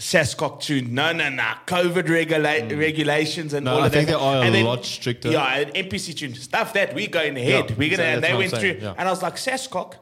SASCOC 0.00 0.60
tuned, 0.60 0.92
no, 0.92 1.12
no, 1.12 1.30
no, 1.30 1.42
COVID 1.66 2.08
regula- 2.08 2.66
regulations 2.76 3.54
and 3.54 3.66
Mm. 3.66 3.70
No, 3.70 3.76
all 3.76 3.82
I 3.82 3.86
of 3.86 3.92
think 3.92 4.08
that. 4.08 4.18
they 4.18 4.24
are 4.24 4.44
a 4.44 4.50
then- 4.50 4.64
lot 4.64 4.84
stricter. 4.84 5.30
Yeah, 5.30 5.44
and 5.58 5.74
NPC 5.74 6.12
tuned, 6.12 6.36
stuff 6.36 6.74
that, 6.74 6.94
we're 6.94 7.08
going 7.08 7.36
ahead. 7.36 7.70
Yeah, 7.70 7.76
we're 7.78 7.90
gonna, 7.96 8.02
and 8.02 8.22
they 8.22 8.34
went 8.34 8.52
I'm 8.52 8.60
through. 8.60 8.78
yeah. 8.82 8.94
And 8.98 9.08
I 9.08 9.10
was 9.10 9.22
like, 9.22 9.36
SASCOC, 9.36 9.94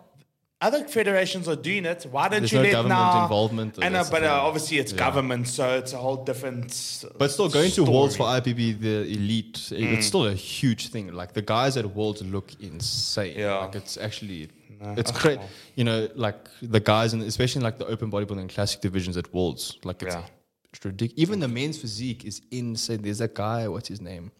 other 0.60 0.82
federations 0.88 1.46
are 1.46 1.54
doing 1.54 1.84
it. 1.84 2.06
Why 2.10 2.26
don't 2.28 2.40
There's 2.40 2.50
you 2.52 2.58
no 2.58 2.64
let 2.64 2.72
government 2.72 2.98
now? 3.00 3.22
involvement, 3.22 3.78
And 3.82 3.94
uh, 3.94 4.04
but 4.10 4.24
uh, 4.24 4.30
obviously 4.42 4.78
it's 4.78 4.90
Yeah. 4.92 4.98
government, 4.98 5.46
so 5.46 5.76
it's 5.78 5.92
a 5.92 5.98
whole 5.98 6.24
different. 6.24 6.68
But 7.16 7.30
still, 7.30 7.48
going 7.48 7.70
to. 7.70 7.84
Worlds 7.84 8.16
for 8.16 8.24
IPB, 8.26 8.72
the 8.80 9.02
elite, 9.02 9.54
Mm. 9.70 9.92
it's 9.92 10.06
still 10.08 10.26
a 10.26 10.34
huge 10.34 10.88
thing. 10.88 11.12
Like 11.12 11.34
the 11.34 11.42
guys 11.42 11.76
at 11.76 11.86
Worlds 11.94 12.20
look 12.22 12.50
insane. 12.60 13.34
Yeah. 13.38 13.58
Like 13.58 13.76
it's 13.76 13.96
actually, 13.96 14.48
it's 14.96 15.10
crazy. 15.10 15.40
You 15.76 15.84
know, 15.84 16.08
like 16.14 16.48
the 16.62 16.80
guys, 16.80 17.12
and 17.12 17.22
especially 17.22 17.62
like 17.62 17.78
the 17.78 17.86
open 17.86 18.10
bodybuilding 18.10 18.48
classic 18.54 18.80
divisions 18.80 19.16
at 19.16 19.32
Worlds, 19.34 19.78
like 19.84 20.02
it's, 20.02 20.14
Yeah. 20.14 20.24
it's 20.72 20.84
ridiculous. 20.84 21.20
Even 21.22 21.40
the 21.40 21.48
men's 21.48 21.78
physique 21.78 22.24
is 22.24 22.42
insane. 22.50 23.02
There's 23.02 23.20
a 23.20 23.28
guy, 23.28 23.68
what's 23.68 23.88
his 23.88 24.00
name? 24.00 24.30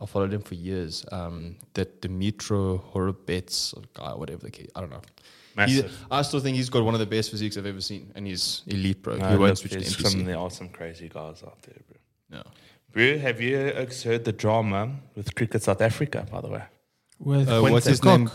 I 0.00 0.06
followed 0.06 0.32
him 0.32 0.42
for 0.42 0.54
years. 0.54 1.04
Um, 1.12 1.56
that 1.74 2.00
Dimitro 2.02 2.82
Horobets, 2.92 3.72
or 3.76 3.82
guy, 3.94 4.14
whatever 4.14 4.42
the 4.42 4.50
case. 4.50 4.68
I 4.74 4.80
don't 4.80 4.90
know. 4.90 5.02
He's- 5.66 5.82
Massive. 5.84 6.06
I 6.10 6.22
still 6.22 6.40
think 6.40 6.56
he's 6.56 6.70
got 6.70 6.82
one 6.82 6.94
of 6.94 7.00
the 7.00 7.06
best 7.06 7.30
physiques 7.30 7.56
I've 7.58 7.66
ever 7.66 7.80
seen, 7.80 8.10
and 8.14 8.26
he's 8.26 8.62
elite, 8.66 9.02
bro. 9.02 9.16
No, 9.16 9.28
he 9.28 9.36
won't 9.36 9.50
look, 9.50 9.58
switch 9.58 9.72
to 9.72 9.78
NPC. 9.78 10.08
some, 10.10 10.24
there 10.24 10.38
are 10.38 10.50
some 10.50 10.70
crazy 10.70 11.08
guys 11.08 11.42
out 11.44 11.60
there, 11.62 11.76
bro. 11.88 11.98
No. 12.38 12.42
Bro, 12.92 13.18
have 13.18 13.40
you 13.40 13.56
heard 13.56 14.24
the 14.24 14.32
drama 14.32 14.96
with 15.14 15.34
Cricket 15.34 15.62
South 15.62 15.80
Africa, 15.82 16.26
by 16.30 16.40
the 16.40 16.48
way? 16.48 16.62
With 17.18 17.48
Uh, 17.48 17.60
what's 17.60 17.86
his 17.86 18.00
Cock. 18.00 18.18
name? 18.20 18.30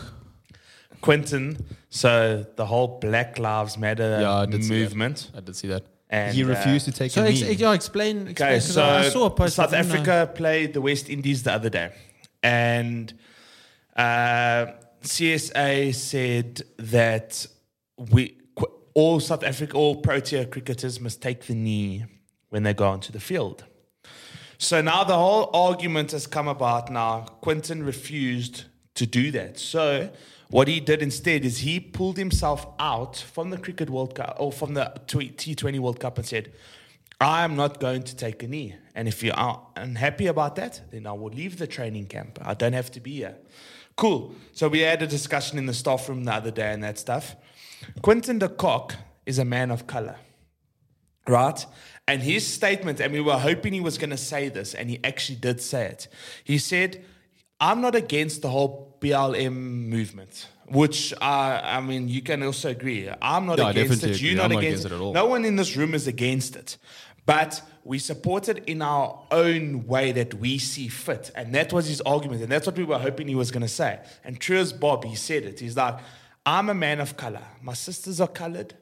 Quinton, 1.00 1.64
so 1.90 2.44
the 2.56 2.66
whole 2.66 2.98
Black 3.00 3.38
Lives 3.38 3.76
Matter 3.78 4.18
Yeah, 4.20 4.34
I 4.40 4.46
did 4.46 4.62
see 4.64 4.68
that. 4.68 4.74
movement. 4.74 5.30
I 5.36 5.40
did 5.40 5.56
see 5.56 5.68
that. 5.68 5.84
And, 6.10 6.34
he 6.34 6.42
uh, 6.42 6.48
refused 6.48 6.86
to 6.86 6.92
take 6.92 7.10
So 7.12 7.22
a 7.22 7.28
ex- 7.28 7.42
knee. 7.42 7.52
yeah, 7.52 7.72
explain. 7.72 8.28
explain 8.28 8.28
Okay, 8.30 8.54
'cause 8.56 8.72
so 8.74 8.82
I 8.82 8.98
I 9.00 9.08
saw 9.10 9.26
a 9.26 9.30
post. 9.30 9.56
South 9.56 9.74
I. 9.74 9.78
Africa 9.78 10.30
played 10.34 10.72
the 10.72 10.80
West 10.80 11.08
Indies 11.10 11.42
the 11.42 11.52
other 11.52 11.68
day, 11.68 11.90
and 12.42 13.12
uh, 13.96 14.66
CSA 15.02 15.94
said 15.94 16.62
that 16.78 17.46
we 18.12 18.36
all 18.94 19.20
South 19.20 19.44
Africa, 19.44 19.76
all 19.76 19.96
Protea 19.96 20.46
cricketers 20.46 20.98
must 21.00 21.20
take 21.22 21.46
the 21.46 21.54
knee 21.54 22.04
when 22.48 22.62
they 22.64 22.74
go 22.74 22.88
onto 22.88 23.12
the 23.12 23.20
field. 23.20 23.64
So 24.56 24.80
now 24.82 25.04
the 25.04 25.14
whole 25.16 25.50
argument 25.54 26.10
has 26.12 26.26
come 26.26 26.48
about. 26.48 26.90
Now 26.90 27.20
Quinton 27.42 27.82
refused 27.84 28.64
to 28.94 29.06
do 29.06 29.30
that. 29.32 29.58
So 29.58 30.10
what 30.50 30.68
he 30.68 30.80
did 30.80 31.02
instead 31.02 31.44
is 31.44 31.58
he 31.58 31.78
pulled 31.78 32.16
himself 32.16 32.66
out 32.78 33.16
from 33.16 33.50
the 33.50 33.58
Cricket 33.58 33.90
World 33.90 34.14
Cup 34.14 34.36
or 34.38 34.52
from 34.52 34.74
the 34.74 34.92
T20 35.06 35.78
World 35.78 36.00
Cup 36.00 36.18
and 36.18 36.26
said, 36.26 36.52
I 37.20 37.44
am 37.44 37.56
not 37.56 37.80
going 37.80 38.02
to 38.04 38.16
take 38.16 38.42
a 38.42 38.48
knee. 38.48 38.76
And 38.94 39.08
if 39.08 39.22
you 39.22 39.32
are 39.34 39.60
unhappy 39.76 40.26
about 40.26 40.56
that, 40.56 40.80
then 40.90 41.06
I 41.06 41.12
will 41.12 41.30
leave 41.30 41.58
the 41.58 41.66
training 41.66 42.06
camp. 42.06 42.38
I 42.42 42.54
don't 42.54 42.72
have 42.72 42.90
to 42.92 43.00
be 43.00 43.16
here. 43.16 43.36
Cool. 43.96 44.34
So 44.52 44.68
we 44.68 44.80
had 44.80 45.02
a 45.02 45.06
discussion 45.06 45.58
in 45.58 45.66
the 45.66 45.74
staff 45.74 46.08
room 46.08 46.24
the 46.24 46.32
other 46.32 46.52
day 46.52 46.72
and 46.72 46.82
that 46.84 46.98
stuff. 46.98 47.34
Quinton 48.02 48.38
de 48.38 48.48
Kock 48.48 48.94
is 49.26 49.38
a 49.38 49.44
man 49.44 49.70
of 49.70 49.86
color 49.86 50.16
right? 51.28 51.66
And 52.08 52.22
his 52.22 52.46
statement, 52.46 53.00
and 53.00 53.12
we 53.12 53.20
were 53.20 53.38
hoping 53.38 53.72
he 53.72 53.80
was 53.80 53.98
going 53.98 54.10
to 54.10 54.16
say 54.16 54.48
this, 54.48 54.74
and 54.74 54.88
he 54.88 54.98
actually 55.04 55.36
did 55.36 55.60
say 55.60 55.84
it. 55.84 56.08
He 56.42 56.58
said, 56.58 57.04
I'm 57.60 57.80
not 57.80 57.94
against 57.94 58.42
the 58.42 58.48
whole 58.48 58.96
BLM 59.00 59.54
movement, 59.88 60.48
which 60.68 61.12
uh, 61.14 61.60
I 61.64 61.80
mean, 61.80 62.08
you 62.08 62.22
can 62.22 62.42
also 62.42 62.70
agree. 62.70 63.10
I'm 63.20 63.46
not 63.46 63.58
Yeah, 63.58 63.70
against 63.70 64.04
it. 64.04 64.20
You're 64.20 64.36
not, 64.36 64.50
not 64.50 64.58
against, 64.58 64.84
against 64.84 64.86
it 64.86 64.92
at 64.92 65.00
all. 65.00 65.12
No 65.12 65.26
one 65.26 65.44
in 65.44 65.56
this 65.56 65.76
room 65.76 65.94
is 65.94 66.06
against 66.06 66.56
it. 66.56 66.78
But 67.26 67.60
we 67.84 67.98
support 67.98 68.48
it 68.48 68.64
in 68.66 68.80
our 68.80 69.22
own 69.30 69.86
way 69.86 70.12
that 70.12 70.34
we 70.34 70.56
see 70.58 70.88
fit. 70.88 71.30
And 71.34 71.54
that 71.54 71.72
was 71.74 71.86
his 71.86 72.00
argument. 72.02 72.42
And 72.42 72.50
that's 72.50 72.66
what 72.66 72.76
we 72.76 72.84
were 72.84 72.98
hoping 72.98 73.28
he 73.28 73.34
was 73.34 73.50
going 73.50 73.62
to 73.62 73.68
say. 73.68 74.00
And 74.24 74.40
true 74.40 74.56
as 74.56 74.72
Bob, 74.72 75.04
he 75.04 75.14
said 75.14 75.42
it. 75.42 75.60
He's 75.60 75.76
like, 75.76 75.98
I'm 76.46 76.70
a 76.70 76.74
man 76.74 77.00
of 77.00 77.18
color. 77.18 77.42
My 77.60 77.74
sisters 77.74 78.18
are 78.20 78.28
colored 78.28 78.74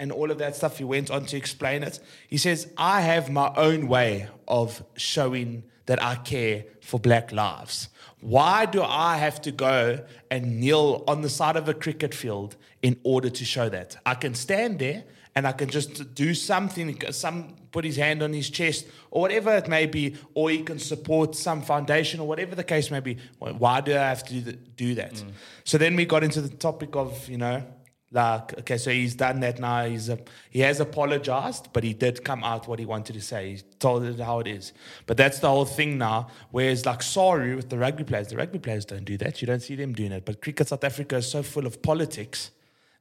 and 0.00 0.10
all 0.10 0.32
of 0.32 0.38
that 0.38 0.56
stuff. 0.56 0.78
He 0.78 0.84
went 0.84 1.12
on 1.12 1.26
to 1.26 1.36
explain 1.36 1.84
it. 1.84 2.00
He 2.28 2.38
says, 2.38 2.72
I 2.76 3.02
have 3.02 3.30
my 3.30 3.52
own 3.56 3.86
way 3.86 4.28
of 4.48 4.82
showing 4.96 5.62
that 5.86 6.02
I 6.02 6.16
care 6.16 6.64
for 6.80 7.00
black 7.00 7.32
lives. 7.32 7.88
Why 8.20 8.66
do 8.66 8.82
I 8.82 9.16
have 9.16 9.40
to 9.42 9.52
go 9.52 10.04
and 10.30 10.60
kneel 10.60 11.04
on 11.08 11.22
the 11.22 11.28
side 11.28 11.56
of 11.56 11.68
a 11.68 11.74
cricket 11.74 12.14
field 12.14 12.56
in 12.82 12.98
order 13.02 13.30
to 13.30 13.44
show 13.44 13.68
that? 13.68 13.96
I 14.06 14.14
can 14.14 14.34
stand 14.34 14.78
there 14.78 15.04
and 15.34 15.46
I 15.46 15.52
can 15.52 15.68
just 15.68 16.14
do 16.14 16.34
something, 16.34 17.00
some 17.10 17.56
put 17.72 17.84
his 17.84 17.96
hand 17.96 18.22
on 18.22 18.32
his 18.32 18.50
chest 18.50 18.86
or 19.10 19.22
whatever 19.22 19.56
it 19.56 19.66
may 19.66 19.86
be, 19.86 20.16
or 20.34 20.50
he 20.50 20.62
can 20.62 20.78
support 20.78 21.34
some 21.34 21.62
foundation 21.62 22.20
or 22.20 22.28
whatever 22.28 22.54
the 22.54 22.64
case 22.64 22.90
may 22.90 23.00
be. 23.00 23.16
Why 23.38 23.80
do 23.80 23.92
I 23.92 24.08
have 24.08 24.22
to 24.24 24.34
do 24.34 24.42
th- 24.42 24.58
do 24.76 24.94
that? 24.96 25.14
Mm. 25.14 25.32
So 25.64 25.78
then 25.78 25.96
we 25.96 26.04
got 26.04 26.22
into 26.22 26.42
the 26.42 26.54
topic 26.54 26.94
of, 26.94 27.28
you 27.28 27.38
know, 27.38 27.64
like, 28.12 28.58
okay, 28.60 28.76
so 28.76 28.90
he's 28.90 29.14
done 29.14 29.40
that 29.40 29.58
now. 29.58 29.86
He's 29.86 30.08
a, 30.08 30.18
he 30.50 30.60
has 30.60 30.80
apologized, 30.80 31.68
but 31.72 31.82
he 31.82 31.94
did 31.94 32.24
come 32.24 32.44
out 32.44 32.68
what 32.68 32.78
he 32.78 32.84
wanted 32.84 33.14
to 33.14 33.22
say. 33.22 33.54
He 33.54 33.62
told 33.78 34.04
it 34.04 34.20
how 34.20 34.40
it 34.40 34.46
is. 34.46 34.72
But 35.06 35.16
that's 35.16 35.38
the 35.38 35.48
whole 35.48 35.64
thing 35.64 35.98
now. 35.98 36.28
Whereas, 36.50 36.84
like, 36.84 37.02
sorry 37.02 37.54
with 37.56 37.70
the 37.70 37.78
rugby 37.78 38.04
players, 38.04 38.28
the 38.28 38.36
rugby 38.36 38.58
players 38.58 38.84
don't 38.84 39.04
do 39.04 39.16
that. 39.18 39.40
You 39.40 39.46
don't 39.46 39.62
see 39.62 39.76
them 39.76 39.94
doing 39.94 40.12
it. 40.12 40.24
But 40.24 40.42
cricket 40.42 40.68
South 40.68 40.84
Africa 40.84 41.16
is 41.16 41.30
so 41.30 41.42
full 41.42 41.66
of 41.66 41.82
politics 41.82 42.50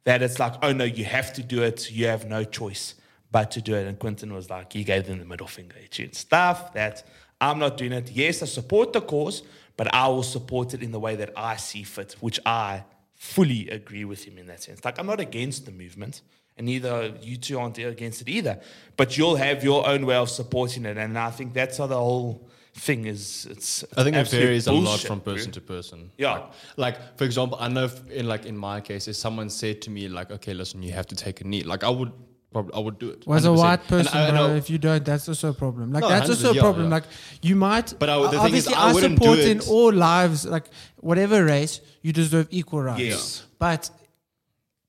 that 0.05 0.21
it's 0.21 0.39
like, 0.39 0.53
oh 0.63 0.71
no, 0.71 0.85
you 0.85 1.05
have 1.05 1.33
to 1.33 1.43
do 1.43 1.61
it. 1.61 1.91
You 1.91 2.07
have 2.07 2.25
no 2.25 2.43
choice 2.43 2.95
but 3.31 3.51
to 3.51 3.61
do 3.61 3.75
it. 3.75 3.87
And 3.87 3.99
Quinton 3.99 4.33
was 4.33 4.49
like, 4.49 4.73
he 4.73 4.83
gave 4.83 5.07
them 5.07 5.19
the 5.19 5.25
middle 5.25 5.47
finger. 5.47 5.75
It's 5.79 6.19
stuff 6.19 6.73
that 6.73 7.03
I'm 7.39 7.59
not 7.59 7.77
doing 7.77 7.91
it. 7.91 8.11
Yes, 8.11 8.41
I 8.41 8.45
support 8.45 8.93
the 8.93 9.01
cause, 9.01 9.43
but 9.77 9.93
I 9.93 10.07
will 10.07 10.23
support 10.23 10.73
it 10.73 10.81
in 10.81 10.91
the 10.91 10.99
way 10.99 11.15
that 11.15 11.31
I 11.35 11.57
see 11.57 11.83
fit, 11.83 12.15
which 12.19 12.39
I 12.45 12.83
fully 13.21 13.69
agree 13.69 14.03
with 14.03 14.23
him 14.23 14.39
in 14.39 14.47
that 14.47 14.63
sense. 14.63 14.83
Like, 14.83 14.97
I'm 14.97 15.05
not 15.05 15.19
against 15.19 15.67
the 15.67 15.71
movement, 15.71 16.23
and 16.57 16.65
neither 16.65 17.13
you 17.21 17.37
two 17.37 17.59
aren't 17.59 17.77
against 17.77 18.19
it 18.23 18.27
either. 18.27 18.59
But 18.97 19.15
you'll 19.15 19.35
have 19.35 19.63
your 19.63 19.87
own 19.87 20.07
way 20.07 20.15
of 20.15 20.27
supporting 20.27 20.85
it, 20.85 20.97
and 20.97 21.15
I 21.17 21.29
think 21.29 21.53
that's 21.53 21.77
how 21.77 21.85
the 21.85 21.97
whole 21.97 22.49
thing 22.73 23.05
is. 23.05 23.45
It's 23.47 23.85
I 23.95 24.03
think 24.03 24.15
it 24.15 24.27
varies 24.27 24.65
a 24.65 24.71
lot 24.73 25.01
from 25.01 25.21
person 25.21 25.51
to 25.51 25.61
person. 25.61 26.09
Yeah. 26.17 26.31
Like, 26.33 26.49
like, 26.77 27.17
for 27.19 27.25
example, 27.25 27.59
I 27.61 27.67
know 27.67 27.85
if 27.85 28.09
in 28.09 28.27
like 28.27 28.47
in 28.47 28.57
my 28.57 28.81
case, 28.81 29.07
if 29.07 29.15
someone 29.17 29.51
said 29.51 29.83
to 29.83 29.91
me 29.91 30.09
like, 30.09 30.31
"Okay, 30.31 30.55
listen, 30.55 30.81
you 30.81 30.91
have 30.93 31.05
to 31.07 31.15
take 31.15 31.41
a 31.41 31.43
knee," 31.43 31.61
like 31.61 31.83
I 31.83 31.89
would, 31.89 32.11
probably, 32.51 32.73
I 32.73 32.79
would 32.79 32.99
do 32.99 33.09
it. 33.09 33.25
Was 33.25 33.45
a 33.45 33.49
100%. 33.49 33.57
white 33.57 33.87
person, 33.87 34.17
I- 34.17 34.31
bro. 34.31 34.47
I- 34.47 34.55
if 34.55 34.69
you 34.69 34.77
don't, 34.77 35.03
that's 35.05 35.27
also 35.27 35.49
a 35.49 35.53
problem. 35.53 35.91
Like 35.91 36.01
No, 36.01 36.09
that's 36.09 36.29
also 36.29 36.51
a 36.51 36.55
problem. 36.55 36.87
yeah. 36.87 36.95
Like 36.95 37.03
you 37.41 37.55
might. 37.55 37.93
But 37.99 38.09
I 38.09 38.17
would- 38.17 38.31
the 38.31 38.39
thing 38.41 38.55
is, 38.55 38.67
obviously, 38.67 38.75
I 38.75 39.09
support 39.15 39.39
in 39.39 39.59
all 39.61 39.91
lives. 39.93 40.45
Like 40.45 40.65
whatever 40.99 41.45
race, 41.45 41.81
you 42.01 42.11
deserve 42.13 42.47
equal 42.51 42.81
rights. 42.83 43.01
Yes. 43.01 43.43
But 43.59 43.89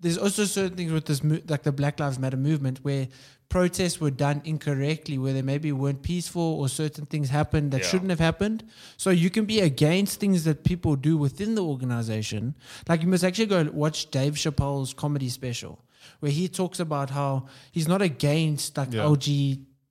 there's 0.00 0.18
also 0.18 0.44
certain 0.44 0.76
things 0.76 0.92
with 0.92 1.04
this, 1.06 1.22
like 1.48 1.62
the 1.62 1.72
Black 1.72 2.00
Lives 2.00 2.18
Matter 2.18 2.36
movement, 2.36 2.80
where 2.82 3.06
protests 3.48 4.00
were 4.00 4.10
done 4.10 4.40
incorrectly, 4.44 5.18
where 5.18 5.32
they 5.34 5.42
maybe 5.42 5.70
weren't 5.72 6.02
peaceful, 6.02 6.42
or 6.42 6.68
certain 6.68 7.04
things 7.06 7.28
happened 7.28 7.70
that 7.70 7.82
Yeah. 7.82 7.86
shouldn't 7.88 8.10
have 8.10 8.18
happened. 8.18 8.64
So 8.96 9.10
you 9.10 9.28
can 9.30 9.44
be 9.44 9.60
against 9.60 10.18
things 10.18 10.44
that 10.44 10.64
people 10.64 10.96
do 10.96 11.16
within 11.18 11.54
the 11.54 11.62
organization. 11.62 12.54
Like 12.88 13.02
you 13.02 13.08
must 13.08 13.22
actually 13.22 13.46
go 13.46 13.62
watch 13.72 14.10
Dave 14.10 14.34
Chappelle's 14.34 14.94
comedy 14.94 15.28
special. 15.28 15.84
Where 16.22 16.30
he 16.32 16.46
talks 16.48 16.78
about 16.80 17.10
how 17.10 17.46
he's 17.72 17.88
not 17.88 18.00
against 18.00 18.76
like 18.78 18.92
Yeah. 18.92 19.02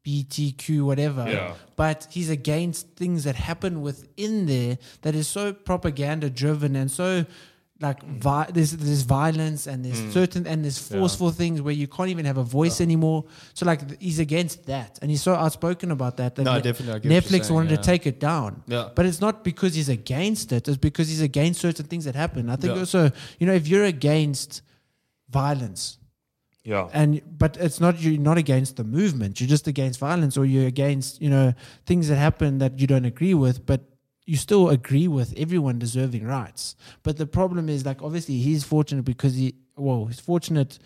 LGBTQ 0.06 0.86
whatever, 0.86 1.26
Yeah. 1.30 1.54
but 1.76 2.08
he's 2.10 2.30
against 2.30 2.88
things 2.96 3.24
that 3.26 3.36
happen 3.36 3.82
within 3.82 4.46
there 4.46 4.78
that 5.02 5.14
is 5.14 5.28
so 5.28 5.52
propaganda 5.54 6.30
driven 6.30 6.76
and 6.76 6.90
so 6.90 7.26
like 7.82 8.02
vi- 8.04 8.50
there's 8.54 8.72
there's 8.74 9.02
violence 9.02 9.66
and 9.66 9.84
there's 9.84 10.00
mm. 10.00 10.12
certain 10.14 10.46
and 10.46 10.64
there's 10.64 10.78
forceful 10.78 11.32
things 11.32 11.62
where 11.64 11.74
you 11.74 11.88
can't 11.88 12.10
even 12.10 12.26
have 12.26 12.38
a 12.38 12.44
voice 12.44 12.80
anymore. 12.80 13.26
So 13.56 13.66
like 13.66 13.82
th- 13.88 14.00
he's 14.00 14.20
against 14.20 14.68
that 14.68 15.00
and 15.02 15.10
he's 15.10 15.24
so 15.24 15.34
outspoken 15.34 15.90
about 15.92 16.16
that. 16.18 16.36
that 16.36 16.44
No, 16.44 16.54
Ne- 16.58 16.62
definitely, 16.62 16.94
I 16.94 17.00
get 17.00 17.10
what 17.10 17.12
you're 17.12 17.22
Netflix 17.22 17.44
saying, 17.46 17.56
wanted 17.56 17.72
yeah. 17.72 17.78
to 17.78 17.84
take 17.84 18.06
it 18.06 18.20
down. 18.20 18.62
Yeah. 18.68 18.90
But 18.96 19.08
it's 19.08 19.20
not 19.20 19.44
because 19.44 19.74
he's 19.74 19.90
against 19.90 20.52
it. 20.54 20.68
It's 20.68 20.78
because 20.78 21.08
he's 21.10 21.22
against 21.32 21.60
certain 21.60 21.88
things 21.88 22.06
that 22.06 22.16
happen. 22.16 22.50
I 22.52 22.56
think 22.56 22.74
Yeah. 22.76 22.82
also, 22.82 23.12
you 23.40 23.48
know, 23.48 23.54
if 23.54 23.68
you're 23.68 23.86
against 23.86 24.62
violence, 25.32 25.98
Yeah. 26.64 26.90
and 26.94 27.22
but 27.38 27.58
it's 27.58 27.80
not 27.80 28.00
you're 28.00 28.20
not 28.20 28.38
against 28.38 28.76
the 28.78 28.84
movement. 28.84 29.40
You're 29.42 29.50
just 29.50 29.68
against 29.68 30.00
violence, 30.00 30.38
or 30.38 30.46
you're 30.46 30.68
against 30.68 31.22
you 31.22 31.30
know 31.30 31.54
things 31.86 32.08
that 32.10 32.18
happen 32.18 32.60
that 32.60 32.80
you 32.80 32.88
don't 32.88 33.06
agree 33.06 33.34
with, 33.34 33.66
but 33.66 33.82
you 34.26 34.38
still 34.38 34.70
agree 34.70 35.08
with 35.08 35.34
everyone 35.38 35.80
deserving 35.80 36.26
rights. 36.26 36.76
But 37.04 37.18
the 37.18 37.26
problem 37.26 37.68
is 37.68 37.86
like 37.86 38.02
obviously 38.04 38.38
he's 38.38 38.64
fortunate 38.64 39.06
because 39.06 39.34
he 39.36 39.56
well 39.76 40.06
he's 40.06 40.20
fortunate 40.20 40.78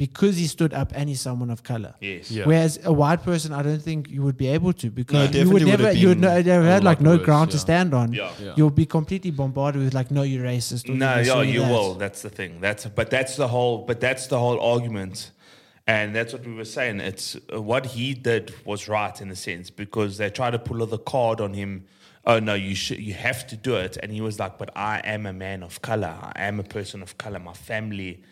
because 0.00 0.34
he 0.38 0.46
stood 0.46 0.72
up 0.72 0.92
and 0.94 1.10
he's 1.10 1.20
someone 1.20 1.50
of 1.50 1.62
color. 1.62 1.92
Yes. 2.00 2.30
Yeah. 2.30 2.46
Whereas 2.46 2.78
a 2.84 2.90
white 3.02 3.22
person, 3.22 3.52
I 3.52 3.62
don't 3.62 3.82
think 3.82 4.08
you 4.08 4.22
would 4.22 4.38
be 4.38 4.46
able 4.46 4.72
to 4.82 4.88
because 4.90 5.30
No, 5.34 5.40
you 5.40 5.44
would 5.50 5.52
would 5.52 5.68
never, 5.72 5.88
have 5.88 5.96
you 6.02 6.08
would 6.08 6.22
been 6.22 6.30
no, 6.30 6.36
you 6.38 6.52
a 6.52 6.64
had 6.64 6.82
like 6.84 7.02
no 7.02 7.16
worse, 7.16 7.26
ground 7.26 7.50
to 7.50 7.58
stand 7.58 7.92
on. 7.92 8.14
Yeah. 8.14 8.30
Yeah. 8.40 8.54
You'll 8.56 8.70
be 8.70 8.86
completely 8.86 9.30
bombarded 9.30 9.82
with 9.82 9.92
like, 9.92 10.10
no, 10.10 10.22
you're 10.22 10.42
racist. 10.42 10.88
or 10.88 10.94
No, 10.94 11.18
yeah, 11.18 11.42
you 11.42 11.60
that. 11.60 11.70
will. 11.70 11.90
That's 11.96 12.22
the 12.22 12.30
thing. 12.30 12.60
That's 12.62 12.86
but 12.86 13.10
that's 13.10 13.36
the 13.36 13.48
whole. 13.48 13.84
But 13.84 14.00
that's 14.00 14.26
the 14.28 14.38
whole 14.38 14.58
argument, 14.74 15.32
and 15.86 16.16
that's 16.16 16.32
what 16.32 16.46
we 16.46 16.54
were 16.54 16.64
saying. 16.78 17.00
It's 17.00 17.36
uh, 17.36 17.60
what 17.60 17.84
he 17.94 18.14
did 18.14 18.54
was 18.64 18.88
right 18.88 19.20
in 19.20 19.30
a 19.30 19.36
sense 19.36 19.68
because 19.68 20.16
they 20.16 20.30
tried 20.30 20.52
to 20.52 20.58
pull 20.58 20.86
the 20.86 20.98
card 20.98 21.42
on 21.42 21.52
him. 21.52 21.84
Oh 22.24 22.38
no, 22.38 22.54
you 22.54 22.74
should. 22.74 23.00
You 23.00 23.12
have 23.28 23.46
to 23.48 23.56
do 23.68 23.76
it, 23.76 23.98
and 24.02 24.10
he 24.10 24.22
was 24.22 24.38
like, 24.38 24.56
"But 24.56 24.70
I 24.74 25.00
am 25.04 25.26
a 25.26 25.32
man 25.34 25.62
of 25.62 25.82
color. 25.82 26.14
I 26.22 26.32
am 26.48 26.58
a 26.58 26.64
person 26.76 27.02
of 27.02 27.18
color. 27.18 27.38
My 27.38 27.52
family 27.54 28.22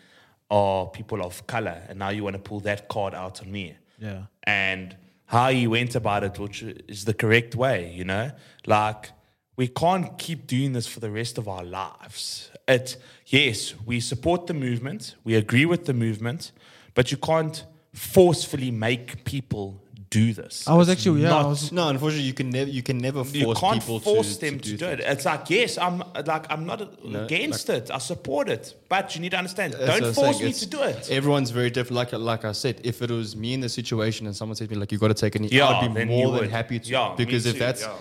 are 0.49 0.87
people 0.87 1.21
of 1.21 1.45
color, 1.47 1.81
and 1.87 1.99
now 1.99 2.09
you 2.09 2.23
want 2.23 2.35
to 2.35 2.41
pull 2.41 2.59
that 2.61 2.87
card 2.87 3.13
out 3.13 3.41
on 3.41 3.51
me." 3.51 3.75
Yeah. 3.99 4.23
and 4.43 4.95
how 5.25 5.49
he 5.51 5.67
went 5.67 5.93
about 5.93 6.23
it, 6.23 6.39
which 6.39 6.63
is 6.63 7.05
the 7.05 7.13
correct 7.13 7.53
way, 7.53 7.93
you 7.93 8.03
know? 8.03 8.31
Like, 8.65 9.11
we 9.55 9.67
can't 9.67 10.17
keep 10.17 10.47
doing 10.47 10.73
this 10.73 10.87
for 10.87 10.99
the 11.01 11.11
rest 11.11 11.37
of 11.37 11.47
our 11.47 11.63
lives. 11.63 12.49
It, 12.67 12.97
yes, 13.27 13.75
we 13.85 13.99
support 13.99 14.47
the 14.47 14.55
movement, 14.55 15.15
we 15.23 15.35
agree 15.35 15.65
with 15.65 15.85
the 15.85 15.93
movement, 15.93 16.51
but 16.95 17.11
you 17.11 17.17
can't 17.17 17.63
forcefully 17.93 18.71
make 18.71 19.23
people 19.23 19.83
do 20.09 20.33
this. 20.33 20.67
I 20.67 20.73
was 20.73 20.89
It's 20.89 20.99
actually, 21.01 21.21
yeah, 21.21 21.29
not- 21.29 21.47
was, 21.49 21.71
No, 21.71 21.87
unfortunately, 21.89 22.25
you 22.27 22.33
can 22.33 22.49
never 22.49 22.69
you 22.69 22.81
can 22.81 22.97
never 22.97 23.23
force 23.23 23.35
you 23.35 23.53
can't 23.53 23.79
people 23.79 23.99
force 23.99 24.35
to, 24.35 24.41
them 24.45 24.59
to, 24.59 24.69
do, 24.71 24.77
things. 24.77 24.99
it. 25.01 25.05
It's 25.07 25.25
like 25.25 25.49
yes, 25.49 25.77
I'm 25.77 25.99
like 26.25 26.45
I'm 26.51 26.65
not 26.65 26.81
against 27.13 27.69
it. 27.69 27.91
I 27.91 27.99
support 27.99 28.49
it, 28.49 28.73
but 28.89 29.13
you 29.15 29.21
need 29.21 29.31
to 29.31 29.37
understand. 29.37 29.73
Don't 29.73 30.13
force 30.13 30.37
saying. 30.39 30.45
me 30.45 30.53
to 30.53 30.65
do 30.67 30.81
it. 30.83 31.09
Everyone's 31.11 31.51
very 31.51 31.69
different. 31.69 31.95
Like 31.95 32.11
like 32.13 32.43
I 32.45 32.53
said, 32.53 32.81
if 32.83 33.01
it 33.01 33.11
was 33.11 33.35
me 33.35 33.53
in 33.53 33.59
the 33.59 33.69
situation 33.69 34.25
and 34.27 34.35
someone 34.35 34.55
said 34.55 34.69
to 34.69 34.73
me 34.75 34.79
like 34.79 34.91
you 34.91 34.97
got 34.97 35.09
to 35.09 35.13
take 35.13 35.35
a 35.35 35.39
knee, 35.39 35.49
Yeah, 35.51 35.67
I'd 35.67 35.93
be 35.93 36.05
more 36.05 36.31
than 36.31 36.41
would. 36.41 36.49
happy 36.49 36.79
to. 36.79 36.89
Yeah, 36.89 37.13
because 37.15 37.45
if 37.45 37.53
too, 37.53 37.59
that's 37.59 37.81
yeah. 37.83 37.93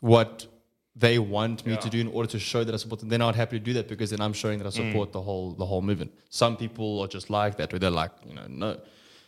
what 0.00 0.46
they 0.94 1.18
want 1.18 1.66
me 1.66 1.72
Yeah. 1.72 1.78
to 1.78 1.90
do 1.90 1.98
in 2.00 2.08
order 2.08 2.28
to 2.30 2.38
show 2.38 2.64
that 2.64 2.72
I 2.74 2.78
support 2.78 3.00
them, 3.00 3.08
then 3.10 3.20
I'd 3.22 3.34
happy 3.34 3.58
to 3.58 3.64
do 3.64 3.72
that 3.74 3.86
because 3.88 4.10
then 4.10 4.20
I'm 4.20 4.32
showing 4.32 4.58
that 4.60 4.66
I 4.66 4.70
Mm. 4.70 4.90
support 4.90 5.12
the 5.12 5.20
whole 5.20 5.50
the 5.52 5.66
whole 5.66 5.82
movement. 5.82 6.12
Some 6.30 6.56
people 6.56 7.00
are 7.02 7.08
just 7.08 7.28
like 7.28 7.56
that, 7.58 7.72
where 7.72 7.78
they're 7.80 7.90
like, 7.90 8.12
you 8.28 8.34
know, 8.34 8.46
no. 8.48 8.78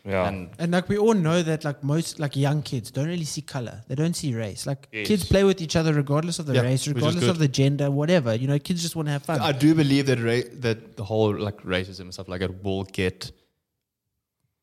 Yeah. 0.05 0.29
And 0.29 0.51
and 0.59 0.73
like 0.73 0.89
we 0.89 0.97
all 0.97 1.15
know 1.15 1.43
that 1.43 1.65
like 1.65 1.83
most 1.85 2.19
like 2.19 2.35
young 2.37 2.63
kids 2.63 2.91
don't 2.91 3.09
really 3.09 3.25
see 3.25 3.43
color. 3.43 3.83
They 3.89 3.95
don't 3.95 4.15
see 4.15 4.35
race. 4.35 4.67
Like 4.67 4.89
Yes. 4.93 5.07
kids 5.09 5.25
play 5.25 5.45
with 5.45 5.61
each 5.61 5.77
other 5.77 5.93
regardless 5.93 6.39
of 6.39 6.47
the 6.47 6.55
Yeah, 6.55 6.63
race, 6.63 6.87
regardless 6.89 7.25
of 7.29 7.39
the 7.39 7.49
gender, 7.49 7.91
whatever. 7.91 8.35
You 8.35 8.47
know, 8.47 8.59
kids 8.59 8.81
just 8.81 8.97
want 8.97 9.09
to 9.09 9.13
have 9.13 9.23
fun. 9.25 9.41
I 9.41 9.53
do 9.53 9.75
believe 9.75 10.07
that 10.07 10.19
ra- 10.19 10.49
that 10.61 10.97
the 10.97 11.05
whole 11.05 11.37
like 11.39 11.59
racism 11.63 12.01
and 12.03 12.15
stuff 12.15 12.29
like 12.29 12.41
that 12.41 12.63
will 12.65 12.85
get 12.85 13.31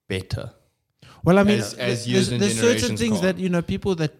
better. 0.07 0.51
Well, 1.23 1.37
I 1.39 1.43
mean, 1.43 1.59
As- 1.59 1.73
as 1.75 2.05
there's, 2.05 2.29
there's 2.29 2.41
certain 2.55 2.61
generations 2.61 2.99
things 2.99 3.15
go 3.19 3.25
that 3.27 3.37
you 3.37 3.49
know 3.49 3.61
people 3.61 3.95
that 3.95 4.13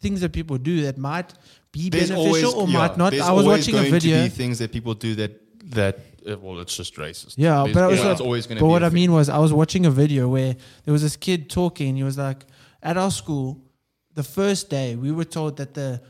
things 0.00 0.20
that 0.20 0.32
people 0.32 0.56
do 0.58 0.82
that 0.82 0.96
might 0.96 1.34
be 1.72 1.88
There's 1.90 2.10
beneficial 2.10 2.52
or 2.54 2.68
yeah, 2.68 2.78
might 2.78 2.96
not. 2.96 3.12
I 3.12 3.16
was 3.32 3.44
always 3.44 3.46
watching 3.46 3.74
a 3.76 3.90
video. 3.90 4.16
To 4.18 4.22
be 4.24 4.28
things 4.28 4.58
that 4.60 4.72
people 4.72 4.94
do 4.94 5.14
that 5.16 5.32
that 5.70 5.98
uh, 6.28 6.36
well, 6.38 6.58
it's 6.60 6.76
just 6.76 6.94
racist. 6.96 7.34
Yeah, 7.36 7.62
There's- 7.64 7.74
but 7.74 7.82
I 7.84 7.86
was 7.88 8.46
going 8.46 8.58
to 8.58 8.64
But 8.64 8.68
what 8.68 8.82
I 8.82 8.88
mean 8.90 9.12
was, 9.12 9.28
I 9.28 9.38
was 9.38 9.52
watching 9.52 9.86
a 9.86 9.90
video 9.90 10.28
where 10.28 10.56
there 10.84 10.92
was 10.92 11.02
this 11.02 11.16
kid 11.16 11.48
talking. 11.48 11.96
He 11.96 12.02
was 12.02 12.18
like, 12.18 12.44
at 12.82 12.96
our 12.96 13.10
school, 13.10 13.60
the 14.14 14.22
first 14.22 14.68
day 14.70 14.96
we 14.96 15.10
were 15.12 15.24
told 15.24 15.56
that 15.58 15.74
the 15.74 16.00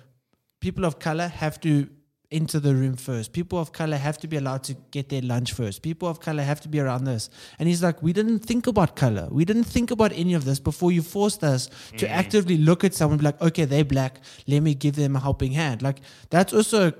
people 0.60 0.84
of 0.84 0.98
color 0.98 1.28
have 1.28 1.60
to 1.60 1.88
enter 2.30 2.60
the 2.60 2.74
room 2.74 2.94
first. 2.96 3.32
People 3.32 3.58
of 3.58 3.72
color 3.72 3.96
have 3.96 4.18
to 4.18 4.28
be 4.28 4.36
allowed 4.36 4.62
to 4.64 4.74
get 4.90 5.08
their 5.08 5.22
lunch 5.22 5.52
first. 5.54 5.80
People 5.82 6.08
of 6.08 6.20
color 6.20 6.42
have 6.42 6.60
to 6.60 6.68
be 6.68 6.78
around 6.78 7.04
this. 7.04 7.30
And 7.58 7.68
he's 7.68 7.82
like, 7.82 8.02
we 8.02 8.12
didn't 8.12 8.40
think 8.40 8.66
about 8.66 8.96
color. 8.96 9.28
We 9.30 9.44
didn't 9.46 9.64
think 9.64 9.90
about 9.90 10.12
any 10.12 10.34
of 10.34 10.44
this 10.44 10.58
before 10.60 10.92
you 10.92 11.00
forced 11.00 11.42
us 11.42 11.70
to 11.96 12.06
Mm. 12.06 12.10
actively 12.10 12.58
look 12.58 12.84
at 12.84 12.92
someone 12.94 13.14
and 13.14 13.20
be 13.20 13.24
like, 13.26 13.40
okay, 13.40 13.64
they're 13.64 13.84
black. 13.84 14.20
Let 14.46 14.62
me 14.62 14.74
give 14.74 14.96
them 14.96 15.16
a 15.16 15.20
helping 15.20 15.52
hand. 15.52 15.80
Like 15.80 16.00
that's 16.28 16.52
also 16.52 16.92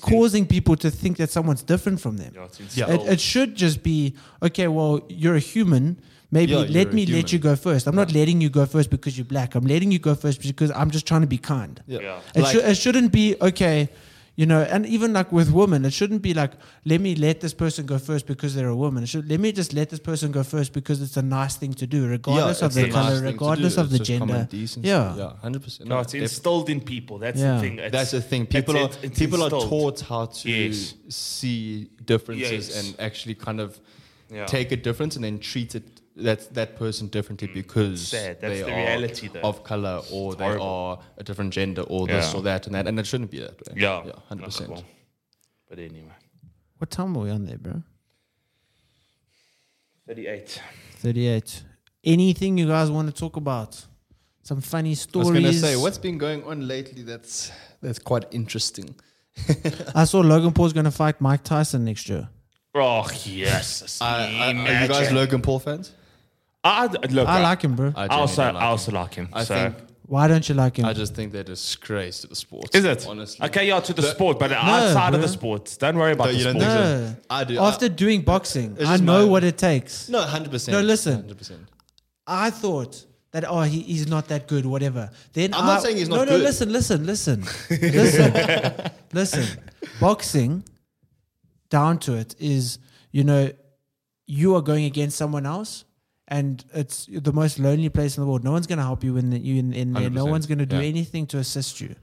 causing 0.00 0.46
people 0.46 0.76
to 0.76 0.90
think 0.90 1.16
that 1.18 1.30
someone's 1.30 1.62
different 1.62 2.00
from 2.00 2.16
them. 2.16 2.32
Yeah. 2.74 2.90
It, 2.90 3.00
it 3.14 3.20
should 3.20 3.54
just 3.54 3.82
be 3.82 4.14
okay. 4.42 4.68
Well, 4.68 5.00
you're 5.08 5.36
a 5.36 5.40
human. 5.40 6.00
Maybe 6.32 6.52
Yeah, 6.52 6.58
let 6.58 6.70
you're 6.70 6.88
a 6.90 6.94
me 6.94 7.06
let 7.06 7.32
you 7.32 7.38
go 7.40 7.56
first. 7.56 7.86
I'm 7.88 7.96
not 7.96 8.12
letting 8.14 8.40
you 8.40 8.50
go 8.50 8.64
first 8.66 8.88
because 8.90 9.18
you're 9.18 9.24
black. 9.24 9.54
I'm 9.56 9.64
letting 9.66 9.90
you 9.90 9.98
go 9.98 10.14
first 10.14 10.40
because 10.42 10.70
I'm 10.72 10.90
just 10.90 11.06
trying 11.06 11.22
to 11.22 11.26
be 11.26 11.38
kind. 11.38 11.82
yeah. 11.86 11.98
Yeah. 12.00 12.20
It, 12.36 12.42
Like- 12.42 12.52
shou- 12.52 12.60
it 12.60 12.76
shouldn't 12.76 13.10
be 13.12 13.36
okay. 13.40 13.88
You 14.40 14.46
know, 14.46 14.62
and 14.62 14.86
even 14.86 15.12
like 15.12 15.30
with 15.32 15.50
women, 15.52 15.84
it 15.84 15.92
shouldn't 15.92 16.22
be 16.22 16.32
like, 16.32 16.52
let 16.86 16.98
me 17.02 17.14
let 17.14 17.42
this 17.42 17.52
person 17.52 17.84
go 17.84 17.98
first 17.98 18.26
because 18.26 18.54
they're 18.54 18.68
a 18.68 18.74
woman. 18.84 19.02
It 19.02 19.08
should 19.10 19.28
let 19.28 19.38
me 19.38 19.52
just 19.52 19.74
let 19.74 19.90
this 19.90 20.00
person 20.00 20.32
go 20.32 20.42
first 20.42 20.72
because 20.72 21.02
it's 21.02 21.18
a 21.18 21.22
nice 21.40 21.56
thing 21.56 21.74
to 21.74 21.86
do, 21.86 22.06
regardless 22.08 22.62
of 22.62 22.66
it's 22.68 22.76
their 22.76 22.86
a 22.86 22.88
nice 22.88 22.94
color, 22.94 23.16
thing 23.16 23.24
regardless 23.26 23.76
of 23.76 23.90
the 23.90 23.96
It's 23.96 24.06
just 24.08 24.18
common 24.18 24.36
gender. 24.36 24.50
decency. 24.50 24.88
Yeah. 24.88 25.14
yeah, 25.14 25.32
hundred 25.42 25.62
percent. 25.62 25.90
No, 25.90 25.98
it's 25.98 26.14
instilled 26.14 26.70
in 26.70 26.80
people. 26.80 27.18
That's 27.18 27.38
Yeah. 27.38 27.56
the 27.56 27.60
thing. 27.60 27.74
It's- 27.74 27.92
That's 27.92 28.12
the 28.12 28.22
thing. 28.22 28.46
People 28.46 28.78
are 28.78 28.84
it's- 28.84 28.98
it's 29.02 29.18
people 29.18 29.42
are 29.42 29.50
taught 29.50 30.00
how 30.00 30.24
to 30.24 30.48
Yes. 30.50 30.94
see 31.10 31.90
differences 32.06 32.68
Yes. 32.70 32.78
and 32.78 32.98
actually 32.98 33.34
kind 33.34 33.60
of 33.60 33.78
Yeah. 34.32 34.46
take 34.46 34.72
a 34.72 34.76
difference 34.76 35.16
and 35.16 35.24
then 35.26 35.38
treat 35.38 35.74
it 35.74 35.99
that 36.24 36.52
that 36.54 36.76
person 36.76 37.08
differently 37.08 37.48
because 37.48 38.08
sad. 38.08 38.40
That's 38.40 38.54
they 38.54 38.62
the 38.62 38.72
are 38.72 38.76
reality, 38.76 39.28
though. 39.28 39.40
of 39.40 39.62
color 39.64 40.00
or 40.12 40.34
they 40.34 40.44
horrible. 40.44 40.66
are 40.66 40.98
a 41.18 41.22
different 41.24 41.52
gender 41.52 41.82
or 41.82 42.06
this 42.06 42.32
Yeah. 42.32 42.38
or 42.38 42.42
that 42.42 42.66
and 42.66 42.74
that 42.74 42.86
and 42.86 42.98
it 42.98 43.06
shouldn't 43.06 43.30
be 43.30 43.40
that 43.40 43.56
way. 43.66 43.74
Yeah, 43.76 44.04
yeah, 44.06 44.12
hundred 44.28 44.44
percent. 44.44 44.68
cool. 44.70 44.84
But 45.68 45.78
anyway, 45.78 46.14
What 46.78 46.90
time 46.90 47.16
are 47.16 47.20
we 47.24 47.30
on 47.30 47.44
there, 47.46 47.58
bro? 47.58 47.82
thirty-eight. 50.06 50.60
38. 50.98 51.62
Anything 52.04 52.58
you 52.58 52.66
guys 52.66 52.90
want 52.90 53.08
to 53.08 53.14
talk 53.14 53.36
about? 53.36 53.86
Some 54.42 54.60
funny 54.60 54.90
I 54.90 54.94
stories. 54.94 55.30
was 55.30 55.34
gonna 55.38 55.52
say 55.52 55.76
what's 55.76 55.98
been 55.98 56.18
going 56.18 56.42
on 56.44 56.66
lately. 56.66 57.02
That's 57.02 57.52
that's 57.82 57.98
quite 57.98 58.24
interesting. 58.32 58.94
I 59.94 60.04
saw 60.04 60.20
Logan 60.20 60.52
Paul's 60.52 60.72
going 60.72 60.84
to 60.86 60.90
fight 60.90 61.20
Mike 61.20 61.44
Tyson 61.44 61.84
next 61.84 62.08
year. 62.08 62.28
Oh 62.74 63.08
yes. 63.24 63.98
Uh, 64.00 64.04
are 64.04 64.52
you 64.82 64.88
guys 64.88 65.12
Logan 65.12 65.40
Paul 65.40 65.60
fans? 65.60 65.92
I, 66.62 66.86
look, 66.86 67.26
I 67.28 67.40
like 67.40 67.62
him, 67.62 67.74
bro. 67.74 67.92
I 67.96 68.04
I 68.04 68.06
also, 68.08 68.42
like 68.42 68.54
I 68.54 68.58
him. 68.58 68.64
also 68.66 68.92
like 68.92 69.14
him. 69.14 69.28
I 69.32 69.44
so. 69.44 69.54
think 69.54 69.76
Why 70.06 70.28
don't 70.28 70.46
you 70.48 70.54
like 70.54 70.76
him? 70.78 70.84
I 70.84 70.92
just 70.92 71.14
think 71.14 71.32
they're 71.32 71.40
a 71.40 71.44
disgrace 71.44 72.20
to 72.20 72.26
the 72.26 72.34
sport. 72.36 72.74
Is 72.74 72.84
it? 72.84 73.06
honestly? 73.08 73.46
Okay, 73.46 73.66
yeah, 73.68 73.80
to 73.80 73.94
the, 73.94 74.02
sport, 74.02 74.38
but 74.38 74.52
outside 74.52 75.14
of 75.14 75.22
the 75.22 75.28
sport. 75.28 75.74
Don't 75.80 75.96
worry 75.96 76.12
about 76.12 76.26
No, 76.26 76.32
the 76.32 76.38
you 76.38 76.44
don't 76.44 76.60
sport. 76.60 76.66
think 76.66 76.84
so? 76.84 77.04
no. 77.04 77.16
I 77.30 77.44
do. 77.44 77.58
After 77.58 77.86
I- 77.86 77.88
doing 77.88 78.20
boxing, 78.22 78.76
I 78.84 78.96
know 78.98 79.24
my- 79.24 79.30
what 79.32 79.44
it 79.44 79.56
takes. 79.56 80.08
No, 80.10 80.20
hundred 80.20 80.50
percent. 80.50 80.76
No, 80.76 80.82
listen. 80.82 81.14
hundred 81.22 81.38
percent. 81.38 81.60
I 82.26 82.50
thought 82.50 83.06
that 83.32 83.44
oh 83.48 83.62
he, 83.62 83.80
he's 83.80 84.06
not 84.08 84.28
that 84.28 84.46
good, 84.46 84.66
whatever. 84.66 85.10
Then 85.32 85.54
I'm 85.54 85.64
I, 85.64 85.66
not 85.74 85.82
saying 85.82 85.96
he's 85.96 86.08
not 86.10 86.16
no, 86.16 86.22
not 86.24 86.30
no, 86.32 86.36
good. 86.38 86.44
listen, 86.44 86.72
listen, 86.72 87.06
listen, 87.06 87.40
listen, 87.70 88.90
listen. 89.14 89.46
Boxing, 90.00 90.64
down 91.70 91.98
to 92.00 92.14
it, 92.14 92.34
is 92.38 92.78
you 93.12 93.24
know, 93.24 93.50
you 94.26 94.54
are 94.56 94.60
going 94.62 94.84
against 94.84 95.16
someone 95.16 95.46
else. 95.46 95.84
And 96.30 96.64
it's 96.72 97.06
the 97.10 97.32
most 97.32 97.58
lonely 97.58 97.88
place 97.88 98.16
in 98.16 98.22
the 98.22 98.28
world. 98.28 98.44
No 98.44 98.52
one's 98.52 98.68
going 98.68 98.78
to 98.78 98.84
help 98.84 99.02
you 99.02 99.16
in, 99.16 99.30
the, 99.30 99.38
you 99.38 99.58
in, 99.58 99.72
in 99.72 99.92
there. 99.92 100.08
No 100.08 100.26
100%, 100.26 100.30
one's 100.30 100.46
going 100.46 100.58
to 100.58 100.66
do 100.66 100.76
yeah. 100.76 100.82
anything 100.82 101.26
to 101.28 101.38
assist 101.38 101.80
you. 101.80 101.96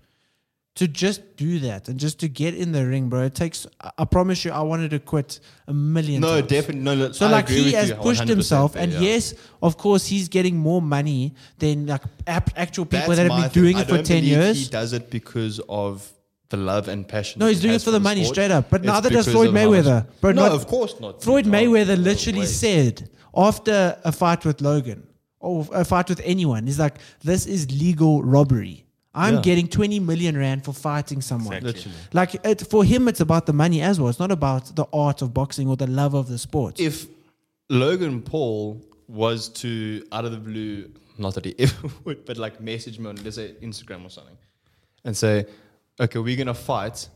To 0.75 0.87
just 0.87 1.37
do 1.37 1.57
that 1.59 1.87
and 1.87 1.99
just 1.99 2.19
to 2.19 2.27
get 2.27 2.53
in 2.53 2.71
the 2.71 2.85
ring, 2.85 3.09
bro. 3.09 3.23
It 3.23 3.33
takes. 3.33 3.65
I- 3.97 4.05
promise 4.05 4.45
you, 4.45 4.51
I 4.51 4.61
wanted 4.61 4.91
to 4.91 4.99
quit 4.99 5.39
a 5.67 5.73
million. 5.73 6.21
No, 6.21 6.35
times. 6.39 6.49
definitely. 6.49 6.81
No, 6.81 6.93
look, 6.93 7.15
So 7.15 7.25
I 7.25 7.31
like 7.31 7.49
he 7.49 7.71
has 7.71 7.91
pushed 7.93 8.27
himself, 8.27 8.73
there, 8.73 8.83
and 8.83 8.93
yeah. 8.93 8.99
yes, 8.99 9.33
of 9.63 9.77
course, 9.77 10.05
he's 10.05 10.27
getting 10.27 10.55
more 10.55 10.79
money 10.81 11.33
than 11.57 11.87
like 11.87 12.03
actual 12.27 12.85
people 12.85 13.07
That's 13.07 13.17
that 13.21 13.31
have 13.31 13.51
been 13.53 13.63
doing 13.63 13.77
it 13.79 13.87
for 13.87 14.03
ten 14.03 14.23
years. 14.23 14.65
He 14.65 14.69
does 14.69 14.93
it 14.93 15.09
because 15.09 15.59
of 15.67 16.07
the 16.49 16.57
love 16.57 16.87
and 16.87 17.07
passion. 17.07 17.39
No, 17.39 17.47
he's 17.47 17.61
doing 17.61 17.73
it 17.73 17.81
for 17.81 17.91
the 17.91 17.99
money, 17.99 18.23
sport, 18.23 18.35
straight 18.35 18.51
up. 18.51 18.69
But 18.69 18.83
neither 18.83 19.09
does 19.09 19.27
Floyd 19.27 19.49
of 19.49 19.55
how 19.55 19.69
much- 19.69 19.85
Mayweather. 19.85 20.07
Bro, 20.21 20.31
no, 20.33 20.43
not- 20.43 20.51
of 20.51 20.67
course 20.67 20.99
not. 20.99 21.23
Floyd 21.23 21.45
No, 21.45 21.57
Mayweather 21.57 21.97
no 21.97 22.03
literally 22.03 22.39
way. 22.41 22.45
said 22.45 23.09
after 23.37 23.97
a 24.03 24.11
fight 24.11 24.43
with 24.45 24.59
Logan 24.61 25.05
or 25.39 25.65
a 25.71 25.85
fight 25.85 26.09
with 26.09 26.19
anyone, 26.23 26.65
he's 26.65 26.79
like, 26.79 26.95
"This 27.23 27.45
is 27.45 27.69
legal 27.71 28.23
robbery. 28.23 28.83
I'm 29.13 29.35
Yeah. 29.35 29.41
getting 29.41 29.67
20 29.67 29.99
million 29.99 30.35
rand 30.37 30.63
for 30.65 30.73
fighting 30.73 31.21
someone." 31.21 31.57
Exactly. 31.65 31.91
Like 32.13 32.35
it, 32.43 32.67
for 32.67 32.83
him, 32.83 33.07
it's 33.07 33.19
about 33.21 33.45
the 33.45 33.53
money 33.53 33.81
as 33.81 33.99
well. 33.99 34.09
It's 34.09 34.19
not 34.19 34.31
about 34.31 34.75
the 34.75 34.85
art 34.91 35.21
of 35.21 35.33
boxing 35.33 35.67
or 35.69 35.75
the 35.77 35.87
love 35.87 36.13
of 36.15 36.27
the 36.27 36.37
sport. 36.37 36.79
If 36.79 37.05
Logan 37.69 38.21
Paul 38.21 38.81
was 39.07 39.49
to 39.49 40.05
out 40.11 40.25
of 40.25 40.31
the 40.31 40.37
blue, 40.37 40.89
not 41.17 41.33
that 41.35 41.45
he 41.45 41.53
ever 41.59 41.89
would, 42.05 42.25
but 42.25 42.37
like 42.37 42.59
message 42.61 42.97
me 42.99 43.07
on 43.09 43.15
let's 43.23 43.35
say 43.35 43.53
Instagram 43.61 44.05
or 44.05 44.09
something, 44.09 44.37
and 45.05 45.15
say, 45.15 45.45
"Okay, 45.99 46.19
we're 46.19 46.35
gonna 46.37 46.53
fight. 46.53 47.07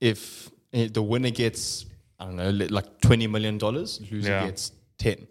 If 0.00 0.50
eh, 0.72 0.88
the 0.92 1.02
winner 1.02 1.30
gets, 1.30 1.84
I 2.18 2.24
don't 2.26 2.36
know, 2.36 2.50
like 2.50 3.00
twenty 3.00 3.26
million 3.26 3.58
dollars, 3.58 4.00
loser 4.10 4.30
Yeah. 4.30 4.46
gets 4.46 4.72
ten. 5.00 5.26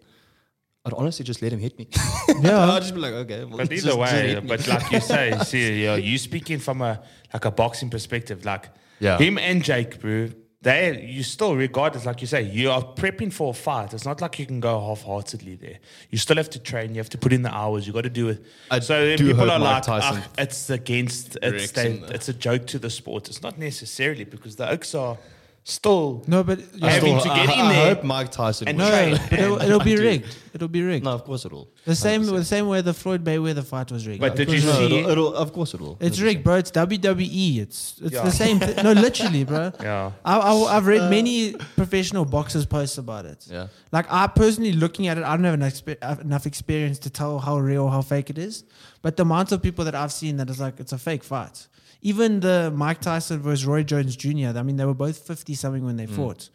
I'd 0.84 0.94
honestly 0.94 1.24
just 1.26 1.42
let 1.42 1.52
him 1.52 1.60
hit 1.60 1.78
me. 1.78 1.88
Yeah. 2.40 2.70
I'd 2.72 2.82
just 2.82 2.94
be 2.94 3.00
like, 3.00 3.12
okay. 3.24 3.44
Well, 3.44 3.58
But 3.58 3.72
either 3.72 3.92
just 3.92 3.98
way, 3.98 4.28
hit 4.34 4.46
but 4.46 4.66
like 4.66 4.90
you 4.92 5.00
say, 5.00 5.38
see, 5.44 5.84
yeah, 5.84 5.96
you 5.96 6.16
speaking 6.18 6.58
from 6.58 6.80
a 6.80 7.02
like 7.34 7.44
a 7.44 7.50
boxing 7.50 7.90
perspective, 7.90 8.44
like 8.44 8.64
Yeah. 8.98 9.18
him 9.18 9.36
and 9.38 9.62
Jake, 9.62 10.00
bro. 10.00 10.28
They, 10.62 11.06
you 11.16 11.22
still, 11.22 11.56
regardless, 11.56 12.04
like 12.04 12.20
you 12.20 12.26
say, 12.26 12.42
you 12.42 12.70
are 12.70 12.82
prepping 12.82 13.32
for 13.32 13.48
a 13.50 13.54
fight. 13.54 13.94
It's 13.94 14.04
not 14.04 14.20
like 14.20 14.38
you 14.38 14.44
can 14.44 14.60
go 14.60 14.78
half-heartedly 14.88 15.54
there. 15.56 15.78
You 16.10 16.18
still 16.18 16.36
have 16.36 16.50
to 16.50 16.58
train. 16.58 16.90
You 16.94 17.00
have 17.00 17.08
to 17.10 17.18
put 17.18 17.32
in 17.32 17.40
the 17.40 17.54
hours. 17.62 17.86
You 17.86 17.94
got 17.94 18.02
to 18.04 18.10
do 18.10 18.28
it. 18.28 18.44
I 18.70 18.80
so 18.80 18.94
then 19.06 19.16
people 19.16 19.50
are 19.50 19.58
Mike 19.58 19.88
like, 19.88 20.02
Tyson 20.02 20.22
"Ah, 20.22 20.42
it's 20.44 20.68
against, 20.68 21.38
it's, 21.40 21.72
they, 21.72 21.92
it's 22.16 22.28
a 22.28 22.34
joke 22.34 22.66
to 22.68 22.78
the 22.78 22.90
sport. 22.90 23.28
It's 23.30 23.42
not 23.42 23.56
necessarily 23.58 24.24
because 24.24 24.56
the 24.56 24.68
Oaks 24.68 24.94
are 24.94 25.16
still 25.64 26.24
no, 26.26 26.42
but 26.42 26.58
I 26.58 26.62
yeah. 26.74 26.88
having 26.90 27.20
still- 27.20 27.34
to 27.34 27.38
get 27.40 27.48
I, 27.48 27.52
in 27.54 27.66
I 27.66 27.72
there 27.72 27.94
hope 27.94 28.04
Mike 28.04 28.30
Tyson 28.30 28.68
and 28.68 28.78
no, 28.78 29.16
but 29.30 29.38
it'll, 29.38 29.60
it'll 29.66 29.80
be 29.80 29.96
rigged. 29.96 30.36
It'll 30.52 30.68
be 30.68 30.82
rigged. 30.82 31.04
No, 31.04 31.12
of 31.12 31.22
course 31.24 31.44
it 31.44 31.52
will. 31.52 31.68
The 31.84 31.94
same, 31.94 32.22
100%. 32.22 32.30
the 32.36 32.44
same 32.44 32.66
way 32.66 32.80
the 32.80 32.92
Floyd 32.92 33.22
Mayweather 33.24 33.64
fight 33.64 33.92
was 33.92 34.04
rigged. 34.06 34.20
But 34.20 34.34
did 34.34 34.48
you 34.50 34.56
Because 34.60 34.80
No, 34.80 34.88
see- 34.88 34.98
it'll, 34.98 35.10
it'll, 35.10 35.34
of 35.34 35.52
course 35.52 35.74
it 35.74 35.80
will. 35.80 35.96
It's 36.00 36.18
rigged, 36.20 36.42
bro. 36.42 36.56
It's 36.56 36.72
WWE. 36.72 37.58
It's 37.60 38.00
it's 38.02 38.12
Yeah. 38.14 38.24
the 38.24 38.30
same. 38.32 38.58
Th- 38.58 38.82
no, 38.82 38.92
literally, 38.92 39.44
bro. 39.44 39.70
Yeah. 39.80 40.10
I, 40.24 40.38
I, 40.38 40.76
I've 40.76 40.86
read 40.86 41.02
uh, 41.02 41.10
many 41.10 41.52
professional 41.76 42.24
boxers 42.24 42.66
posts 42.66 42.98
about 42.98 43.26
it. 43.26 43.46
Yeah. 43.48 43.68
Like 43.92 44.06
I 44.10 44.26
personally 44.26 44.72
looking 44.72 45.06
at 45.08 45.18
it, 45.18 45.24
I 45.24 45.36
don't 45.36 45.44
have 45.44 45.54
enough, 45.54 45.72
expe- 45.74 46.02
have 46.02 46.20
enough 46.20 46.46
experience 46.46 46.98
to 47.00 47.10
tell 47.10 47.38
how 47.38 47.58
real, 47.58 47.88
how 47.88 48.02
fake 48.02 48.30
it 48.30 48.38
is. 48.38 48.64
But 49.02 49.16
the 49.16 49.22
amount 49.22 49.52
of 49.52 49.62
people 49.62 49.84
that 49.84 49.94
I've 49.94 50.12
seen 50.12 50.36
that 50.38 50.50
is 50.50 50.58
like 50.58 50.80
it's 50.80 50.92
a 50.92 50.98
fake 50.98 51.22
fight. 51.22 51.68
Even 52.02 52.40
the 52.40 52.72
Mike 52.74 53.00
Tyson 53.00 53.40
versus 53.40 53.66
Roy 53.66 53.82
Jones 53.82 54.16
Jr. 54.16 54.56
I 54.56 54.62
mean, 54.62 54.76
they 54.76 54.84
were 54.86 54.94
both 54.94 55.18
fifty 55.18 55.54
something 55.54 55.84
when 55.84 55.96
they 55.96 56.06
Mm. 56.06 56.16
fought. 56.16 56.50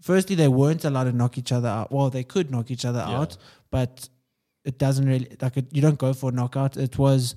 Firstly, 0.00 0.36
they 0.36 0.48
weren't 0.48 0.84
allowed 0.84 1.04
to 1.04 1.12
knock 1.12 1.38
each 1.38 1.50
other 1.52 1.68
out. 1.68 1.90
Well, 1.90 2.10
they 2.10 2.22
could 2.24 2.50
knock 2.50 2.70
each 2.70 2.84
other 2.84 3.04
Yeah. 3.06 3.18
out, 3.20 3.36
but 3.70 4.08
it 4.64 4.78
doesn't 4.78 5.06
really 5.06 5.28
like 5.40 5.56
it, 5.56 5.66
you 5.72 5.80
don't 5.80 5.98
go 5.98 6.12
for 6.12 6.30
a 6.30 6.32
knockout. 6.32 6.76
It 6.76 6.98
was 6.98 7.34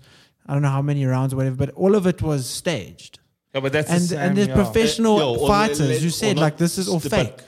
I 0.47 0.53
don't 0.53 0.63
know 0.63 0.69
how 0.69 0.81
many 0.81 1.05
rounds 1.05 1.31
or 1.33 1.37
whatever, 1.37 1.55
but 1.55 1.69
all 1.71 1.93
of 1.95 2.07
it 2.07 2.21
was 2.23 2.47
staged. 2.47 3.19
Yeah, 3.53 3.61
but 3.61 3.71
that's 3.71 3.87
the 3.87 3.93
And 3.95 4.03
same, 4.03 4.19
and 4.19 4.37
there's 4.37 4.47
yeah. 4.47 4.55
professional 4.55 5.17
Yo, 5.19 5.47
fighters 5.47 5.79
let- 5.79 6.01
who 6.01 6.09
said 6.09 6.35
not 6.37 6.41
like 6.41 6.57
this 6.57 6.77
is 6.77 6.87
all 6.87 6.99
st- 6.99 7.13
fake. 7.13 7.39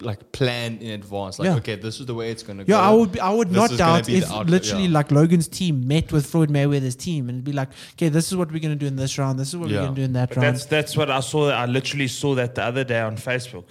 But, 0.00 0.04
but 0.04 0.06
like 0.06 0.32
planned 0.32 0.82
in 0.82 0.90
advance. 0.90 1.38
Like, 1.38 1.46
Yeah. 1.46 1.56
okay, 1.56 1.76
this 1.76 2.00
is 2.00 2.06
the 2.06 2.14
way 2.14 2.30
it's 2.30 2.42
going 2.42 2.58
to 2.58 2.64
Yeah, 2.64 2.76
go. 2.76 2.80
I 2.80 2.90
would 2.90 3.12
be, 3.12 3.20
I 3.20 3.30
would 3.30 3.48
This 3.48 3.56
not 3.56 3.76
doubt 3.78 4.06
be 4.06 4.16
if 4.16 4.24
the 4.26 4.30
outcome, 4.34 4.46
literally 4.48 4.84
yeah. 4.84 4.90
like 4.94 5.10
Logan's 5.10 5.48
team 5.48 5.86
met 5.86 6.10
with 6.12 6.26
Floyd 6.26 6.50
Mayweather's 6.50 6.96
team 6.96 7.28
and 7.28 7.44
be 7.44 7.52
like, 7.52 7.68
okay, 7.94 8.08
this 8.08 8.28
is 8.30 8.36
what 8.36 8.50
we're 8.50 8.60
gonna 8.60 8.76
do 8.76 8.86
in 8.86 8.96
this 8.96 9.18
round. 9.18 9.38
This 9.38 9.48
is 9.48 9.56
what 9.56 9.68
Yeah. 9.68 9.80
we're 9.80 9.84
gonna 9.86 9.96
do 9.96 10.02
in 10.02 10.12
that 10.14 10.30
But 10.30 10.38
round. 10.38 10.54
that's 10.56 10.64
that's 10.66 10.96
what 10.96 11.10
I 11.10 11.20
saw. 11.20 11.50
I 11.50 11.66
literally 11.66 12.08
saw 12.08 12.34
that 12.34 12.54
the 12.54 12.64
other 12.64 12.84
day 12.84 13.00
on 13.00 13.16
Facebook. 13.16 13.64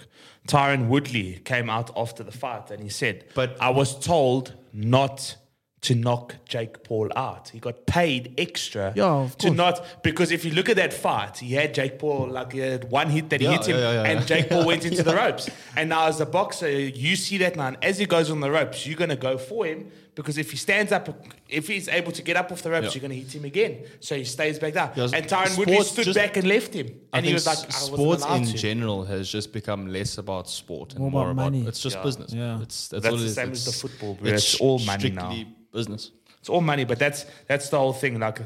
Tyron 0.48 0.88
Woodley 0.88 1.40
came 1.44 1.68
out 1.68 1.90
after 1.96 2.22
the 2.22 2.32
fight 2.32 2.70
and 2.70 2.82
he 2.82 2.88
said, 2.88 3.24
But- 3.34 3.56
I 3.60 3.70
was 3.70 3.98
told 3.98 4.54
not 4.72 5.36
to 5.82 5.94
knock 5.94 6.34
Jake 6.46 6.84
Paul 6.84 7.08
out. 7.16 7.48
He 7.48 7.58
got 7.58 7.86
paid 7.86 8.34
extra 8.36 8.92
Yeah, 8.94 9.06
of 9.06 9.38
to 9.38 9.46
course. 9.46 9.56
not 9.56 10.02
because 10.02 10.30
if 10.30 10.44
you 10.44 10.50
look 10.52 10.68
at 10.68 10.76
that 10.76 10.92
fight, 10.92 11.38
he 11.38 11.54
had 11.54 11.72
Jake 11.72 11.98
Paul 11.98 12.28
like 12.28 12.52
he 12.52 12.58
had 12.58 12.90
one 12.90 13.08
hit 13.08 13.30
that 13.30 13.40
he 13.40 13.46
Yeah, 13.46 13.52
hit 13.52 13.66
him, 13.66 13.76
yeah, 13.78 13.92
yeah, 13.92 14.02
yeah. 14.02 14.10
and 14.10 14.26
Jake 14.26 14.50
Paul 14.50 14.66
went 14.66 14.84
into 14.84 15.02
the 15.10 15.14
ropes. 15.16 15.48
And 15.76 15.88
now 15.88 16.06
as 16.06 16.20
a 16.20 16.26
boxer, 16.26 16.70
you 16.70 17.16
see 17.16 17.38
that 17.38 17.56
now. 17.56 17.68
And 17.68 17.78
as 17.82 17.96
he 17.98 18.04
goes 18.06 18.30
on 18.30 18.40
the 18.40 18.50
ropes, 18.50 18.86
you're 18.86 18.98
gonna 18.98 19.16
go 19.16 19.38
for 19.38 19.64
him 19.64 19.90
because 20.14 20.38
if 20.38 20.50
he 20.50 20.56
stands 20.56 20.92
up, 20.92 21.08
if 21.48 21.66
he's 21.68 21.88
able 21.88 22.12
to 22.12 22.22
get 22.22 22.36
up 22.36 22.50
off 22.52 22.62
the 22.62 22.70
ropes, 22.70 22.86
Yeah. 22.86 22.92
you're 22.94 23.02
gonna 23.02 23.14
hit 23.14 23.34
him 23.34 23.44
again. 23.44 23.84
So 24.00 24.16
he 24.16 24.24
stays 24.24 24.58
back 24.58 24.74
down. 24.74 24.92
Yeah, 24.96 25.04
and 25.14 25.26
Tyron 25.26 25.56
Woodley 25.56 25.82
stood 25.82 26.04
just- 26.06 26.16
back 26.18 26.36
and 26.36 26.46
left 26.46 26.74
him, 26.74 26.88
I 27.12 27.18
and 27.18 27.26
he 27.26 27.32
was 27.32 27.46
like, 27.46 27.58
s- 27.58 27.88
I 27.88 27.90
wasn't 27.92 28.20
sports 28.22 28.24
in 28.26 28.44
to. 28.52 28.58
general 28.58 29.04
has 29.04 29.30
just 29.30 29.52
become 29.52 29.86
less 29.92 30.18
about 30.18 30.48
sport 30.48 30.92
and 30.92 31.00
More 31.00 31.10
more, 31.10 31.22
about 31.30 31.32
about, 31.32 31.52
money. 31.52 31.66
it's 31.66 31.80
just 31.80 31.96
Yeah. 31.96 32.02
business. 32.02 32.32
Yeah. 32.32 32.60
It's 32.62 32.88
that's, 32.88 33.02
That's 33.04 33.12
all 33.14 33.18
it 33.20 33.22
the 33.22 33.26
is. 33.28 33.34
same 33.34 33.50
as 33.52 33.64
the 33.64 33.70
It's- 33.70 33.80
football, 33.80 34.14
bro. 34.14 34.32
It's 34.32 34.54
all 34.60 34.78
money 34.80 35.10
now. 35.10 35.34
Business. 35.72 36.10
It's 36.40 36.48
all 36.48 36.60
money, 36.60 36.84
but 36.84 36.98
that's 36.98 37.26
that's 37.46 37.68
the 37.68 37.78
whole 37.78 37.92
thing. 37.92 38.18
Like, 38.18 38.40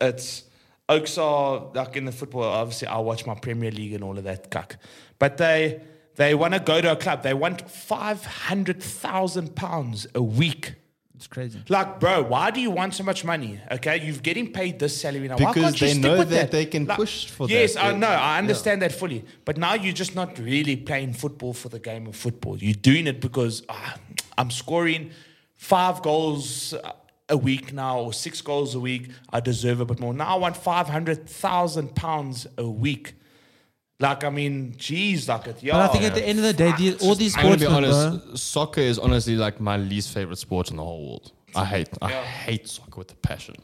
it's 0.00 0.44
Oaks 0.88 1.16
are 1.16 1.70
like 1.74 1.96
in 1.96 2.04
the 2.04 2.12
football. 2.12 2.42
Obviously, 2.44 2.88
I 2.88 2.98
watch 2.98 3.24
my 3.26 3.34
Premier 3.34 3.70
League 3.70 3.94
and 3.94 4.04
all 4.04 4.16
of 4.18 4.24
that 4.24 4.50
cuck, 4.50 4.76
but 5.18 5.36
they 5.38 5.80
they 6.16 6.34
want 6.34 6.54
to 6.54 6.60
go 6.60 6.80
to 6.80 6.92
a 6.92 6.96
club. 6.96 7.22
They 7.22 7.34
want 7.34 7.68
five 7.70 8.24
hundred 8.24 8.82
thousand 8.82 9.56
pounds 9.56 10.06
a 10.14 10.22
week. 10.22 10.74
It's 11.16 11.28
crazy. 11.28 11.62
Like, 11.68 12.00
bro, 12.00 12.22
why 12.24 12.50
do 12.50 12.60
you 12.60 12.70
want 12.70 12.94
so 12.94 13.04
much 13.04 13.24
money? 13.24 13.60
Okay, 13.70 14.04
you're 14.04 14.16
getting 14.16 14.52
paid 14.52 14.80
this 14.80 15.00
salary 15.00 15.28
now. 15.28 15.36
why 15.36 15.52
Because 15.52 15.62
can't 15.62 15.80
you 15.80 15.86
they 15.86 15.92
stick 15.92 16.02
know 16.02 16.18
with 16.18 16.30
that 16.30 16.50
they 16.50 16.66
can 16.66 16.86
push 16.86 17.26
for 17.26 17.48
yes, 17.48 17.74
that. 17.74 17.84
I 17.84 17.96
know. 17.96 18.08
I 18.08 18.38
understand 18.38 18.82
that 18.82 18.92
fully. 18.92 19.24
But 19.44 19.56
now 19.56 19.74
you're 19.74 19.92
just 19.92 20.16
not 20.16 20.38
really 20.38 20.76
playing 20.76 21.12
football 21.12 21.52
for 21.52 21.68
the 21.68 21.78
game 21.78 22.08
of 22.08 22.16
football. 22.16 22.58
You're 22.58 22.74
doing 22.74 23.06
it 23.06 23.20
because 23.20 23.62
ah, 23.68 23.96
I'm 24.36 24.50
scoring 24.50 25.12
five 25.54 26.02
goals 26.02 26.74
a 27.28 27.36
week 27.36 27.72
now 27.72 28.00
or 28.00 28.12
six 28.12 28.40
goals 28.40 28.74
a 28.74 28.80
week. 28.80 29.10
I 29.30 29.38
deserve 29.38 29.80
a 29.80 29.84
bit 29.84 30.00
more. 30.00 30.12
Now 30.12 30.34
I 30.34 30.38
want 30.38 30.56
five 30.56 30.88
hundred 30.88 31.28
thousand 31.28 31.94
pounds 31.94 32.46
a 32.58 32.68
week. 32.68 33.14
Like 34.00 34.24
I 34.24 34.30
mean, 34.30 34.74
geez, 34.76 35.28
like 35.28 35.46
it. 35.46 35.62
Yeah, 35.62 35.74
But 35.74 35.80
I 35.82 35.92
think 35.92 36.04
at 36.04 36.14
the 36.14 36.26
end 36.26 36.38
of 36.40 36.44
the 36.44 36.52
day, 36.52 36.70
Fuck, 36.70 36.78
the, 36.78 36.92
all 36.94 37.08
just- 37.14 37.18
these 37.20 37.36
I'm 37.36 37.42
gonna 37.44 37.56
be 37.58 37.66
honest. 37.66 38.26
bro, 38.26 38.34
Soccer 38.34 38.80
is 38.80 38.98
honestly 38.98 39.36
like 39.36 39.60
my 39.60 39.76
least 39.76 40.12
favorite 40.12 40.38
sport 40.38 40.70
in 40.70 40.76
the 40.76 40.82
whole 40.84 41.06
world. 41.08 41.32
I 41.54 41.64
hate. 41.64 41.88
I 42.02 42.10
Yeah. 42.10 42.22
hate 42.24 42.68
soccer 42.68 42.98
with 42.98 43.12
a 43.12 43.16
passion. 43.16 43.54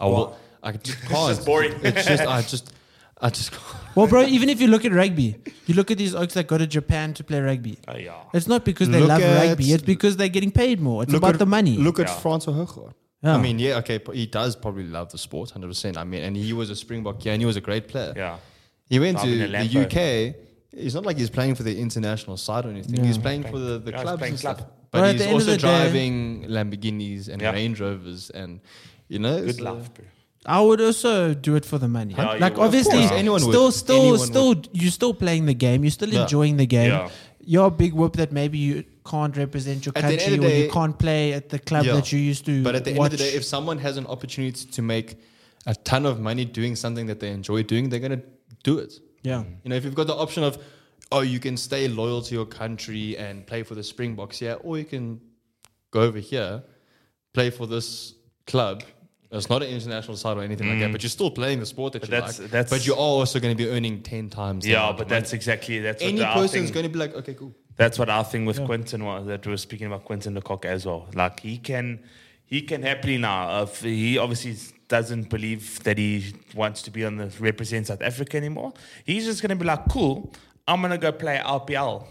I 0.00 0.06
Why? 0.06 0.10
will. 0.12 0.36
I 0.62 0.72
just 0.88 1.00
can't. 1.02 1.28
just 1.36 1.44
boring. 1.46 1.74
It's 1.82 2.06
just. 2.06 2.22
I 2.26 2.40
just. 2.42 2.72
I 3.20 3.28
just. 3.28 3.52
Can't. 3.56 3.64
Well, 3.96 4.06
bro, 4.06 4.22
even 4.22 4.48
if 4.48 4.62
you 4.62 4.68
look 4.68 4.86
at 4.86 4.92
rugby, 4.92 5.36
you 5.66 5.74
look 5.74 5.90
at 5.90 5.98
these 5.98 6.14
oaks 6.14 6.32
that 6.34 6.46
go 6.46 6.56
to 6.56 6.66
Japan 6.66 7.12
to 7.14 7.22
play 7.24 7.40
rugby. 7.40 7.76
Oh, 7.86 7.96
yeah. 7.98 8.14
It's 8.32 8.46
not 8.46 8.64
because 8.64 8.88
they 8.88 8.98
Look 9.00 9.10
love 9.10 9.20
at- 9.20 9.48
rugby. 9.48 9.72
It's 9.72 9.82
because 9.82 10.16
they're 10.16 10.30
getting 10.30 10.50
paid 10.50 10.80
more. 10.80 11.02
It's 11.02 11.12
Look 11.12 11.20
about 11.20 11.34
at 11.34 11.38
the 11.38 11.44
money. 11.44 11.76
Look 11.76 11.98
at 12.00 12.06
Yeah. 12.06 12.14
Francois 12.14 12.54
Hougaard. 12.54 12.94
Yeah. 13.22 13.34
I 13.34 13.38
mean, 13.42 13.58
yeah, 13.58 13.76
okay, 13.78 13.98
but 13.98 14.14
he 14.16 14.24
does 14.24 14.56
probably 14.56 14.84
love 14.84 15.10
the 15.12 15.18
sport, 15.18 15.50
hundred 15.50 15.68
percent. 15.68 15.98
I 15.98 16.04
mean, 16.04 16.22
and 16.22 16.34
he 16.34 16.54
was 16.54 16.70
a 16.70 16.76
Springbok, 16.76 17.22
yeah, 17.26 17.34
and 17.34 17.42
he 17.42 17.46
was 17.46 17.56
a 17.56 17.60
great 17.60 17.88
player. 17.88 18.14
Yeah. 18.16 18.38
He 18.90 18.98
went 18.98 19.16
Now 19.18 19.24
to 19.24 19.44
in 19.44 19.52
the 19.52 19.80
UK. 19.86 20.34
It's 20.72 20.94
not 20.94 21.04
like 21.06 21.16
he's 21.16 21.30
playing 21.30 21.54
for 21.54 21.62
the 21.62 21.78
international 21.80 22.36
side 22.36 22.64
or 22.66 22.70
anything. 22.70 22.96
Yeah. 22.96 23.04
He's 23.06 23.18
playing 23.18 23.44
for 23.44 23.58
the, 23.58 23.78
the 23.78 23.90
Yeah, 23.92 24.02
clubs 24.02 24.18
playing 24.18 24.32
and 24.34 24.38
stuff. 24.38 24.56
club. 24.58 24.70
But 24.90 25.00
Well, 25.02 25.12
he's 25.12 25.20
the 25.20 25.26
end 25.28 25.30
of 25.36 25.40
also 25.40 25.50
the 25.52 25.56
day- 25.56 25.60
driving 25.60 26.44
Lamborghinis 26.48 27.28
and 27.28 27.40
Yeah. 27.42 27.52
Range 27.52 27.80
Rovers, 27.80 28.30
and 28.30 28.60
you 29.08 29.18
know, 29.18 29.40
Good 29.44 29.56
so- 29.56 29.64
life, 29.72 29.94
bro. 29.94 30.04
I 30.46 30.60
would 30.62 30.80
also 30.80 31.34
do 31.34 31.54
it 31.56 31.64
for 31.66 31.76
the 31.78 31.86
money. 31.88 32.14
Oh, 32.16 32.22
yeah, 32.22 32.32
like 32.40 32.56
obviously, 32.58 33.00
course, 33.00 33.12
anyone 33.12 33.42
would. 33.44 33.52
still, 33.52 33.70
still, 33.72 34.00
Anyone 34.00 34.18
still, 34.20 34.54
you're 34.72 34.90
still 34.90 35.12
playing 35.14 35.44
the 35.46 35.54
game. 35.54 35.84
You're 35.84 35.90
still 35.90 36.08
Yeah. 36.08 36.22
enjoying 36.22 36.56
the 36.56 36.66
game. 36.66 36.90
Yeah. 36.90 37.08
You're 37.44 37.66
a 37.66 37.70
big 37.70 37.92
whoop 37.92 38.14
that 38.16 38.32
maybe 38.32 38.56
you 38.58 38.84
can't 39.04 39.36
represent 39.36 39.84
your 39.84 39.92
At 39.96 40.02
country 40.02 40.34
or 40.34 40.36
the 40.38 40.58
you 40.64 40.70
can't 40.70 40.98
play 40.98 41.34
at 41.34 41.50
the 41.50 41.58
club 41.58 41.84
Yeah. 41.84 41.94
that 41.96 42.10
you 42.12 42.18
used 42.18 42.46
to. 42.46 42.62
But 42.62 42.74
at 42.74 42.84
the 42.86 42.94
watch. 42.94 43.06
end 43.12 43.14
of 43.14 43.18
the 43.18 43.24
day, 43.24 43.36
if 43.36 43.44
someone 43.44 43.78
has 43.78 43.96
an 43.98 44.06
opportunity 44.06 44.64
to 44.66 44.82
make 44.82 45.16
a 45.66 45.74
ton 45.74 46.06
of 46.06 46.18
money 46.20 46.44
doing 46.46 46.74
something 46.74 47.06
that 47.06 47.20
they 47.20 47.30
enjoy 47.30 47.62
doing, 47.62 47.90
they're 47.90 48.00
gonna 48.00 48.22
do 48.62 48.78
it. 48.78 48.92
yeah, 49.22 49.42
You 49.64 49.70
know, 49.70 49.76
if 49.76 49.84
you've 49.84 49.94
got 49.94 50.06
the 50.06 50.14
option 50.14 50.42
of, 50.44 50.58
oh, 51.12 51.20
you 51.20 51.40
can 51.40 51.56
stay 51.56 51.88
loyal 51.88 52.22
to 52.22 52.34
your 52.34 52.46
country 52.46 53.16
and 53.18 53.46
play 53.46 53.62
for 53.62 53.74
the 53.74 53.82
Springboks, 53.82 54.40
yeah, 54.40 54.54
or 54.54 54.78
you 54.78 54.84
can 54.84 55.20
go 55.90 56.02
over 56.02 56.18
here, 56.18 56.62
play 57.32 57.50
for 57.50 57.66
this 57.66 58.14
club. 58.46 58.82
It's 59.32 59.48
not 59.48 59.62
an 59.62 59.68
international 59.68 60.16
side 60.16 60.36
or 60.38 60.42
anything 60.42 60.68
like 60.68 60.80
that, 60.80 60.88
mm. 60.88 60.92
but 60.92 61.02
you're 61.04 61.10
still 61.10 61.30
playing 61.30 61.60
the 61.60 61.66
sport 61.66 61.92
that 61.92 62.00
But 62.00 62.08
you 62.08 62.14
that's- 62.16 62.40
like. 62.40 62.50
that's- 62.50 62.70
but 62.70 62.84
you're 62.86 62.96
also 62.96 63.38
going 63.38 63.56
to 63.56 63.64
be 63.64 63.70
earning 63.70 64.02
ten 64.02 64.28
times. 64.28 64.66
Yeah, 64.66 64.86
but 64.86 64.90
of 64.90 64.96
money. 64.98 65.08
that's 65.10 65.32
exactly 65.32 65.78
that's 65.78 66.02
any 66.02 66.18
the, 66.18 66.26
our 66.26 66.34
person's 66.34 66.70
going 66.72 66.82
to 66.84 66.90
be 66.90 66.98
like, 66.98 67.14
okay, 67.14 67.34
cool. 67.34 67.54
That's 67.76 67.96
what 67.98 68.10
our 68.10 68.24
thing 68.24 68.44
with 68.44 68.62
Quinton 68.64 69.04
was 69.04 69.26
that 69.26 69.46
we 69.46 69.52
were 69.52 69.56
speaking 69.56 69.86
about 69.86 70.04
Quinton 70.04 70.34
de 70.34 70.42
Kock 70.42 70.64
as 70.66 70.84
well. 70.84 71.08
Like 71.14 71.40
he 71.40 71.58
can 71.58 72.00
he 72.44 72.62
can 72.62 72.82
happily 72.82 73.18
now 73.18 73.62
if 73.62 73.82
he 73.82 74.18
obviously 74.18 74.56
doesn't 74.90 75.30
believe 75.30 75.82
that 75.84 75.96
he 75.96 76.34
wants 76.54 76.82
to 76.82 76.90
be 76.90 77.04
on 77.06 77.16
the 77.16 77.32
represent 77.38 77.86
South 77.86 78.02
Africa 78.02 78.36
anymore. 78.36 78.74
He's 79.06 79.24
just 79.24 79.40
gonna 79.40 79.56
be 79.56 79.64
like, 79.64 79.88
cool, 79.88 80.34
I'm 80.68 80.82
gonna 80.82 80.98
go 80.98 81.12
play 81.12 81.40
RPL 81.42 82.04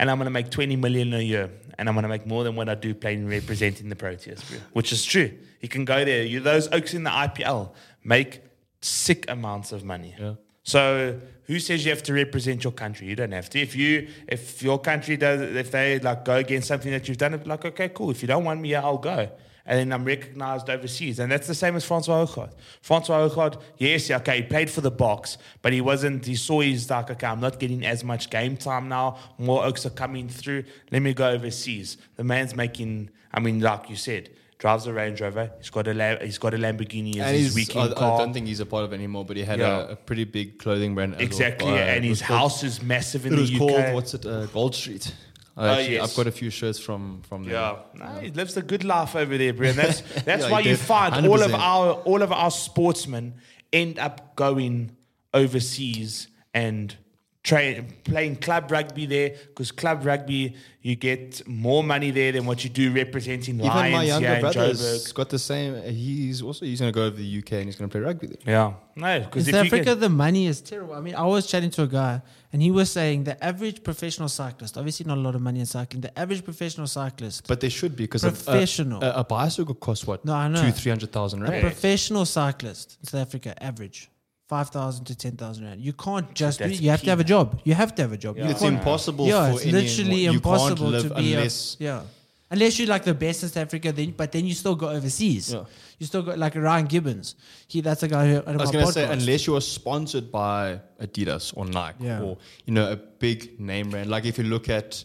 and 0.00 0.10
I'm 0.10 0.18
gonna 0.18 0.30
make 0.30 0.50
20 0.50 0.74
million 0.74 1.14
a 1.14 1.20
year. 1.20 1.50
And 1.78 1.88
I'm 1.88 1.94
gonna 1.94 2.08
make 2.08 2.26
more 2.26 2.42
than 2.42 2.56
what 2.56 2.68
I 2.68 2.74
do 2.74 2.94
playing 2.94 3.28
representing 3.28 3.88
the 3.88 3.96
Proteas, 3.96 4.48
bro. 4.48 4.58
Which 4.72 4.92
is 4.92 5.04
true. 5.04 5.30
He 5.60 5.68
can 5.68 5.84
go 5.84 6.04
there. 6.04 6.24
You 6.24 6.40
those 6.40 6.66
oaks 6.72 6.94
in 6.94 7.04
the 7.04 7.10
IPL 7.10 7.70
make 8.02 8.40
sick 8.80 9.30
amounts 9.30 9.72
of 9.72 9.84
money. 9.84 10.14
Yeah. 10.18 10.34
So 10.62 11.20
who 11.44 11.58
says 11.58 11.84
you 11.84 11.90
have 11.90 12.02
to 12.04 12.14
represent 12.14 12.64
your 12.64 12.72
country? 12.72 13.06
You 13.06 13.16
don't 13.16 13.32
have 13.32 13.50
to. 13.50 13.60
If 13.60 13.76
you 13.76 14.08
if 14.28 14.62
your 14.62 14.78
country 14.78 15.16
does 15.16 15.40
if 15.40 15.70
they 15.70 15.98
like 15.98 16.24
go 16.24 16.36
against 16.36 16.68
something 16.68 16.90
that 16.90 17.06
you've 17.06 17.18
done, 17.18 17.38
like 17.44 17.64
okay, 17.64 17.90
cool. 17.90 18.10
If 18.10 18.22
you 18.22 18.28
don't 18.28 18.44
want 18.44 18.60
me, 18.60 18.74
I'll 18.74 18.98
go. 18.98 19.28
And 19.66 19.78
then 19.78 19.92
I'm 19.92 20.04
recognized 20.04 20.68
overseas. 20.68 21.18
And 21.18 21.32
that's 21.32 21.46
the 21.46 21.54
same 21.54 21.74
as 21.74 21.84
Francois 21.86 22.26
Hougaard. 22.26 22.50
Francois 22.82 23.20
Hougaard, 23.26 23.56
yes, 23.78 24.10
yeah, 24.10 24.18
okay, 24.18 24.36
he 24.38 24.42
played 24.42 24.68
for 24.68 24.82
the 24.82 24.90
box, 24.90 25.38
but 25.62 25.72
he 25.72 25.80
wasn't, 25.80 26.26
he 26.26 26.34
saw 26.34 26.60
he's 26.60 26.90
like, 26.90 27.10
okay, 27.10 27.26
I'm 27.26 27.40
not 27.40 27.58
getting 27.58 27.84
as 27.86 28.04
much 28.04 28.28
game 28.28 28.58
time 28.58 28.88
now. 28.90 29.16
More 29.38 29.64
oaks 29.64 29.86
are 29.86 29.90
coming 29.90 30.28
through. 30.28 30.64
Let 30.92 31.00
me 31.00 31.14
go 31.14 31.30
overseas. 31.30 31.96
The 32.16 32.24
man's 32.24 32.54
making, 32.54 33.08
I 33.32 33.40
mean, 33.40 33.60
like 33.60 33.88
you 33.88 33.96
said, 33.96 34.28
drives 34.58 34.86
a 34.86 34.92
Range 34.92 35.18
Rover. 35.22 35.50
He's 35.58 35.70
got 35.70 35.88
a, 35.88 35.94
La- 35.94 36.18
he's 36.18 36.36
got 36.36 36.52
a 36.52 36.58
Lamborghini 36.58 37.16
as 37.16 37.30
his 37.30 37.40
he's, 37.40 37.74
I, 37.74 37.84
weekend 37.84 37.94
I 37.98 38.18
don't 38.18 38.34
think 38.34 38.46
he's 38.46 38.60
a 38.60 38.66
part 38.66 38.84
of 38.84 38.92
it 38.92 38.96
anymore, 38.96 39.24
but 39.24 39.38
he 39.38 39.44
had 39.44 39.60
Yeah. 39.60 39.78
a, 39.88 39.92
a 39.92 39.96
pretty 39.96 40.24
big 40.24 40.58
clothing 40.58 40.94
brand. 40.94 41.12
well. 41.12 41.22
exactly. 41.22 41.72
Uh, 41.72 41.76
and 41.76 42.04
his 42.04 42.20
called- 42.20 42.38
house 42.38 42.62
is 42.64 42.82
massive 42.82 43.24
in 43.24 43.34
the 43.34 43.42
UK. 43.44 43.58
called 43.58 43.94
what's 43.94 44.12
it? 44.12 44.26
Uh, 44.26 44.44
Gold 44.46 44.74
Street. 44.74 45.14
I 45.56 45.60
Oh, 45.62 45.68
uh, 45.68 45.74
actually, 45.76 45.94
yes. 45.94 46.10
I've 46.10 46.16
got 46.16 46.26
a 46.26 46.32
few 46.32 46.50
shirts 46.50 46.78
from 46.78 47.22
from 47.28 47.44
there. 47.44 47.52
Yeah, 47.54 47.76
no, 47.94 48.06
he 48.20 48.30
lives 48.30 48.54
the 48.54 48.62
good 48.62 48.82
life 48.84 49.14
over 49.14 49.38
there, 49.38 49.52
bro. 49.52 49.72
That's 49.72 50.00
that's 50.24 50.44
Yeah, 50.44 50.50
why 50.50 50.60
you 50.60 50.76
find 50.76 51.26
all 51.26 51.42
of 51.42 51.54
our 51.54 51.92
all 52.04 52.22
of 52.22 52.32
our 52.32 52.50
sportsmen 52.50 53.34
end 53.72 53.98
up 53.98 54.34
going 54.36 54.96
overseas 55.32 56.28
and 56.52 56.96
train 57.44 57.86
playing 58.04 58.36
club 58.36 58.70
rugby 58.70 59.04
there 59.04 59.36
because 59.48 59.70
club 59.70 60.04
rugby 60.06 60.56
you 60.80 60.96
get 60.96 61.46
more 61.46 61.84
money 61.84 62.10
there 62.10 62.32
than 62.32 62.46
what 62.46 62.64
you 62.64 62.70
do 62.70 62.90
representing 62.90 63.56
Even 63.56 63.68
Lions 63.68 63.92
my 63.92 64.02
younger 64.04 64.28
in 64.28 64.40
brother's 64.40 64.80
Joburg. 64.80 65.14
got 65.14 65.28
the 65.28 65.38
same. 65.38 65.82
He's 65.94 66.40
also 66.40 66.64
he's 66.64 66.80
going 66.80 66.90
to 66.92 66.94
go 66.98 67.04
over 67.04 67.16
to 67.16 67.22
the 67.22 67.38
UK 67.38 67.52
and 67.52 67.66
he's 67.66 67.76
going 67.76 67.88
to 67.88 67.92
play 67.92 68.00
rugby 68.00 68.28
there. 68.28 68.38
Yeah, 68.46 68.72
no, 68.96 69.20
because 69.20 69.46
In 69.46 69.52
South 69.54 69.66
Africa, 69.66 69.84
can, 69.84 70.00
the 70.00 70.08
money 70.08 70.46
is 70.46 70.62
terrible. 70.62 70.94
I 70.94 71.00
mean, 71.00 71.14
I 71.14 71.24
was 71.24 71.46
chatting 71.46 71.70
to 71.72 71.82
a 71.82 71.86
guy, 71.86 72.22
and 72.52 72.62
he 72.62 72.70
was 72.70 72.90
saying 72.90 73.24
the 73.24 73.42
average 73.44 73.82
professional 73.82 74.28
cyclist, 74.28 74.78
obviously 74.78 75.04
not 75.04 75.18
a 75.18 75.20
lot 75.20 75.34
of 75.34 75.42
money 75.42 75.60
in 75.60 75.66
cycling, 75.66 76.00
the 76.00 76.18
average 76.18 76.44
professional 76.44 76.86
cyclist, 76.86 77.46
But 77.46 77.60
they 77.60 77.68
should 77.68 77.94
be 77.94 78.04
because 78.04 78.22
Professional. 78.22 79.02
A, 79.04 79.08
a, 79.08 79.20
a 79.20 79.24
bicycle 79.24 79.74
costs 79.74 80.06
what? 80.06 80.24
No, 80.24 80.34
I 80.34 80.48
know. 80.48 80.62
Two 80.62 80.72
three 80.72 80.90
hundred 80.90 81.12
thousand 81.12 81.44
a 81.44 81.60
professional 81.60 82.24
cyclist 82.24 82.96
in 83.02 83.08
South 83.08 83.20
Africa, 83.20 83.62
average. 83.62 84.10
5,000 84.48 85.06
to 85.06 85.14
10,000 85.16 85.64
rand. 85.64 85.80
You 85.80 85.92
can't 85.92 86.34
just, 86.34 86.58
do, 86.58 86.66
That's 86.68 86.80
you 86.80 86.90
have 86.90 87.02
to 87.02 87.10
have 87.10 87.20
a 87.20 87.24
job. 87.24 87.60
You 87.64 87.74
have 87.74 87.94
to 87.94 88.02
have 88.02 88.12
a 88.12 88.16
job. 88.16 88.36
Yeah. 88.36 88.50
It's 88.50 88.60
can't- 88.60 88.74
impossible 88.74 89.26
yeah, 89.26 89.50
for 89.50 89.56
it's 89.56 89.62
any, 89.62 89.72
literally 89.72 90.20
you 90.24 90.30
impossible 90.32 90.76
can't 90.76 90.90
live 90.90 91.08
to 91.08 91.14
be 91.14 91.34
unless 91.34 91.76
a, 91.80 91.84
yeah. 91.84 92.02
Unless 92.50 92.78
you're 92.78 92.88
like 92.88 93.04
the 93.04 93.14
best 93.14 93.42
in 93.42 93.48
South 93.48 93.62
Africa, 93.64 93.90
then 93.90 94.10
but 94.16 94.30
then 94.30 94.46
you 94.46 94.54
still 94.54 94.74
go 94.76 94.90
overseas. 94.90 95.52
Yeah. 95.52 95.64
You 95.98 96.06
still 96.06 96.22
got 96.22 96.38
like 96.38 96.54
Ryan 96.54 96.86
Gibbons. 96.86 97.36
He 97.66 97.80
that's 97.80 98.02
a 98.02 98.08
guy 98.08 98.28
who 98.28 98.42
I 98.46 98.56
was 98.56 98.70
going 98.70 98.86
to 98.86 98.92
say 98.92 99.10
unless 99.10 99.46
you 99.46 99.56
are 99.56 99.62
sponsored 99.62 100.30
by 100.30 100.80
Adidas 101.00 101.56
or 101.56 101.64
Nike 101.64 102.04
Yeah. 102.04 102.20
or 102.22 102.36
you 102.66 102.74
know 102.74 102.92
a 102.92 102.96
big 102.96 103.58
name 103.58 103.90
brand. 103.90 104.10
Like 104.10 104.26
if 104.26 104.36
you 104.38 104.44
look 104.44 104.68
at 104.68 105.04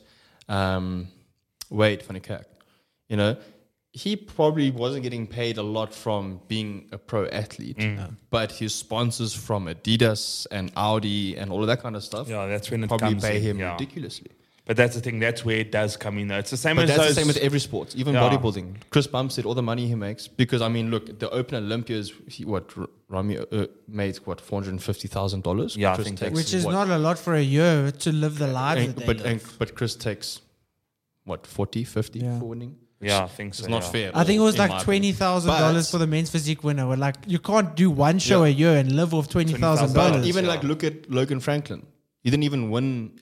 um, 0.50 1.08
Wayde 1.72 2.04
van 2.04 2.18
Niekerk, 2.20 2.44
you 3.08 3.16
know 3.16 3.38
he 3.92 4.16
probably 4.16 4.70
wasn't 4.72 5.02
getting 5.04 5.26
paid 5.26 5.58
a 5.58 5.64
lot 5.64 5.94
from 5.94 6.40
being 6.48 6.88
a 6.92 6.98
pro 6.98 7.26
athlete, 7.28 7.78
Mm. 7.78 8.16
but 8.30 8.52
his 8.52 8.74
sponsors 8.76 9.34
from 9.34 9.66
Adidas 9.68 10.46
and 10.52 10.72
Audi 10.76 11.36
and 11.36 11.52
all 11.52 11.62
of 11.62 11.68
that 11.68 11.82
kind 11.82 11.96
of 11.96 12.04
stuff 12.04 12.28
yeah, 12.30 12.46
that's 12.46 12.70
when 12.70 12.84
it 12.84 12.88
probably 12.88 13.10
comes 13.10 13.24
pay 13.24 13.38
in, 13.38 13.44
him 13.44 13.60
yeah. 13.60 13.72
ridiculously. 13.74 14.30
But 14.66 14.78
that's 14.78 14.94
the 14.94 15.02
thing. 15.02 15.18
That's 15.18 15.44
where 15.44 15.58
it 15.58 15.72
does 15.72 15.98
come 15.98 16.20
in. 16.20 16.28
Though 16.28 16.38
it's 16.38 16.52
the 16.52 16.58
same 16.58 16.76
But 16.76 16.84
as 16.84 16.90
that's 16.90 17.00
those. 17.00 17.10
the 17.16 17.22
same 17.22 17.28
with 17.28 17.38
every 17.38 17.60
sport, 17.60 17.96
even 17.96 18.14
Yeah. 18.14 18.22
bodybuilding. 18.30 18.76
Chris 18.92 19.08
Bump 19.08 19.32
said 19.32 19.46
all 19.48 19.56
the 19.56 19.64
money 19.64 19.88
he 19.88 19.96
makes 19.96 20.28
because 20.28 20.62
I 20.62 20.68
mean, 20.70 20.92
look, 20.92 21.18
the 21.18 21.28
Open 21.32 21.56
Olympias, 21.64 22.12
he, 22.28 22.46
what 22.46 22.66
R- 22.78 22.88
Rami 23.08 23.40
uh, 23.40 23.66
made 23.88 24.18
what 24.26 24.40
four 24.40 24.60
hundred 24.60 24.74
and 24.74 24.84
fifty 24.84 25.08
thousand 25.08 25.42
dollars. 25.42 25.76
Yeah, 25.76 25.94
I 25.94 26.04
think 26.04 26.20
that's- 26.20 26.36
which 26.38 26.54
is 26.54 26.66
what, 26.66 26.74
not 26.74 26.88
a 26.90 27.00
lot 27.00 27.18
for 27.18 27.34
a 27.34 27.42
year 27.42 27.90
to 27.92 28.12
live 28.12 28.38
the 28.38 28.46
life. 28.46 28.78
and- 28.78 28.90
that 28.90 28.98
they 29.00 29.06
but 29.08 29.18
live. 29.18 29.26
and, 29.26 29.42
but 29.58 29.74
Chris 29.74 29.96
takes 29.96 30.42
what 31.24 31.48
40, 31.48 31.84
50 31.84 32.20
Yeah. 32.20 32.38
for 32.38 32.46
winning. 32.46 32.76
Yeah, 33.02 33.24
I 33.24 33.28
think 33.28 33.54
so. 33.54 33.62
It's 33.62 33.70
not 33.70 33.84
yeah. 33.84 33.90
fair. 33.92 34.12
I 34.14 34.24
think 34.24 34.40
it 34.40 34.44
was 34.44 34.58
like 34.58 34.70
my 34.72 34.80
twenty 34.84 35.10
opinion. 35.10 35.16
thousand 35.16 35.52
dollars 35.52 35.90
for 35.92 35.98
the 35.98 36.08
men's 36.08 36.30
physique 36.30 36.64
winner. 36.64 36.88
We're 36.88 36.96
like, 36.98 37.16
you 37.28 37.40
can't 37.40 37.76
do 37.76 37.90
one 37.90 38.20
show 38.20 38.44
Yeah. 38.44 38.52
a 38.52 38.56
year 38.56 38.76
and 38.78 38.92
live 38.96 39.14
off 39.14 39.30
twenty 39.30 39.54
thousand 39.54 39.94
dollars. 39.94 40.28
even 40.28 40.46
yeah. 40.46 40.52
like 40.52 40.64
look 40.64 40.84
at 40.84 41.10
Logan 41.10 41.40
Franklin. 41.40 41.86
He 42.24 42.30
didn't 42.30 42.44
even 42.44 42.70
win 42.70 43.20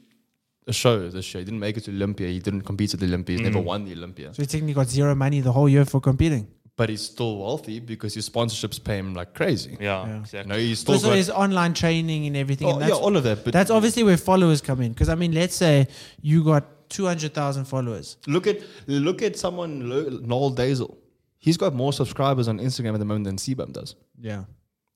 a 0.65 0.73
show 0.73 1.07
this 1.09 1.34
year. 1.34 1.39
He 1.41 1.45
didn't 1.45 1.59
make 1.59 1.78
it 1.78 1.82
to 1.86 1.91
Olympia. 1.91 2.28
He 2.28 2.39
didn't 2.39 2.63
compete 2.63 2.93
at 2.93 2.99
the 2.99 3.05
Olympia. 3.05 3.38
He's 3.38 3.41
Mm. 3.47 3.53
never 3.53 3.61
won 3.61 3.86
the 3.86 3.93
Olympia. 3.93 4.34
So 4.34 4.41
he 4.41 4.47
technically 4.47 4.73
got 4.73 4.89
zero 4.89 5.15
money 5.15 5.39
the 5.41 5.51
whole 5.51 5.69
year 5.69 5.86
for 5.86 6.01
competing. 6.01 6.47
But 6.75 6.89
he's 6.89 7.01
still 7.01 7.38
wealthy 7.38 7.80
because 7.80 8.13
his 8.13 8.30
sponsorships 8.30 8.84
pay 8.84 8.97
him 8.97 9.13
like 9.15 9.34
crazy. 9.34 9.78
Yeah, 9.80 9.86
Yeah. 10.05 10.13
You 10.13 10.19
exactly. 10.21 10.49
know, 10.51 10.57
he's 10.59 10.80
still 10.80 10.93
Also, 10.95 11.07
got 11.09 11.15
his 11.17 11.30
online 11.30 11.73
training 11.73 12.28
and 12.28 12.36
everything. 12.38 12.67
Oh, 12.67 12.78
and 12.80 12.89
yeah, 12.89 12.95
all 12.95 13.15
of 13.17 13.23
that. 13.23 13.43
But 13.43 13.53
that's 13.53 13.71
obviously 13.71 14.03
where 14.03 14.17
followers 14.17 14.61
come 14.61 14.82
in. 14.82 14.91
Because 14.93 15.09
I 15.09 15.15
mean, 15.15 15.32
let's 15.32 15.55
say 15.55 15.88
you 16.21 16.43
got 16.43 16.65
two 16.89 17.05
hundred 17.05 17.33
thousand 17.33 17.65
followers. 17.65 18.17
Look 18.27 18.47
at 18.47 18.59
look 18.88 19.21
at 19.21 19.38
someone 19.38 19.88
Noel 20.27 20.51
Deyzel. 20.51 20.97
He's 21.38 21.57
got 21.57 21.73
more 21.73 21.93
subscribers 21.93 22.47
on 22.47 22.59
Instagram 22.59 22.93
at 22.93 22.99
the 22.99 23.05
moment 23.05 23.25
than 23.25 23.38
Cbum 23.38 23.71
does. 23.73 23.95
Yeah. 24.19 24.45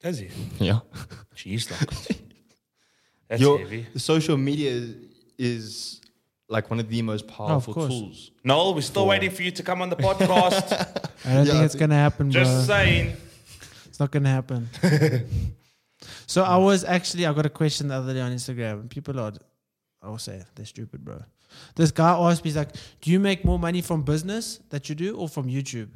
Does 0.02 0.18
he? 0.18 0.30
Yeah, 0.60 0.80
Jeez, 1.36 1.70
look. 1.70 2.18
That's 3.30 3.40
Your 3.42 3.60
heavy. 3.60 3.86
the 3.94 4.00
social 4.00 4.36
media 4.36 4.94
is 5.38 6.02
like 6.50 6.70
one 6.72 6.80
of 6.80 6.90
the 6.90 7.02
most 7.04 7.26
oh, 7.30 7.32
powerful 7.32 7.74
course. 7.74 7.88
tools. 7.88 8.32
Noel, 8.44 8.74
we're 8.74 8.82
still 8.82 9.06
waiting 9.08 9.30
for 9.30 9.44
you 9.44 9.52
to 9.52 9.64
come 9.64 9.82
on 9.82 9.90
the 9.90 9.96
podcast. 9.96 10.72
I 11.26 11.34
don't 11.36 11.46
Yeah, 11.46 11.52
think 11.52 11.56
I 11.62 11.64
it's 11.66 11.74
think- 11.76 11.80
gonna 11.82 11.96
happen, 11.96 12.30
bro. 12.32 12.44
Just 12.44 12.68
saying. 12.68 13.16
It's 13.86 14.00
not 14.00 14.10
gonna 14.12 14.30
happen. 14.30 14.68
so 16.26 16.44
I 16.44 16.58
was 16.58 16.84
actually 16.84 17.26
I 17.26 17.34
got 17.34 17.46
a 17.46 17.50
question 17.50 17.88
the 17.90 17.96
other 17.96 18.14
day 18.14 18.22
on 18.22 18.32
Instagram. 18.34 18.90
People 18.90 19.20
are 19.20 19.32
I 20.02 20.10
will 20.10 20.18
say 20.18 20.42
they're 20.56 20.66
stupid, 20.66 21.06
bro. 21.06 21.22
This 21.76 21.92
guy 21.92 22.12
asked 22.12 22.44
me, 22.44 22.50
he's 22.50 22.58
like, 22.58 22.70
Do 23.02 23.12
you 23.12 23.20
make 23.20 23.44
more 23.46 23.60
money 23.60 23.82
from 23.82 24.04
business 24.04 24.60
that 24.70 24.90
you 24.90 24.96
do 24.96 25.16
or 25.18 25.28
from 25.30 25.48
YouTube? 25.48 25.90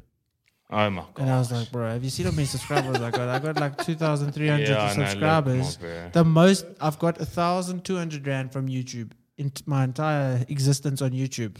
Oh 0.71 0.89
my 0.89 1.03
god. 1.13 1.21
And 1.21 1.29
I 1.29 1.37
was 1.37 1.51
like, 1.51 1.71
bro, 1.71 1.89
have 1.91 2.03
you 2.03 2.09
seen 2.09 2.25
how 2.25 2.31
many 2.31 2.45
subscribers 2.45 2.99
I 2.99 3.11
got? 3.11 3.29
I 3.29 3.37
got 3.37 3.59
like 3.59 3.77
2,300 3.85 4.67
Yeah, 4.67 4.77
I 4.83 4.95
know, 4.95 5.01
look, 5.01 5.09
subscribers. 5.09 5.77
the 6.11 6.23
most, 6.23 6.65
I've 6.81 6.97
got 6.97 7.19
1,200 7.19 8.25
Rand 8.25 8.51
from 8.51 8.67
YouTube 8.67 9.11
in 9.37 9.51
t- 9.51 9.63
my 9.67 9.83
entire 9.83 10.43
existence 10.49 11.03
on 11.03 11.11
YouTube. 11.11 11.57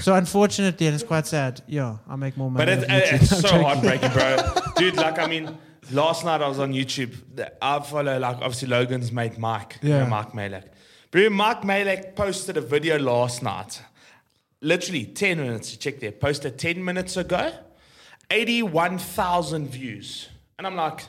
so 0.00 0.14
unfortunately, 0.14 0.86
and 0.86 0.94
it's 0.94 1.02
quite 1.02 1.26
sad, 1.26 1.60
yeah, 1.66 1.96
I 2.08 2.14
make 2.14 2.36
more 2.36 2.50
money. 2.52 2.64
But 2.66 2.88
it's, 2.88 3.22
it's 3.24 3.30
so 3.40 3.48
joking. 3.48 3.62
heartbreaking, 3.62 4.12
bro. 4.12 4.36
Dude, 4.76 4.94
like, 4.96 5.18
I 5.18 5.26
mean, 5.26 5.58
last 5.90 6.24
night 6.24 6.40
I 6.40 6.46
was 6.48 6.60
on 6.60 6.72
YouTube. 6.72 7.14
I 7.60 7.80
follow, 7.80 8.16
like, 8.18 8.36
obviously 8.36 8.68
Logan's 8.68 9.10
mate, 9.10 9.38
Mike. 9.38 9.78
You 9.82 9.88
know, 9.88 9.98
Yeah. 9.98 10.06
Mike 10.08 10.32
Majlak. 10.32 10.64
Bro, 11.12 11.28
Mike 11.28 11.60
Majlak 11.60 12.16
posted 12.16 12.56
a 12.56 12.62
video 12.62 12.98
last 12.98 13.42
night. 13.42 13.82
Literally 14.62 15.04
10 15.04 15.36
minutes. 15.36 15.76
Check 15.76 16.00
there. 16.00 16.10
Posted 16.10 16.58
10 16.58 16.82
minutes 16.82 17.18
ago. 17.18 17.52
81,000 18.30 19.68
views. 19.68 20.30
And 20.56 20.66
I'm 20.66 20.74
like, 20.74 21.02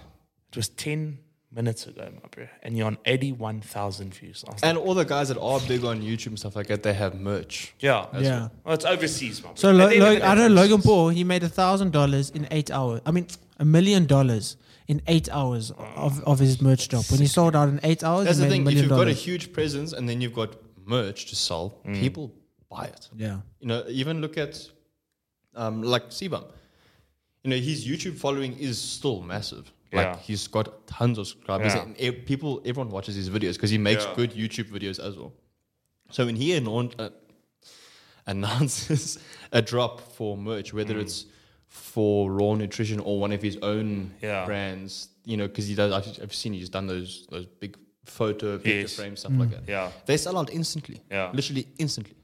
it 0.51 0.58
was 0.58 0.68
10 0.68 1.20
minutes 1.56 1.86
ago, 1.88 2.10
my 2.22 2.28
bro. 2.32 2.47
And 2.64 2.78
you're 2.78 2.88
on 2.88 2.97
81,000 3.06 4.14
views. 4.14 4.43
I 4.47 4.54
was 4.54 4.62
like, 4.64 4.70
And 4.70 4.78
all 4.78 4.93
the 4.93 5.06
guys 5.06 5.28
that 5.30 5.38
are 5.39 5.60
big 5.68 5.84
on 5.86 6.01
YouTube 6.01 6.28
and 6.28 6.39
stuff 6.39 6.56
like 6.56 6.68
that, 6.68 6.84
they 6.84 6.93
have 6.93 7.14
merch. 7.20 7.74
yeah. 7.80 8.08
Yeah. 8.18 8.49
Well, 8.64 8.74
it's 8.76 8.86
overseas, 8.86 9.41
my 9.43 9.49
bro. 9.49 9.56
So 9.56 9.72
Lo- 9.72 9.88
the 9.89 9.95
end 9.95 10.04
of 10.04 10.20
Lo- 10.22 10.28
I 10.28 10.36
know 10.36 10.45
it's 10.45 10.54
Logan. 10.56 10.82
Paul. 10.82 11.10
He 11.10 11.24
made 11.24 11.43
a 11.43 11.49
thousand 11.49 11.91
dollars 11.91 12.30
in 12.32 12.47
eight 12.51 12.72
hours. 12.72 13.01
I 13.06 13.12
mean, 13.12 13.28
a 13.60 13.66
million 13.66 14.06
dollars 14.06 14.58
in 14.88 15.01
eight 15.08 15.30
hours 15.32 15.72
of, 15.95 16.22
of 16.26 16.39
his 16.39 16.62
merch 16.62 16.89
shop. 16.91 17.06
When 17.10 17.20
he 17.22 17.28
sold 17.28 17.56
out 17.56 17.70
in 17.70 17.80
eight 17.84 18.04
hours, 18.04 18.26
That's 18.26 18.38
he 18.39 18.43
the 18.45 18.49
made 18.49 18.62
a 18.62 18.66
thing. 18.66 18.78
If 18.78 18.82
you've 18.82 18.89
got 18.89 19.08
a 19.08 19.14
huge 19.14 19.54
presence 19.54 19.93
and 19.93 20.10
then 20.10 20.20
you've 20.22 20.34
got 20.34 20.56
merch 20.86 21.28
to 21.28 21.36
sell, 21.36 21.80
Mm. 21.86 21.99
people 21.99 22.34
buy 22.70 22.86
it. 22.86 23.08
Yeah, 23.16 23.39
You 23.60 23.68
know, 23.68 23.84
even 23.88 24.20
look 24.22 24.38
at 24.38 24.60
um, 25.56 25.84
like 25.84 26.10
Cbum. 26.10 26.43
You 27.43 27.49
know, 27.51 27.58
his 27.58 27.86
YouTube 27.88 28.18
following 28.18 28.58
is 28.58 28.80
still 28.82 29.22
massive. 29.22 29.72
Like 29.94 30.08
Yeah. 30.08 30.18
he's 30.20 30.48
got 30.48 30.88
tons 30.88 31.18
of 31.18 31.28
subscribers, 31.28 31.74
Yeah. 31.76 31.84
and 31.84 31.96
e- 32.02 32.12
people, 32.12 32.62
everyone 32.66 32.89
watches 32.91 33.16
his 33.16 33.30
videos 33.30 33.54
because 33.54 33.70
he 33.70 33.78
makes 33.78 34.04
Yeah. 34.06 34.14
good 34.16 34.32
YouTube 34.32 34.70
videos 34.72 35.00
as 35.00 35.16
well. 35.16 35.34
So 36.12 36.26
when 36.26 36.36
he 36.36 36.50
annou- 36.60 36.94
uh, 37.00 37.10
announces 38.28 39.20
a 39.52 39.62
drop 39.62 40.02
for 40.16 40.38
merch, 40.38 40.72
Mm. 40.72 40.76
whether 40.76 41.00
it's 41.00 41.26
for 41.68 42.32
Raw 42.32 42.54
Nutrition 42.56 43.00
or 43.00 43.20
one 43.20 43.32
of 43.32 43.41
his 43.41 43.58
own 43.62 44.12
Yeah. 44.22 44.46
brands, 44.46 45.10
you 45.26 45.38
know, 45.38 45.48
because 45.48 45.68
he 45.68 45.76
does. 45.76 45.91
I've, 45.91 46.24
I've 46.24 46.34
seen 46.34 46.54
he's 46.54 46.70
done 46.70 46.88
those 46.88 47.28
those 47.32 47.46
big 47.60 47.78
photo 48.06 48.58
picture 48.58 48.80
Yes. 48.82 48.96
frame 48.96 49.16
stuff 49.16 49.32
like 49.36 49.50
that. 49.52 49.64
Yeah. 49.68 49.91
They 50.06 50.18
sell 50.18 50.38
out 50.38 50.52
instantly. 50.52 51.02
Yeah. 51.10 51.32
literally 51.34 51.68
instantly. 51.80 52.16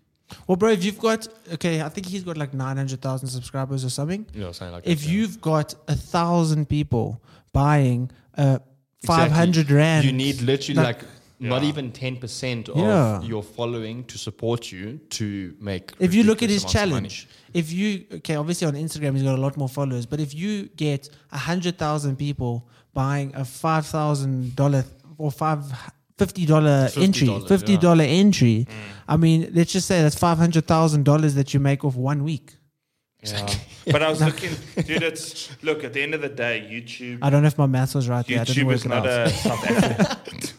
Well, 0.46 0.58
bro, 0.58 0.70
if 0.70 0.84
you've 0.84 1.00
got 1.00 1.28
okay, 1.54 1.82
I 1.82 1.90
think 1.90 2.06
he's 2.08 2.24
got 2.24 2.38
like 2.38 2.54
nine 2.54 2.78
hundred 2.78 3.02
thousand 3.02 3.30
subscribers 3.30 3.84
or 3.84 3.90
something. 3.90 4.28
You 4.34 4.42
know, 4.42 4.52
something 4.52 4.74
like 4.74 4.84
If 4.88 5.00
that. 5.00 5.06
yeah. 5.08 5.14
you've 5.14 5.42
got 5.42 5.74
a 5.88 5.96
thousand 5.96 6.70
people 6.70 7.20
buying 7.54 8.12
a 8.36 8.62
five 9.06 9.32
hundred 9.32 9.62
Exactly. 9.62 9.76
rand, 9.76 10.06
You 10.06 10.12
need 10.12 10.42
literally 10.42 10.82
like- 10.84 11.02
like, 11.02 11.10
not 11.42 11.64
even 11.64 11.90
10% 11.94 12.68
of 12.68 12.76
Yeah. 12.78 13.22
your 13.22 13.42
following 13.42 14.04
to 14.06 14.18
support 14.18 14.74
you 14.74 15.00
to 15.12 15.54
make. 15.62 15.94
if 16.00 16.14
you 16.14 16.24
look 16.24 16.44
at 16.44 16.50
his 16.50 16.64
ridiculous 16.64 16.76
amounts 16.76 16.76
of 16.76 16.90
money. 16.92 17.10
challenge, 17.10 17.28
if 17.54 17.72
you 17.72 18.06
okay, 18.16 18.36
obviously 18.36 18.68
on 18.68 18.74
Instagram 18.74 19.14
he's 19.14 19.24
got 19.24 19.38
a 19.38 19.42
lot 19.42 19.56
more 19.56 19.70
followers, 19.70 20.06
but 20.06 20.20
if 20.20 20.36
you 20.36 20.68
get 20.76 21.10
a 21.32 21.38
hundred 21.38 21.78
thousand 21.78 22.18
people 22.18 22.68
buying 22.94 23.32
a 23.36 23.46
five 23.46 23.86
thousand 23.86 24.54
dollar 24.58 24.84
or 25.18 25.32
five 25.32 25.64
fifty 26.18 26.46
dollar 26.46 26.90
entry, 26.98 27.28
$50, 27.28 27.48
fifty 27.48 27.78
dollar 27.78 28.04
entry, 28.04 28.68
mm. 28.70 28.74
I 29.08 29.16
mean, 29.16 29.50
let's 29.54 29.72
just 29.72 29.88
say 29.88 30.02
that's 30.02 30.16
five 30.20 30.38
hundred 30.38 30.68
thousand 30.68 31.04
dollars 31.06 31.36
that 31.36 31.54
you 31.54 31.62
make 31.62 31.86
off 31.86 31.96
one 31.96 32.26
week. 32.26 32.58
Yeah. 33.22 33.48
but 33.92 34.02
I 34.02 34.10
was 34.10 34.22
looking, 34.30 34.52
dude. 34.86 35.04
It's 35.04 35.50
look 35.62 35.84
at 35.84 35.94
the 35.94 36.02
end 36.02 36.14
of 36.14 36.22
the 36.22 36.30
day, 36.30 36.68
YouTube. 36.72 37.20
I 37.22 37.30
don't 37.30 37.42
know 37.42 37.48
if 37.48 37.58
my 37.58 37.66
maths 37.68 37.94
was 37.96 38.08
right 38.08 38.26
there. 38.26 38.40
I 38.40 38.44
didn't 38.46 38.64
YouTube 38.64 38.68
work 38.68 38.76
is 38.76 38.86
it 38.86 38.90
not 38.90 39.06
out. 39.08 39.28
a 39.28 39.30
South 39.30 39.64
African. 39.72 40.50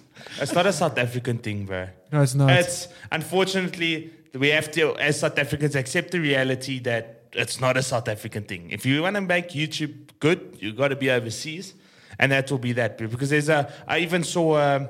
it's 0.41 0.53
not 0.53 0.67
a 0.67 0.73
South 0.73 0.99
African 0.99 1.39
thing, 1.39 1.65
bro. 1.65 1.89
no, 2.13 2.21
it's 2.23 2.35
not. 2.35 2.51
It's 2.51 2.89
unfortunately 3.11 4.13
we 4.35 4.49
have 4.49 4.71
to, 4.73 4.95
as 4.97 5.21
South 5.21 5.39
Africans, 5.39 5.75
accept 5.75 6.11
the 6.11 6.21
reality 6.21 6.79
that 6.81 7.23
it's 7.33 7.61
not 7.61 7.77
a 7.77 7.83
South 7.83 8.09
African 8.09 8.43
thing. 8.45 8.71
If 8.71 8.85
you 8.85 9.03
want 9.03 9.17
to 9.17 9.23
make 9.23 9.51
YouTube 9.51 9.95
good, 10.21 10.57
you 10.61 10.73
got 10.73 10.89
to 10.89 10.97
be 10.97 11.11
overseas, 11.11 11.75
and 12.19 12.31
that 12.33 12.51
will 12.51 12.59
be 12.59 12.73
that. 12.75 12.99
bro. 12.99 13.09
Because 13.09 13.31
there's 13.31 13.49
a, 13.49 13.73
I 13.89 13.99
even 14.01 14.23
saw. 14.25 14.59
Um, 14.77 14.89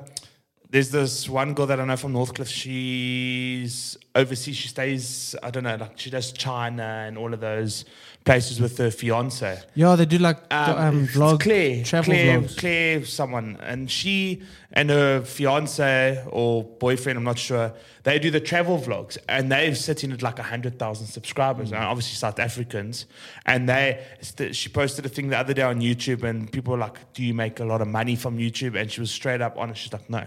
there's 0.71 0.89
this 0.89 1.27
one 1.29 1.53
girl 1.53 1.67
that 1.67 1.79
I 1.79 1.85
know 1.85 1.97
from 1.97 2.13
Northcliffe. 2.13 2.47
She's 2.49 3.97
overseas. 4.15 4.55
She 4.55 4.67
stays, 4.69 5.35
I 5.43 5.49
don't 5.51 5.63
know, 5.63 5.75
like 5.75 5.97
she 5.99 6.09
does 6.09 6.31
China 6.31 6.83
and 7.07 7.17
all 7.17 7.33
of 7.33 7.39
those 7.39 7.85
places 8.23 8.61
with 8.61 8.77
her 8.77 8.91
fiance. 8.91 9.59
yeah, 9.73 9.95
they 9.95 10.05
do 10.05 10.17
like 10.19 10.37
Um, 10.53 10.77
um, 10.77 11.07
vlog, 11.07 11.39
Claire, 11.41 11.83
travel 11.83 12.13
Claire, 12.13 12.39
vlogs. 12.41 12.57
Claire, 12.57 13.05
someone, 13.05 13.57
and 13.61 13.89
she 13.89 14.43
and 14.73 14.89
her 14.91 15.21
fiance 15.23 16.23
or 16.29 16.63
boyfriend, 16.63 17.17
I'm 17.17 17.23
not 17.23 17.39
sure. 17.39 17.73
They 18.03 18.19
do 18.19 18.29
the 18.31 18.39
travel 18.39 18.77
vlogs, 18.79 19.17
and 19.27 19.51
they're 19.51 19.73
sitting 19.75 20.11
at 20.11 20.21
like 20.21 20.37
hundred 20.39 20.77
thousand 20.77 21.07
subscribers, 21.07 21.71
Mm. 21.71 21.75
and 21.77 21.83
obviously 21.85 22.15
South 22.15 22.39
Africans. 22.39 23.07
And 23.45 23.67
they, 23.67 24.03
she 24.51 24.69
posted 24.69 25.05
a 25.05 25.09
thing 25.09 25.29
the 25.29 25.37
other 25.37 25.53
day 25.53 25.63
on 25.63 25.81
YouTube, 25.81 26.23
and 26.23 26.51
people 26.51 26.71
were 26.73 26.79
like, 26.79 27.13
"Do 27.13 27.23
you 27.23 27.33
make 27.33 27.59
a 27.59 27.65
lot 27.65 27.81
of 27.81 27.87
money 27.87 28.15
from 28.15 28.37
YouTube?" 28.37 28.79
And 28.79 28.91
she 28.91 29.01
was 29.01 29.09
straight 29.11 29.41
up 29.41 29.57
honest. 29.57 29.81
She's 29.81 29.93
like, 29.93 30.09
"No, 30.09 30.23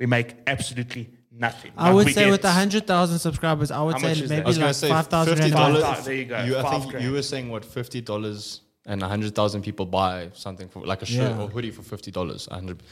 we 0.00 0.06
make 0.06 0.36
absolutely 0.46 1.10
nothing." 1.30 1.72
I 1.76 1.90
Like, 1.90 1.94
would 2.06 2.14
say 2.14 2.30
with 2.30 2.44
a 2.44 2.50
hundred 2.50 2.86
thousand 2.86 3.18
subscribers, 3.18 3.70
I 3.70 3.82
would 3.82 3.98
say 3.98 4.08
much 4.08 4.20
is 4.20 4.28
that? 4.28 4.34
maybe 4.36 4.42
I 4.42 4.44
I 4.44 4.48
was 4.48 4.56
like 4.58 4.62
going 4.64 4.72
to 4.74 4.78
say 4.78 4.88
five 4.88 5.06
thousand 5.08 5.36
fifty 5.36 5.52
rand. 5.52 5.54
a 5.54 5.70
month. 5.72 5.84
dollars. 5.84 6.04
There 6.04 6.14
you 6.14 6.24
go, 6.24 6.44
You, 6.44 6.58
I 6.58 6.70
think 6.70 6.90
grand. 6.90 7.04
you 7.04 7.12
were 7.12 7.22
saying 7.22 7.48
what 7.50 7.64
fifty 7.64 8.00
dollars 8.00 8.60
and 8.86 9.02
hundred 9.02 9.34
thousand 9.34 9.62
people 9.62 9.84
buy 9.86 10.30
something 10.34 10.68
for 10.68 10.84
like 10.86 11.02
a 11.02 11.06
shirt 11.06 11.32
Yeah. 11.32 11.42
or 11.42 11.48
hoodie 11.48 11.70
for 11.72 11.82
fifty 11.82 12.10
dollars. 12.10 12.46
Hundred, 12.50 12.82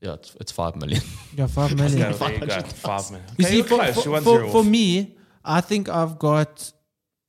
yeah, 0.00 0.14
it's, 0.14 0.36
it's 0.40 0.52
five 0.52 0.76
million. 0.76 1.02
Yeah, 1.36 1.46
five 1.46 1.74
million. 1.76 1.98
Yeah, 1.98 2.12
there 2.12 2.32
you 2.32 2.38
go, 2.40 2.46
five. 2.88 3.10
You 3.10 3.18
Okay, 3.46 3.50
see, 3.50 3.62
for, 3.62 3.76
close. 3.76 4.04
for, 4.04 4.20
for, 4.20 4.48
for 4.50 4.64
me, 4.64 5.16
I 5.44 5.60
think 5.60 5.88
I've 5.88 6.18
got 6.18 6.72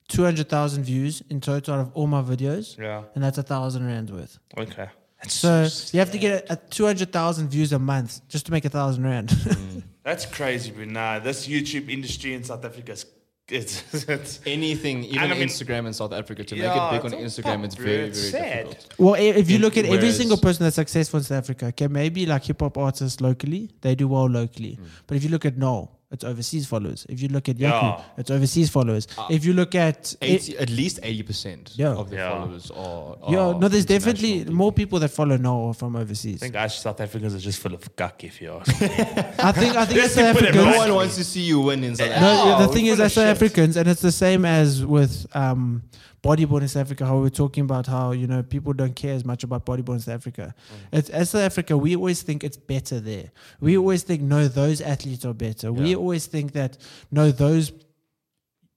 200,000 0.09 0.83
views 0.83 1.21
in 1.29 1.39
total 1.41 1.75
out 1.75 1.79
of 1.79 1.91
all 1.93 2.05
my 2.07 2.21
videos, 2.21 2.77
yeah, 2.77 3.03
and 3.15 3.23
that's 3.23 3.37
a 3.37 3.43
thousand 3.43 3.85
rand 3.87 4.09
worth. 4.09 4.39
okay. 4.57 4.89
That's 5.21 5.33
So 5.35 5.67
you 5.93 5.99
have 5.99 6.11
to 6.11 6.17
get 6.17 6.49
a, 6.49 6.53
a 6.53 6.55
200,000 6.55 7.49
views 7.49 7.71
a 7.73 7.79
month 7.79 8.27
just 8.27 8.45
to 8.47 8.51
make 8.51 8.65
a 8.65 8.69
thousand 8.69 9.03
rand. 9.03 9.29
That's 10.03 10.25
crazy, 10.25 10.71
but 10.71 10.87
nah, 10.87 11.19
this 11.19 11.47
YouTube 11.47 11.89
industry 11.89 12.33
in 12.33 12.43
South 12.43 12.65
Africa 12.65 12.93
is 12.93 13.05
it's, 13.47 13.83
it's 14.07 14.39
Anything, 14.45 15.03
even 15.03 15.19
I 15.19 15.27
mean- 15.27 15.47
Instagram 15.47 15.85
in 15.85 15.93
South 15.93 16.13
Africa, 16.13 16.43
to 16.43 16.55
Yeah, 16.55 16.73
make 16.91 17.03
it 17.03 17.03
big 17.03 17.13
on 17.13 17.19
Instagram, 17.25 17.55
pop, 17.57 17.65
it's 17.65 17.75
very, 17.75 17.91
It's 18.07 18.29
very 18.29 18.31
sad. 18.31 18.69
difficult. 18.69 18.99
well, 18.99 19.13
if 19.15 19.49
you 19.49 19.59
look 19.59 19.77
at 19.77 19.85
every 19.85 20.11
single 20.11 20.37
person 20.37 20.63
that's 20.63 20.77
successful 20.77 21.17
in 21.19 21.23
South 21.25 21.37
Africa, 21.39 21.65
okay, 21.67 21.87
maybe 21.87 22.25
like 22.25 22.45
hip 22.45 22.61
hop 22.61 22.77
artists 22.77 23.19
locally, 23.21 23.69
they 23.81 23.93
do 23.93 24.07
well 24.07 24.27
locally. 24.29 24.79
Mm. 24.81 24.87
But 25.05 25.17
if 25.17 25.23
you 25.23 25.29
look 25.29 25.45
at 25.45 25.57
Noel, 25.57 25.91
it's 26.11 26.23
overseas 26.23 26.65
followers. 26.67 27.05
If 27.09 27.21
you 27.21 27.29
look 27.29 27.47
at 27.49 27.55
Yaku, 27.57 27.69
Yeah. 27.71 28.01
it's 28.17 28.29
overseas 28.29 28.69
followers. 28.69 29.07
Uh, 29.17 29.27
if 29.29 29.45
you 29.45 29.53
look 29.53 29.75
at 29.75 30.13
80, 30.21 30.57
at 30.57 30.69
least 30.69 30.99
eighty 31.03 31.23
percent 31.23 31.71
Yeah. 31.75 31.93
of 31.95 32.09
the 32.09 32.17
Yeah. 32.17 32.29
followers 32.31 32.69
are. 32.71 33.15
are 33.23 33.31
yeah, 33.31 33.57
no, 33.57 33.67
there's 33.67 33.85
definitely 33.85 34.39
people. 34.39 34.53
more 34.53 34.71
people 34.73 34.99
that 34.99 35.09
follow 35.09 35.37
Noel 35.37 35.69
are 35.69 35.73
from 35.73 35.95
overseas. 35.95 36.41
I 36.43 36.45
think 36.47 36.55
us 36.55 36.79
South 36.81 36.99
Africans 36.99 37.33
are 37.35 37.39
just 37.39 37.59
full 37.59 37.73
of 37.73 37.95
guck, 37.95 38.23
if 38.23 38.41
you 38.41 38.51
ask. 38.59 38.69
I 38.81 39.51
think 39.53 39.75
I 39.75 39.85
think 39.85 39.99
Let's 40.01 40.05
as 40.05 40.13
South 40.15 40.35
Africans, 40.35 40.55
No 40.55 40.77
one 40.77 40.93
wants 40.95 41.15
to 41.15 41.23
see 41.23 41.41
you 41.41 41.61
win 41.61 41.83
in 41.83 41.95
South 41.95 42.09
Africa. 42.11 42.21
No, 42.25 42.55
Oh, 42.57 42.67
the 42.67 42.73
thing 42.73 42.85
is, 42.87 42.97
full 42.97 43.05
as 43.05 43.13
South. 43.13 43.25
Africans, 43.27 43.77
and 43.77 43.87
it's 43.87 44.01
the 44.01 44.11
same 44.11 44.43
as 44.45 44.83
with 44.85 45.25
um, 45.33 45.83
bodyboarding 46.23 46.63
in 46.63 46.67
South 46.67 46.81
Africa. 46.81 47.05
How 47.05 47.15
we 47.15 47.21
were 47.21 47.29
talking 47.29 47.63
about 47.63 47.87
how 47.87 48.11
you 48.11 48.27
know 48.27 48.43
people 48.43 48.73
don't 48.73 48.95
care 48.95 49.13
as 49.13 49.25
much 49.25 49.43
about 49.43 49.65
bodyboarding 49.65 49.95
in 49.95 49.99
South 49.99 50.15
Africa. 50.15 50.53
Mm. 50.93 50.99
It's 50.99 51.09
as 51.09 51.29
South 51.31 51.41
Africa, 51.41 51.77
we 51.77 51.95
always 51.95 52.21
think 52.21 52.43
it's 52.43 52.57
better 52.57 52.99
there. 52.99 53.31
We 53.59 53.77
always 53.77 54.03
think 54.03 54.21
no, 54.21 54.47
those 54.47 54.81
athletes 54.81 55.25
are 55.25 55.33
better. 55.33 55.71
We 55.71 55.95
always 55.95 56.27
think 56.27 56.53
that 56.53 56.77
no, 57.11 57.31
those 57.31 57.71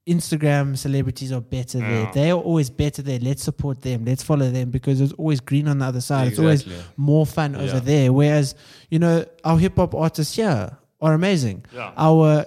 Instagram 0.07 0.77
celebrities 0.77 1.31
are 1.31 1.41
better 1.41 1.79
there. 1.79 2.11
They 2.13 2.29
are 2.29 2.39
always 2.39 2.69
better 2.69 3.01
there. 3.01 3.17
Let's 3.19 3.43
support 3.43 3.81
them. 3.81 4.05
Let's 4.05 4.21
follow 4.21 4.51
them 4.51 4.69
because 4.69 5.01
it's 5.01 5.13
always 5.13 5.39
green 5.39 5.67
on 5.67 5.79
the 5.79 5.85
other 5.85 6.01
side. 6.01 6.27
It's 6.27 6.39
always 6.39 6.65
more 6.95 7.25
fun 7.25 7.55
over 7.55 7.79
there. 7.79 8.13
Whereas, 8.13 8.53
you 8.89 8.99
know, 8.99 9.25
our 9.43 9.57
hip 9.57 9.77
hop 9.77 9.95
artists 9.95 10.35
here 10.35 10.77
are 11.01 11.13
amazing. 11.13 11.65
Yeah. 11.73 11.91
Our 11.97 12.45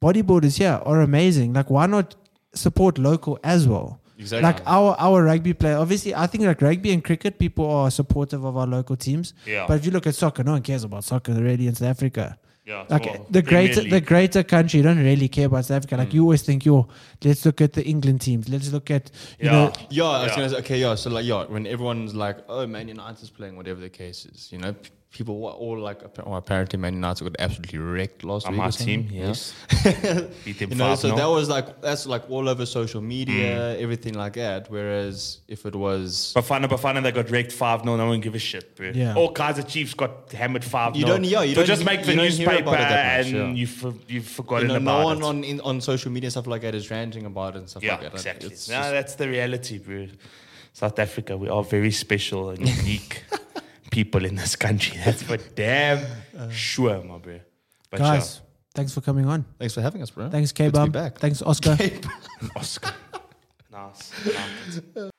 bodyboarders 0.00 0.56
here 0.56 0.80
are 0.84 1.02
amazing. 1.02 1.52
Like, 1.52 1.68
why 1.68 1.86
not 1.86 2.14
support 2.54 2.96
local 2.96 3.38
as 3.44 3.68
well? 3.68 4.00
Exactly. 4.18 4.42
Like 4.50 4.62
our 4.66 4.96
our 4.98 5.22
rugby 5.24 5.52
player, 5.54 5.76
obviously, 5.76 6.14
I 6.14 6.26
think 6.26 6.44
like 6.44 6.62
rugby 6.62 6.92
and 6.92 7.04
cricket, 7.04 7.38
people 7.38 7.70
are 7.70 7.90
supportive 7.90 8.44
of 8.44 8.56
our 8.56 8.66
local 8.66 8.96
teams. 8.96 9.34
Yeah. 9.46 9.66
But 9.68 9.78
if 9.78 9.84
you 9.86 9.90
look 9.92 10.06
at 10.06 10.14
soccer, 10.14 10.42
no 10.42 10.52
one 10.52 10.62
cares 10.62 10.84
about 10.84 11.04
soccer 11.04 11.32
really 11.34 11.66
in 11.66 11.74
South 11.74 11.88
Africa. 11.88 12.38
yeah, 12.64 12.84
Like 12.88 13.04
more 13.04 13.26
the 13.30 13.42
greater 13.42 13.82
the 13.82 14.00
greater 14.00 14.42
country, 14.42 14.80
don't 14.82 14.98
really 14.98 15.28
care 15.28 15.46
about 15.46 15.66
South 15.66 15.76
Africa. 15.78 15.96
Like 15.98 16.14
you 16.14 16.22
always 16.22 16.42
think, 16.42 16.64
yo, 16.64 16.88
let's 17.22 17.44
look 17.44 17.60
at 17.60 17.74
the 17.74 17.84
England 17.84 18.22
teams. 18.22 18.48
Let's 18.48 18.72
look 18.72 18.90
at 18.90 19.10
you 19.38 19.46
Yeah. 19.46 19.52
know 19.52 19.72
Yeah, 19.90 20.04
I 20.04 20.22
was 20.22 20.30
Yeah. 20.30 20.36
gonna 20.36 20.48
say, 20.50 20.56
okay, 20.64 20.78
yeah. 20.80 20.94
So 20.96 21.10
like, 21.10 21.26
yeah, 21.26 21.44
when 21.44 21.66
everyone's 21.66 22.14
like, 22.14 22.38
oh, 22.48 22.66
Man 22.66 22.88
United's 22.88 23.30
playing, 23.30 23.54
whatever 23.56 23.80
the 23.80 23.90
case 23.90 24.24
is, 24.24 24.48
you 24.50 24.58
know, 24.58 24.72
p- 24.72 24.90
people 25.16 25.40
were 25.40 25.50
all 25.64 25.78
like, 25.88 26.02
appa- 26.02 26.24
well, 26.26 26.36
apparently 26.36 26.78
Man 26.78 26.94
United 26.94 27.24
got 27.24 27.36
absolutely 27.38 27.78
wrecked 27.78 28.22
last 28.24 28.46
on 28.46 28.52
week. 28.52 28.58
my 28.60 28.70
team, 28.70 29.08
yes. 29.10 29.54
Beat 30.44 30.58
them 30.58 30.70
You 30.70 30.76
know, 30.76 30.88
five 30.90 30.98
so 30.98 31.08
nil. 31.08 31.16
that 31.16 31.30
was 31.38 31.48
like 31.48 31.80
that's 31.80 32.04
like 32.06 32.24
all 32.30 32.48
over 32.48 32.66
social 32.66 33.00
media, 33.00 33.56
Mm. 33.76 33.80
everything 33.84 34.14
like 34.14 34.34
that. 34.34 34.70
Whereas 34.70 35.38
if 35.48 35.64
it 35.66 35.74
was, 35.74 36.32
Bafana 36.36 36.66
Bafana, 36.68 37.02
they 37.02 37.12
got 37.12 37.30
wrecked 37.30 37.52
5 37.52 37.82
0. 37.82 37.96
No 37.96 38.06
one 38.08 38.20
give 38.20 38.34
a 38.34 38.38
shit, 38.38 38.76
bro. 38.76 38.90
Yeah. 38.94 39.14
All 39.14 39.32
Kaiser 39.32 39.62
Chiefs 39.62 39.94
got 39.94 40.30
hammered 40.32 40.64
5 40.64 40.96
You 40.96 41.06
don't- 41.06 41.24
yeah, 41.24 41.42
you 41.42 41.54
so 41.54 41.60
don't- 41.60 41.66
just 41.66 41.84
make 41.84 42.02
the 42.04 42.10
you 42.12 42.16
don't 42.16 42.28
hear 42.30 42.46
newspaper 42.46 42.68
about 42.70 42.80
it 42.80 43.18
much, 43.18 43.26
and 43.26 43.36
yeah. 43.54 43.60
you've, 43.60 43.70
for- 43.70 43.94
you've 44.08 44.10
you 44.10 44.20
forgotten 44.38 44.68
know, 44.68 44.76
about 44.76 44.98
no 45.00 45.04
one 45.06 45.18
it. 45.18 45.24
on 45.24 45.44
in, 45.44 45.60
on 45.62 45.80
social 45.80 46.10
media 46.12 46.30
stuff 46.30 46.46
like 46.46 46.62
that 46.62 46.74
is 46.74 46.90
ranting 46.90 47.24
about 47.26 47.54
it 47.54 47.58
and 47.60 47.68
stuff 47.70 47.82
yeah, 47.82 47.92
like 47.92 48.00
that. 48.02 48.12
Like, 48.12 48.14
exactly. 48.20 48.48
it's 48.50 48.68
No, 48.68 48.82
that's 48.90 49.14
the 49.14 49.28
reality, 49.28 49.78
bro. 49.78 50.06
South 50.72 50.98
Africa, 50.98 51.36
we 51.38 51.48
are 51.48 51.62
very 51.64 51.90
special 51.90 52.50
and 52.50 52.58
unique 52.68 53.24
people 53.96 54.26
in 54.26 54.34
this 54.34 54.56
country. 54.56 54.98
That's 55.04 55.22
for 55.22 55.38
damn 55.38 56.04
sure, 56.50 57.02
my 57.02 57.16
bro. 57.16 57.40
But 57.90 58.00
guys. 58.00 58.42
Thanks 58.74 58.92
for 58.92 59.00
coming 59.00 59.24
on. 59.24 59.46
thanks 59.58 59.72
for 59.72 59.80
having 59.80 60.02
us, 60.02 60.10
bro. 60.10 60.28
Thanks, 60.28 60.52
Good 60.52 60.64
K 60.64 60.64
to 60.66 60.72
be 60.72 60.78
Bum. 60.78 60.90
back. 60.90 61.18
Thanks, 61.18 61.40
Oscar. 61.40 61.78
yeah, 61.80 61.96
Oscar. 62.54 62.92
nice. 63.72 64.10
nice. 64.94 65.10